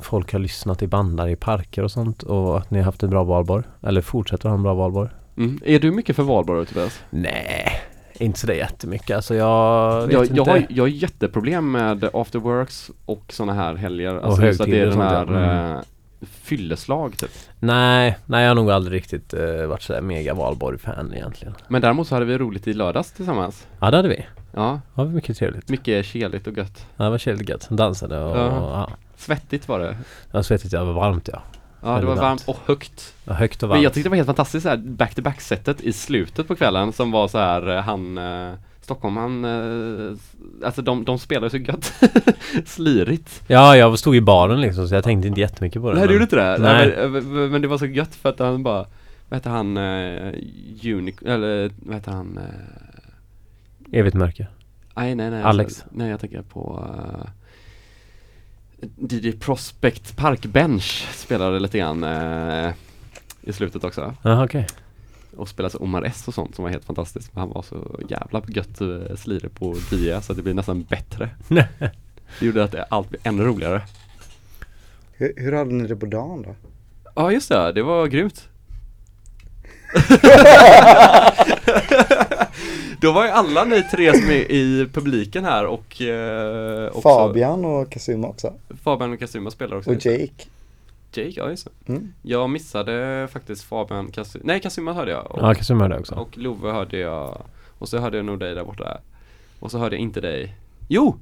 folk 0.03 0.33
har 0.33 0.39
lyssnat 0.39 0.83
i 0.83 0.87
bandar 0.87 1.29
i 1.29 1.37
parker 1.37 1.83
och 1.83 1.91
sånt 1.91 2.23
och 2.23 2.59
att 2.59 2.71
ni 2.71 2.79
har 2.79 2.85
haft 2.85 3.03
en 3.03 3.11
bra 3.11 3.25
valborg. 3.25 3.65
Eller 3.83 4.01
fortsätter 4.01 4.49
ha 4.49 4.57
en 4.57 4.63
bra 4.63 4.75
valborg. 4.75 5.09
Mm. 5.37 5.61
Är 5.65 5.79
du 5.79 5.91
mycket 5.91 6.17
för 6.17 6.23
valborg 6.23 6.67
Tobias? 6.67 7.01
Nej, 7.11 7.81
inte 8.15 8.41
sådär 8.41 8.55
jättemycket. 8.55 9.17
Alltså 9.17 9.35
jag 9.35 10.01
vet 10.07 10.13
Jag, 10.13 10.23
inte. 10.23 10.35
jag, 10.37 10.45
har, 10.45 10.67
jag 10.69 10.83
har 10.85 10.89
jätteproblem 10.89 11.73
med 11.73 12.05
afterworks 12.13 12.91
och 13.07 13.25
såna 13.29 13.53
här 13.55 13.75
helger. 13.75 14.17
Och 14.17 14.25
Alltså 14.25 14.47
just 14.47 14.61
att 14.61 14.67
det 14.67 14.81
är 14.81 14.87
den 14.87 15.01
högtider 15.01 15.33
och 15.33 15.39
här 15.41 15.67
ja. 15.73 15.75
eh, 15.77 15.81
fylleslag 16.43 17.17
typ. 17.19 17.31
Nej, 17.61 18.19
nej 18.27 18.43
jag 18.43 18.51
har 18.51 18.55
nog 18.55 18.71
aldrig 18.71 18.97
riktigt 19.01 19.35
eh, 19.35 19.67
varit 19.67 19.83
sådär 19.83 20.01
mega 20.01 20.35
valborg-fan 20.35 21.13
egentligen. 21.15 21.55
Men 21.69 21.83
däremot 21.83 22.09
så 22.09 22.15
hade 22.15 22.27
vi 22.27 22.39
roligt 22.39 22.67
i 22.69 22.73
lördags 22.73 23.13
tillsammans. 23.13 23.67
Ja 23.81 23.91
det 23.91 23.97
hade 23.97 24.09
vi. 24.09 24.27
Ja, 24.53 24.81
Det 24.95 25.03
var 25.03 25.11
mycket 25.11 25.37
trevligt. 25.39 25.69
mycket 25.69 26.07
keligt 26.07 26.47
och 26.47 26.57
gött. 26.57 26.87
Ja, 26.97 27.05
det 27.05 27.11
var 27.11 27.27
väldigt 27.27 27.49
gött. 27.49 27.69
Dansade 27.71 28.19
och 28.25 28.37
Ja. 28.37 28.47
ja. 28.47 28.91
Svettigt 29.17 29.69
var 29.69 29.79
det. 29.79 29.97
Var 30.33 30.43
svettigt, 30.43 30.73
ja, 30.73 30.79
det 30.81 30.87
var 30.87 30.93
varmt 30.93 31.29
ja. 31.33 31.43
Ja, 31.83 32.01
det 32.01 32.07
var 32.07 32.17
varmt 32.17 32.45
och 32.49 32.57
högt. 32.67 33.15
ja 33.25 33.33
högt 33.33 33.63
och 33.63 33.69
Men 33.69 33.75
varmt. 33.75 33.83
jag 33.83 33.93
tyckte 33.93 34.07
det 34.09 34.11
var 34.11 34.17
helt 34.17 34.27
fantastiskt 34.27 34.63
så 34.63 34.69
här 34.69 34.77
back-to-back 34.77 35.41
setet 35.41 35.81
i 35.81 35.93
slutet 35.93 36.49
på 36.49 36.55
kvällen 36.57 36.93
som 36.93 37.11
var 37.11 37.29
så 37.29 37.39
här 37.39 37.77
eh, 37.77 37.83
han 37.83 38.19
eh, 38.19 38.53
Stockholm 38.81 39.17
han 39.17 39.45
eh, 39.45 40.17
Alltså 40.65 40.83
de, 40.83 41.05
de 41.05 41.19
spelar 41.19 41.49
så 41.49 41.57
gött 41.57 41.93
Slirigt 42.67 43.43
Ja, 43.47 43.77
jag 43.77 43.99
stod 43.99 44.17
i 44.17 44.21
baren 44.21 44.61
liksom 44.61 44.89
så 44.89 44.95
jag 44.95 45.05
tänkte 45.05 45.29
inte 45.29 45.41
jättemycket 45.41 45.83
på 45.83 45.89
det. 45.93 45.95
Nej 45.99 46.03
du 46.03 46.07
men- 46.09 46.13
gjorde 46.15 46.25
inte 46.25 46.37
det? 46.37 46.59
Nej. 46.59 46.95
Nej. 46.97 47.09
Men, 47.09 47.33
men, 47.35 47.51
men 47.51 47.63
det 47.63 47.69
var 47.69 47.79
så 47.79 47.87
gött 47.87 48.15
för 48.15 48.29
att 48.29 48.39
han 48.39 48.63
bara 48.63 48.87
Vad 49.29 49.39
heter 49.39 49.51
han 49.51 49.77
eh, 49.77 50.35
Unic 50.95 51.15
eller 51.27 51.71
vad 51.87 51.95
heter 51.97 52.13
han 52.13 52.39
eh, 52.39 52.45
Evigt 53.93 54.17
mörker. 54.17 54.51
Nej 54.97 55.15
nej 55.15 55.31
nej 55.31 55.43
Alex. 55.43 55.67
alltså, 55.67 55.85
Nej 55.91 56.11
jag 56.11 56.21
tänker 56.21 56.43
på 56.43 56.85
uh, 56.95 57.29
DJ 58.97 59.33
Prospect 59.33 60.17
Parkbench 60.17 61.09
spelade 61.13 61.61
lite 61.61 61.79
grann 61.79 62.05
eh, 62.05 62.73
I 63.43 63.53
slutet 63.53 63.85
också 63.85 64.15
Jaha 64.23 64.45
okej. 64.45 64.67
och 65.37 65.49
spelade 65.49 65.73
så 65.73 65.79
Omar 65.79 66.03
S 66.03 66.29
och 66.29 66.35
sånt 66.35 66.55
som 66.55 66.63
var 66.63 66.71
helt 66.71 66.85
fantastiskt. 66.85 67.31
Han 67.35 67.49
var 67.49 67.63
så 67.63 68.01
jävla 68.09 68.43
gött 68.49 68.81
uh, 68.81 69.17
slirig 69.17 69.55
på 69.55 69.77
DJ 69.93 70.21
så 70.23 70.33
att 70.33 70.37
det 70.37 70.43
blev 70.43 70.55
nästan 70.55 70.83
bättre. 70.83 71.31
Det 72.41 72.47
gjorde 72.47 72.65
att 72.65 72.73
det 72.73 72.83
allt 72.83 73.09
blev 73.11 73.21
ännu 73.25 73.45
roligare. 73.45 73.83
Hur, 75.13 75.33
hur 75.37 75.53
hade 75.53 75.71
ni 75.75 75.87
det 75.87 75.97
på 75.97 76.07
dagen 76.07 76.43
då? 76.43 76.55
Ja 77.15 77.33
just 77.33 77.49
det, 77.49 77.73
det 77.73 77.83
var 77.83 78.07
grymt. 78.07 78.49
Då 83.01 83.13
var 83.13 83.25
ju 83.25 83.31
alla 83.31 83.65
ni 83.65 83.83
tre 83.83 84.15
som 84.15 84.31
är 84.31 84.53
i 84.53 84.89
publiken 84.93 85.45
här 85.45 85.67
och 85.67 86.03
eh, 86.03 86.87
också 86.89 87.01
Fabian 87.01 87.65
och 87.65 87.91
Kazuma 87.91 88.29
också. 88.29 88.53
Fabian 88.83 89.13
och 89.13 89.19
Kasuma 89.19 89.51
spelar 89.51 89.77
också. 89.77 89.91
Och 89.91 90.07
Jake. 90.07 90.31
Jake, 91.13 91.33
ja 91.37 91.51
just 91.51 91.69
det. 91.87 91.93
Mm. 91.93 92.13
Jag 92.23 92.51
missade 92.51 93.29
faktiskt 93.33 93.65
Fabian, 93.65 94.11
Kasuma, 94.13 94.43
nej 94.47 94.61
Kasuma 94.61 94.93
hörde 94.93 95.11
jag. 95.11 95.31
Och, 95.31 95.39
Ja, 95.43 95.55
Kasum 95.55 95.81
hörde 95.81 95.95
jag 95.95 96.01
också. 96.01 96.15
och 96.15 96.39
Love 96.39 96.73
hörde 96.73 96.99
jag. 96.99 97.43
Och 97.79 97.89
så 97.89 97.99
hörde 97.99 98.17
jag 98.17 98.27
nog 98.27 98.39
dig 98.39 98.55
där 98.55 98.65
borta. 98.65 98.99
Och 99.61 99.71
så 99.71 99.79
hörde 99.79 99.97
jag 99.97 100.03
inte 100.03 100.21
dig. 100.21 100.55
Jo! 100.89 101.17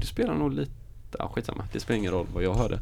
Du 0.00 0.06
spelar 0.06 0.34
nog 0.34 0.52
lite, 0.52 0.72
ja 1.18 1.28
skitsamma. 1.34 1.64
Det 1.72 1.80
spelar 1.80 1.98
ingen 1.98 2.12
roll 2.12 2.26
vad 2.34 2.42
jag 2.42 2.54
hörde. 2.54 2.78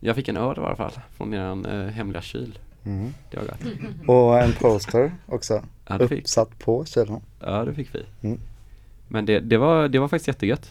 Jag 0.00 0.16
fick 0.16 0.28
en 0.28 0.36
öl 0.36 0.56
i 0.56 0.60
alla 0.60 0.76
fall 0.76 0.92
från 1.16 1.34
eran 1.34 1.66
eh, 1.66 1.86
hemliga 1.86 2.22
kyl. 2.22 2.58
Mm. 2.86 3.14
Det 3.30 3.36
var 3.36 3.44
gott. 3.44 4.06
Och 4.08 4.38
en 4.38 4.52
poster 4.52 5.12
också. 5.26 5.62
Ja 5.88 5.98
det 5.98 6.08
fick, 6.08 6.20
Uppsatt 6.20 6.58
på 6.58 6.84
kylen. 6.84 7.20
ja, 7.40 7.64
det 7.64 7.74
fick 7.74 7.94
vi. 7.94 8.02
Mm. 8.28 8.40
Men 9.08 9.26
det, 9.26 9.40
det, 9.40 9.56
var, 9.58 9.88
det 9.88 9.98
var 9.98 10.08
faktiskt 10.08 10.28
jättegött. 10.28 10.70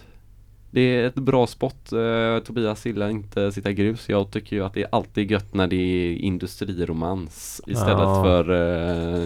Det 0.72 0.82
är 0.82 1.04
ett 1.08 1.16
bra 1.16 1.48
spot. 1.48 1.92
Eh, 1.94 2.40
Tobias 2.44 2.86
gillar 2.86 3.10
inte 3.10 3.52
sitta 3.52 3.72
grus. 3.72 4.10
Jag 4.10 4.32
tycker 4.32 4.56
ju 4.56 4.66
att 4.66 4.74
det 4.74 4.82
är 4.82 4.88
alltid 4.92 5.32
gött 5.32 5.54
när 5.54 5.68
det 5.68 5.76
är 5.76 6.16
industriromans 6.16 7.62
istället 7.68 8.00
Ja. 8.00 8.24
för 8.24 8.50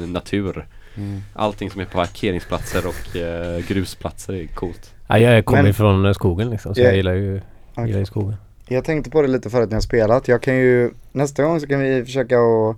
eh, 0.04 0.08
natur. 0.10 0.68
Mm. 0.96 1.20
Allting 1.34 1.70
som 1.70 1.82
är 1.82 1.86
på 1.86 1.92
parkeringsplatser 1.92 2.84
och 2.88 3.16
eh, 3.16 3.66
grusplatser 3.68 4.34
är 4.34 4.48
coolt. 4.48 4.94
Ja, 5.08 5.18
jag 5.20 5.46
kommer 5.46 5.62
Men- 5.62 5.68
ju 5.70 5.74
från 5.74 6.14
skogen 6.14 6.50
liksom 6.50 6.76
så 6.76 6.82
Ja. 6.82 6.86
jag 6.86 6.96
gillar 6.96 7.14
ju, 7.14 7.42
Okej. 7.74 7.86
gillar 7.88 8.00
ju 8.00 8.06
skogen. 8.06 8.36
Jag 8.72 8.86
tänkte 8.86 9.10
på 9.10 9.22
det 9.22 9.28
lite 9.28 9.50
förut 9.50 9.70
när 9.70 9.76
jag 9.76 9.84
spelat. 9.84 10.28
Jag 10.28 10.42
kan 10.42 10.56
ju, 10.56 10.92
nästa 11.12 11.44
gång 11.44 11.60
så 11.60 11.68
kan 11.68 11.80
vi 11.80 12.06
försöka 12.06 12.40
att 12.40 12.78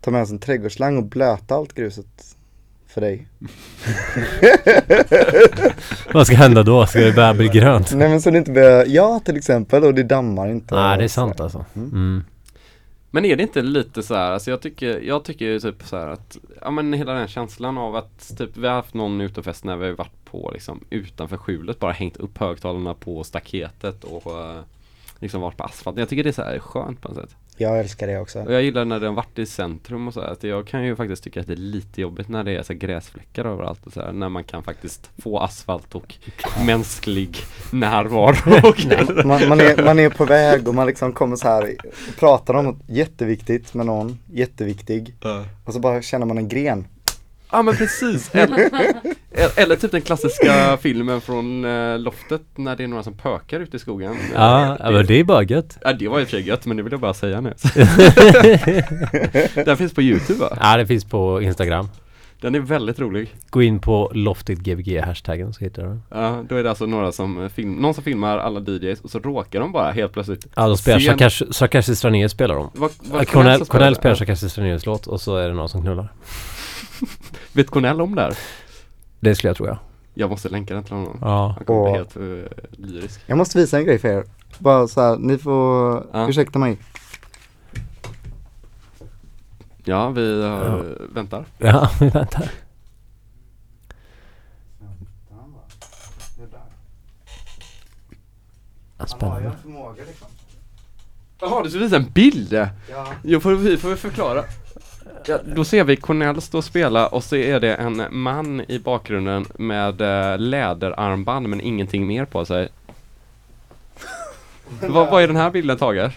ta 0.00 0.10
med 0.10 0.22
oss 0.22 0.30
en 0.30 0.38
trädgårdsslang 0.38 0.96
och 0.96 1.04
blöta 1.04 1.54
allt 1.54 1.74
gruset 1.74 2.36
för 2.86 3.00
dig. 3.00 3.26
Vad 6.12 6.26
ska 6.26 6.36
hända 6.36 6.62
då? 6.62 6.86
Ska 6.86 7.00
det 7.00 7.12
börja 7.12 7.34
bli 7.34 7.48
grönt? 7.48 7.92
Nej 7.94 8.08
men 8.08 8.22
så 8.22 8.30
det 8.30 8.38
inte 8.38 8.52
börjar, 8.52 8.84
ja 8.88 9.20
till 9.24 9.36
exempel 9.36 9.84
och 9.84 9.94
det 9.94 10.02
dammar 10.02 10.50
inte. 10.50 10.74
Nej, 10.74 10.98
det 10.98 11.04
är 11.04 11.08
sant 11.08 11.40
alltså. 11.40 11.64
Mm. 11.74 11.88
Mm. 11.88 12.24
Men 13.10 13.24
är 13.24 13.36
det 13.36 13.42
inte 13.42 13.62
lite 13.62 14.02
så 14.02 14.14
här, 14.14 14.32
alltså 14.32 14.50
jag 14.50 14.60
tycker, 14.60 15.00
jag 15.00 15.24
tycker 15.24 15.44
ju 15.44 15.60
typ 15.60 15.82
så 15.82 15.96
här 15.96 16.08
att, 16.08 16.38
ja 16.60 16.70
men 16.70 16.92
hela 16.92 17.12
den 17.12 17.28
känslan 17.28 17.78
av 17.78 17.96
att 17.96 18.38
typ 18.38 18.56
vi 18.56 18.66
har 18.66 18.74
haft 18.74 18.94
någon 18.94 19.20
utefest 19.20 19.64
när 19.64 19.76
vi 19.76 19.86
har 19.86 19.92
varit 19.92 20.24
på 20.24 20.50
liksom 20.54 20.80
utanför 20.90 21.36
skjulet, 21.36 21.78
bara 21.78 21.92
hängt 21.92 22.16
upp 22.16 22.38
högtalarna 22.38 22.94
på 22.94 23.24
staketet 23.24 24.04
och 24.04 24.40
eh, 24.40 24.60
liksom 25.20 25.40
varit 25.40 25.56
på 25.56 25.64
asfalten. 25.64 26.00
Jag 26.00 26.08
tycker 26.08 26.24
det 26.24 26.30
är 26.30 26.32
så 26.32 26.42
här 26.42 26.58
skönt 26.58 27.00
på 27.00 27.08
något 27.08 27.16
sätt. 27.16 27.36
Jag 27.56 27.78
älskar 27.78 28.06
det 28.06 28.18
också. 28.18 28.40
Och 28.42 28.52
jag 28.52 28.62
gillar 28.62 28.84
när 28.84 29.00
den 29.00 29.14
varit 29.14 29.38
i 29.38 29.46
centrum 29.46 30.08
och 30.08 30.14
så 30.14 30.20
här, 30.20 30.28
att 30.28 30.44
jag 30.44 30.66
kan 30.66 30.84
ju 30.84 30.96
faktiskt 30.96 31.24
tycka 31.24 31.40
att 31.40 31.46
det 31.46 31.52
är 31.52 31.56
lite 31.56 32.00
jobbigt 32.00 32.28
när 32.28 32.44
det 32.44 32.52
är 32.56 32.62
så 32.62 32.72
här 32.72 32.80
gräsfläckar 32.80 33.44
överallt 33.44 33.86
och 33.86 33.92
så 33.92 34.00
här, 34.00 34.12
när 34.12 34.28
man 34.28 34.44
kan 34.44 34.62
faktiskt 34.62 35.10
få 35.18 35.38
asfalt 35.38 35.94
och 35.94 36.14
mänsklig 36.66 37.36
närvaro. 37.72 38.68
Och 38.68 39.26
Man, 39.26 39.48
man, 39.48 39.60
är, 39.60 39.84
man 39.84 39.98
är 39.98 40.10
på 40.10 40.24
väg 40.24 40.68
och 40.68 40.74
man 40.74 40.86
liksom 40.86 41.12
kommer 41.12 41.36
så 41.36 41.48
här 41.48 41.76
och 42.08 42.16
pratar 42.18 42.54
om 42.54 42.64
något 42.64 42.80
jätteviktigt 42.86 43.74
med 43.74 43.86
någon, 43.86 44.18
jätteviktig. 44.26 45.14
Och 45.64 45.72
så 45.72 45.80
bara 45.80 46.02
känner 46.02 46.26
man 46.26 46.38
en 46.38 46.48
gren. 46.48 46.86
Ja 47.52 47.62
men 47.62 47.76
precis, 47.76 48.34
eller, 48.34 48.70
eller 49.56 49.76
typ 49.76 49.90
den 49.90 50.00
klassiska 50.02 50.76
filmen 50.82 51.20
från 51.20 51.64
eh, 51.64 51.98
loftet 51.98 52.42
när 52.56 52.76
det 52.76 52.84
är 52.84 52.88
några 52.88 53.02
som 53.02 53.14
pökar 53.16 53.60
ute 53.60 53.76
i 53.76 53.80
skogen 53.80 54.16
Ja, 54.34 54.76
ja, 54.80 54.90
men 54.90 55.06
det 55.06 55.20
är 55.20 55.24
bara 55.24 55.42
gött. 55.42 55.78
Ja 55.82 55.92
det 55.92 56.08
var 56.08 56.20
i 56.20 56.24
och 56.24 56.28
för 56.28 56.36
sig 56.36 56.46
gött 56.48 56.66
men 56.66 56.76
det 56.76 56.82
vill 56.82 56.92
jag 56.92 57.00
bara 57.00 57.14
säga 57.14 57.40
nu 57.40 57.54
Den 59.64 59.76
finns 59.76 59.94
på 59.94 60.02
youtube 60.02 60.40
va? 60.40 60.56
Ja, 60.60 60.76
det 60.76 60.86
finns 60.86 61.04
på 61.04 61.42
Instagram. 61.42 61.88
Den 62.40 62.54
är 62.54 62.60
väldigt 62.60 62.98
rolig 63.00 63.34
Gå 63.50 63.62
in 63.62 63.80
på 63.80 64.10
loftiggbg 64.14 65.00
hashtaggen 65.00 65.52
så 65.52 65.64
hittar 65.64 65.82
du 65.82 65.88
den. 65.88 66.02
Ja, 66.10 66.44
då 66.48 66.56
är 66.56 66.62
det 66.62 66.68
alltså 66.68 66.86
några 66.86 67.12
som 67.12 67.50
film, 67.54 67.72
någon 67.74 67.94
som 67.94 68.04
filmar 68.04 68.38
alla 68.38 68.60
DJs 68.60 69.00
och 69.00 69.10
så 69.10 69.18
råkar 69.18 69.60
de 69.60 69.72
bara 69.72 69.90
helt 69.90 70.12
plötsligt 70.12 70.46
Ja, 70.54 70.66
de 70.68 70.76
spelar 70.76 70.98
Sarkash- 70.98 71.52
Sarkashi 71.52 72.28
spelar 72.28 72.54
de. 72.54 72.70
Cornell, 73.26 73.64
spelar 73.66 73.90
det? 73.90 74.16
Sarkashi 74.16 74.48
Stranérs 74.48 74.86
låt 74.86 75.06
och 75.06 75.20
så 75.20 75.36
är 75.36 75.48
det 75.48 75.54
någon 75.54 75.68
som 75.68 75.82
knullar. 75.82 76.12
Vet 77.52 77.70
Cornell 77.70 78.00
om 78.00 78.14
det 78.14 78.22
här? 78.22 78.34
Det 79.20 79.34
skulle 79.34 79.48
jag 79.48 79.56
tro 79.56 79.66
ja. 79.66 79.78
Jag 80.14 80.30
måste 80.30 80.48
länka 80.48 80.74
den 80.74 80.84
till 80.84 80.94
honom 80.94 81.18
Ja. 81.20 81.54
Han 81.56 81.64
kommer 81.64 81.82
bli 81.82 81.90
Och- 81.92 81.96
helt 81.96 82.16
uh, 82.16 82.44
lyrisk 82.70 83.20
Jag 83.26 83.38
måste 83.38 83.58
visa 83.58 83.78
en 83.78 83.84
grej 83.84 83.98
för 83.98 84.08
er. 84.08 84.24
Bara 84.58 84.88
så 84.88 85.00
här, 85.00 85.16
ni 85.16 85.38
får, 85.38 86.06
Ja. 86.12 86.28
ursäkta 86.28 86.58
mig. 86.58 86.78
Ja, 89.84 90.08
vi 90.10 90.42
har, 90.42 90.98
väntar 91.14 91.44
Ja, 91.58 91.90
vi 92.00 92.08
väntar. 92.08 92.50
Ja, 98.98 99.06
Spännande. 99.06 99.52
förmåga 99.62 100.02
liksom. 100.06 100.28
Jaha, 101.40 101.62
du 101.62 101.70
ska 101.70 101.78
visa 101.78 101.96
en 101.96 102.10
bild? 102.10 102.52
Ja. 102.52 102.68
Jo, 103.24 103.40
får 103.40 103.52
vi 103.54 103.76
får 103.76 103.88
vi 103.88 103.96
förklara. 103.96 104.44
Ja, 105.26 105.38
då 105.54 105.64
ser 105.64 105.84
vi 105.84 105.96
Cornell 105.96 106.40
stå 106.40 106.58
och 106.58 106.64
spela 106.64 107.06
och 107.06 107.24
så 107.24 107.36
är 107.36 107.60
det 107.60 107.74
en 107.74 108.04
man 108.10 108.60
i 108.68 108.78
bakgrunden 108.78 109.46
med 109.56 110.00
eh, 110.00 110.38
läderarmband 110.38 111.48
men 111.48 111.60
ingenting 111.60 112.06
mer 112.06 112.24
på 112.24 112.44
sig. 112.44 112.68
vad, 114.88 115.10
vad 115.10 115.22
är 115.22 115.26
den 115.26 115.36
här 115.36 115.50
bilden 115.50 115.78
tagen? 115.78 116.10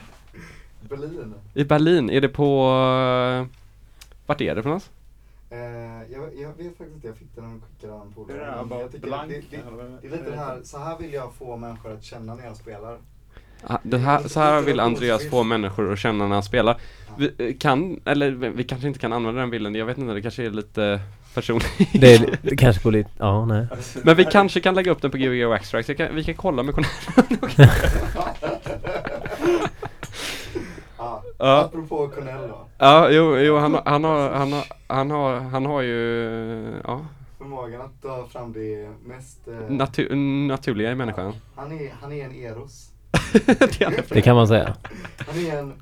Berlin. 0.81 1.34
I 1.53 1.63
Berlin, 1.63 2.09
är 2.09 2.21
det 2.21 2.30
på... 2.30 2.67
eh, 3.41 3.47
vart 4.25 4.41
är 4.41 4.55
det 4.55 4.61
för 4.61 4.69
någonstans? 4.69 4.95
Eh, 5.49 5.59
jag, 6.13 6.35
jag 6.35 6.49
vet 6.57 6.77
faktiskt 6.77 6.95
inte, 6.95 7.07
jag 7.07 7.17
fick 7.17 7.35
den 7.35 7.45
och 7.45 7.61
skickade 7.69 7.99
den 7.99 8.13
på 8.13 8.25
Det 8.27 8.80
jag 8.80 8.91
tycker 8.91 9.07
blank, 9.07 9.30
det, 9.30 9.57
det, 9.57 9.63
det 10.01 10.07
är 10.07 10.11
lite 10.11 10.31
det 10.31 10.38
här, 10.38 10.59
så 10.63 10.77
här 10.77 10.97
vill 10.97 11.13
jag 11.13 11.34
få 11.34 11.57
människor 11.57 11.93
att 11.93 12.03
känna 12.03 12.35
när 12.35 12.45
jag 12.45 12.57
spelar. 12.57 12.97
Ah, 13.67 13.77
Det 13.84 13.97
här, 13.97 14.27
så 14.27 14.39
här 14.39 14.61
vill 14.61 14.80
Andreas 14.80 15.30
få 15.30 15.43
människor 15.43 15.93
att 15.93 15.99
känna 15.99 16.27
när 16.27 16.34
han 16.34 16.43
spelar. 16.43 16.77
Vi 17.18 17.31
eh, 17.38 17.57
kan, 17.60 17.99
eller 18.06 18.31
vi 18.31 18.49
vi 18.49 18.64
kanske 18.64 18.88
inte 18.88 18.99
kan 18.99 19.14
använda 19.14 19.41
den 19.41 19.49
bilden, 19.49 19.76
jag 19.76 19.85
vet 19.85 19.98
inte, 19.98 20.14
det 20.14 20.22
kanske 20.22 20.45
är 20.45 20.49
lite 20.49 20.99
personligt. 21.34 21.68
Det, 21.94 22.14
är, 22.14 22.38
det 22.41 22.56
kanske 22.56 22.84
går 22.84 22.91
lite, 22.91 23.10
ja 23.18 23.45
nej. 23.45 23.68
Men 24.03 24.15
vi 24.15 24.26
kanske 24.26 24.60
kan 24.60 24.76
lägga 24.76 24.91
upp 24.91 25.02
den 25.02 25.11
på 25.11 25.18
Gbg 25.18 25.45
Wax 25.45 25.68
Strikes, 25.68 25.88
Jag 25.90 25.98
kan, 25.98 26.15
vi 26.15 26.23
kan 26.23 26.35
kolla 26.35 26.64
med 26.64 26.76
Cornell. 26.76 27.38
Ja. 30.98 31.23
Ja. 31.38 31.60
Apropå 31.61 32.07
Cornell 32.07 32.48
då. 32.48 32.65
Ja, 32.77 33.10
jo, 33.10 33.38
jo 33.38 33.57
han, 33.57 33.73
har- 33.73 33.81
han 33.85 34.03
har, 34.03 34.30
han 34.30 34.52
har, 34.53 34.64
han 34.88 35.11
har, 35.11 35.40
han 35.40 35.65
har 35.65 35.81
ju, 35.81 36.81
ja, 36.84 37.06
Förmågan 37.38 37.81
att 37.81 38.02
ta 38.02 38.27
fram 38.31 38.53
det 38.53 38.90
mest... 39.06 39.48
eh, 39.48 39.69
natu 39.76 40.15
naturliga 40.15 40.91
i 40.91 40.95
människan. 40.95 41.34
han, 41.56 41.72
är, 41.72 41.94
han 42.02 42.11
är 42.11 42.26
en 42.26 42.35
Eros. 42.35 42.90
det, 43.45 43.81
är, 43.81 44.03
Det 44.14 44.22
kan 44.22 44.35
man 44.35 44.48
säga. 44.48 44.76
Han 45.18 45.45
är 45.45 45.57
en... 45.60 45.73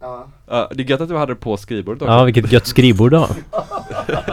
Ja. 0.00 0.28
ja, 0.46 0.68
det 0.74 0.82
är 0.82 0.86
gött 0.90 1.00
att 1.00 1.08
du 1.08 1.16
hade 1.16 1.32
det 1.32 1.40
på 1.40 1.56
skrivbordet 1.56 2.02
också. 2.02 2.12
Ja, 2.12 2.24
vilket 2.24 2.52
gött 2.52 2.66
skrivbord 2.66 3.10
du 3.10 3.16
har. 3.16 3.30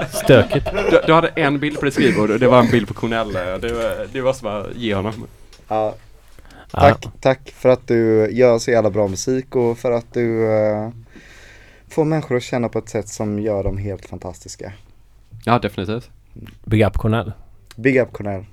Stökigt. 0.24 0.68
Du, 0.92 1.02
du 1.06 1.14
hade 1.14 1.28
en 1.28 1.60
bild 1.60 1.80
på 1.80 1.86
ditt 1.86 1.94
skrivbord 1.94 2.32
och 2.32 2.40
det 2.40 2.48
var 2.48 2.60
en 2.60 2.72
bild 2.72 2.88
på 2.88 2.94
Cornell. 2.94 3.34
Det 3.34 3.74
var, 3.74 4.08
det 4.14 4.22
var 4.22 4.34
som 4.34 4.48
att 4.48 4.76
ge 4.76 4.96
honom. 4.96 5.14
ja. 5.68 5.96
Ja. 6.72 6.80
Tack, 6.80 7.08
tack 7.22 7.52
för 7.56 7.70
att 7.70 7.88
du 7.88 8.30
gör 8.32 8.60
så 8.60 8.72
jävla 8.72 8.90
bra 8.90 9.08
musik 9.08 9.56
och 9.56 9.78
för 9.78 9.92
att 9.92 10.14
du 10.14 10.52
eh, 10.52 10.90
får 11.90 12.06
människor 12.06 12.38
att 12.38 12.44
känna 12.44 12.70
på 12.70 12.80
ett 12.80 12.90
sätt 12.90 13.08
som 13.10 13.40
gör 13.40 13.64
dem 13.64 13.78
helt 13.78 14.06
fantastiska. 14.06 14.74
Ja, 15.46 15.60
definitivt. 15.60 16.10
Big 16.66 16.82
up 16.86 16.94
Cornell. 16.98 17.32
Big 17.76 17.98
up 17.98 18.14
Cornell. 18.14 18.46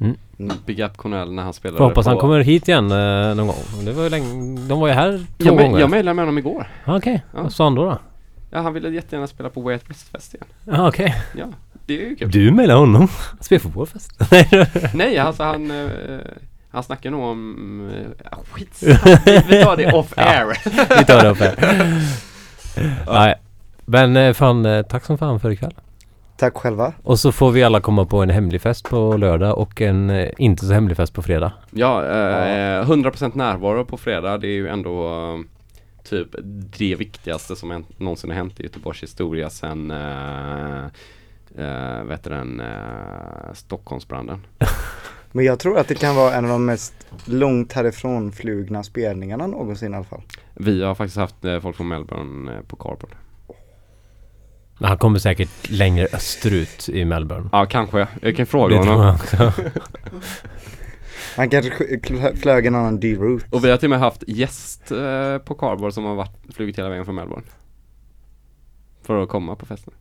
Big 0.67 0.81
up 0.81 0.97
Cornell 0.97 1.33
när 1.33 1.43
han 1.43 1.53
spelade 1.53 1.79
Får 1.79 1.85
hoppas 1.85 2.07
han 2.07 2.15
på- 2.15 2.21
kommer 2.21 2.41
hit 2.41 2.69
igen 2.69 2.91
eh, 2.93 3.35
någon 3.35 3.47
gång. 3.47 3.85
Det 3.85 3.93
var 3.93 4.03
ju 4.03 4.09
länge, 4.11 4.59
de 4.69 4.81
var 4.81 4.89
ju 4.89 4.95
här 4.95 5.19
två 5.19 5.25
Jag, 5.47 5.57
gånger. 5.57 5.79
jag 5.81 5.91
mejlade 5.91 6.15
med 6.15 6.23
honom 6.23 6.39
igår. 6.39 6.69
Ah, 6.85 6.97
Okej, 6.97 7.23
Ja. 7.35 7.43
vad 7.43 7.53
sa 7.53 7.65
han 7.65 7.75
då? 7.75 7.85
då? 7.85 7.99
Ja, 8.51 8.61
han 8.61 8.73
ville 8.75 8.89
jättegärna 8.89 9.27
spela 9.27 9.49
på 9.51 9.61
Way 9.61 9.75
Out 9.75 9.91
West-fest 9.91 10.35
igen. 10.35 10.47
Ah, 10.81 10.89
Okej. 10.89 11.15
Ja, 11.39 11.45
det 11.87 11.95
är 12.05 12.09
ju 12.09 12.17
kul. 12.17 12.31
Du 12.31 12.51
mejlade 12.51 12.81
honom? 12.81 13.09
Spela 13.41 13.61
fotboll 13.61 13.87
först? 13.87 14.11
Nej, 14.95 15.19
alltså 15.19 15.43
han, 15.43 15.71
eh, 15.71 15.91
han 16.71 16.83
snackar 16.83 17.11
nog 17.11 17.23
om, 17.25 17.81
uh, 17.91 18.39
skitsamma, 18.51 19.19
vi 19.49 19.63
tar 19.65 19.77
det 19.77 19.93
off 19.93 20.13
air. 20.17 20.59
Vi 20.99 21.05
tar 21.05 21.23
det 21.23 21.29
upp 21.29 21.39
här. 21.39 21.55
Nej. 23.07 23.35
Men 23.85 24.17
eh, 24.17 24.33
fan, 24.33 24.67
eh, 24.67 24.83
tack 24.83 25.05
som 25.05 25.19
fan 25.19 25.41
för 25.41 25.51
ikväll. 25.51 25.75
Tack 26.37 26.57
själva. 26.57 26.93
Och 27.03 27.19
så 27.19 27.33
får 27.33 27.51
vi 27.51 27.63
alla 27.63 27.81
komma 27.81 28.05
på 28.05 28.23
en 28.23 28.31
hemlig 28.31 28.63
fest 28.63 28.89
på 28.89 29.17
lördag 29.17 29.59
och 29.59 29.81
en 29.81 30.11
eh, 30.11 30.31
inte 30.39 30.67
så 30.67 30.73
hemlig 30.73 30.97
fest 30.97 31.13
på 31.13 31.23
fredag. 31.23 31.53
Ja, 31.71 32.05
eh, 32.05 32.85
100% 32.85 33.37
närvaro 33.37 33.85
på 33.85 33.97
fredag, 33.97 34.39
det 34.39 34.47
är 34.47 34.53
ju 34.53 34.69
ändå 34.69 35.09
eh, 35.09 35.41
typ 36.05 36.29
det 36.79 36.95
viktigaste 36.95 37.57
som 37.57 37.71
hänt, 37.71 38.01
någonsin 38.01 38.31
har 38.31 38.37
hänt 38.37 38.61
i 38.61 38.63
Göteborgs 38.63 39.03
historia 39.03 39.51
sen 39.51 39.91
uh, 39.91 40.87
vad 42.03 42.11
heter 42.11 42.31
den, 42.31 42.61
uh, 42.61 43.53
Stockholmsbranden. 43.53 44.47
Men 45.37 45.45
jag 45.45 45.59
tror 45.59 45.79
att 45.79 45.89
det 45.89 45.95
kan 45.95 46.15
vara 46.15 46.35
en 46.35 46.45
av 46.45 46.51
de 46.51 46.65
mest 46.65 46.95
långt 47.25 47.73
härifrån 47.73 48.33
flugna 48.33 48.83
spelningarna 48.83 49.47
någonsin 49.47 49.93
i 49.93 49.97
alla 49.97 50.05
fall. 50.05 50.23
Vi 50.55 50.83
har 50.83 50.95
faktiskt 50.95 51.17
haft 51.17 51.45
eh, 51.45 51.61
folk 51.61 51.77
från 51.77 51.89
Melbourne 51.89 52.53
eh, 52.53 52.61
på 52.61 52.77
Cardboard. 52.77 53.11
Men 54.79 54.89
han 54.89 54.99
kommer 54.99 55.19
säkert 55.19 55.71
längre 55.71 56.07
österut 56.13 56.89
i 56.89 57.05
Melbourne. 57.05 57.49
Ja, 57.53 57.67
kanske. 57.67 58.09
Jag 58.23 58.37
kan 58.37 58.47
fråga 58.47 58.77
Det 58.77 58.83
tror 58.83 58.95
honom. 58.95 59.15
också. 59.15 59.53
Han 61.37 61.51
kanske 61.51 61.73
flög 62.37 62.67
en 62.67 62.75
annan 62.75 63.01
D-route. 63.01 63.47
Och 63.51 63.65
vi 63.65 63.71
har 63.71 63.77
till 63.77 63.87
och 63.87 63.91
med 63.91 63.99
haft 63.99 64.25
gäst 64.27 64.91
eh, 64.91 65.39
på 65.39 65.55
Cardboard 65.55 65.93
som 65.93 66.05
har 66.05 66.15
varit, 66.15 66.31
flugit 66.55 66.79
hela 66.79 66.89
vägen 66.89 67.05
från 67.05 67.15
Melbourne. 67.15 67.43
För 69.03 69.23
att 69.23 69.29
komma 69.29 69.57
på 69.57 69.67
festen. 69.67 69.93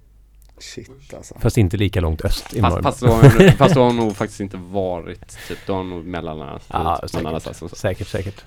Shit 0.60 1.14
alltså. 1.18 1.36
Fast 1.40 1.58
inte 1.58 1.78
lika 1.78 2.02
långt 2.02 2.26
öst 2.26 2.54
i 2.54 2.62
Fast, 2.62 2.62
Melbourne. 2.62 2.84
fast, 2.84 3.02
hon- 3.40 3.52
fast 3.58 3.76
då 3.76 3.82
har 3.82 3.88
hon 3.88 3.96
nog 3.96 4.16
faktiskt 4.16 4.40
inte 4.40 4.58
varit, 4.58 5.38
typ, 5.48 5.58
då 5.66 5.74
har 5.74 5.78
hon 5.78 5.90
nog 5.90 6.06
mellanlandat 6.06 6.64
Ja, 6.68 7.00
typ, 7.02 7.10
säkert. 7.10 7.78
Säkert, 7.78 8.08
säkert. 8.08 8.44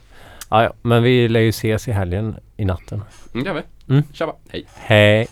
Ja, 0.51 0.63
ja, 0.63 0.73
men 0.83 1.03
vi 1.03 1.29
lär 1.29 1.41
ju 1.41 1.49
ses 1.49 1.89
i 1.89 1.93
helgen 1.93 2.37
i 2.57 2.65
natten. 2.65 3.03
Mm, 3.35 3.45
det 3.45 3.51
gör 3.51 3.63
vi. 3.87 3.93
Mm. 3.95 4.03
Tjabba, 4.13 4.33
hej. 4.49 4.67
Hej! 4.75 5.27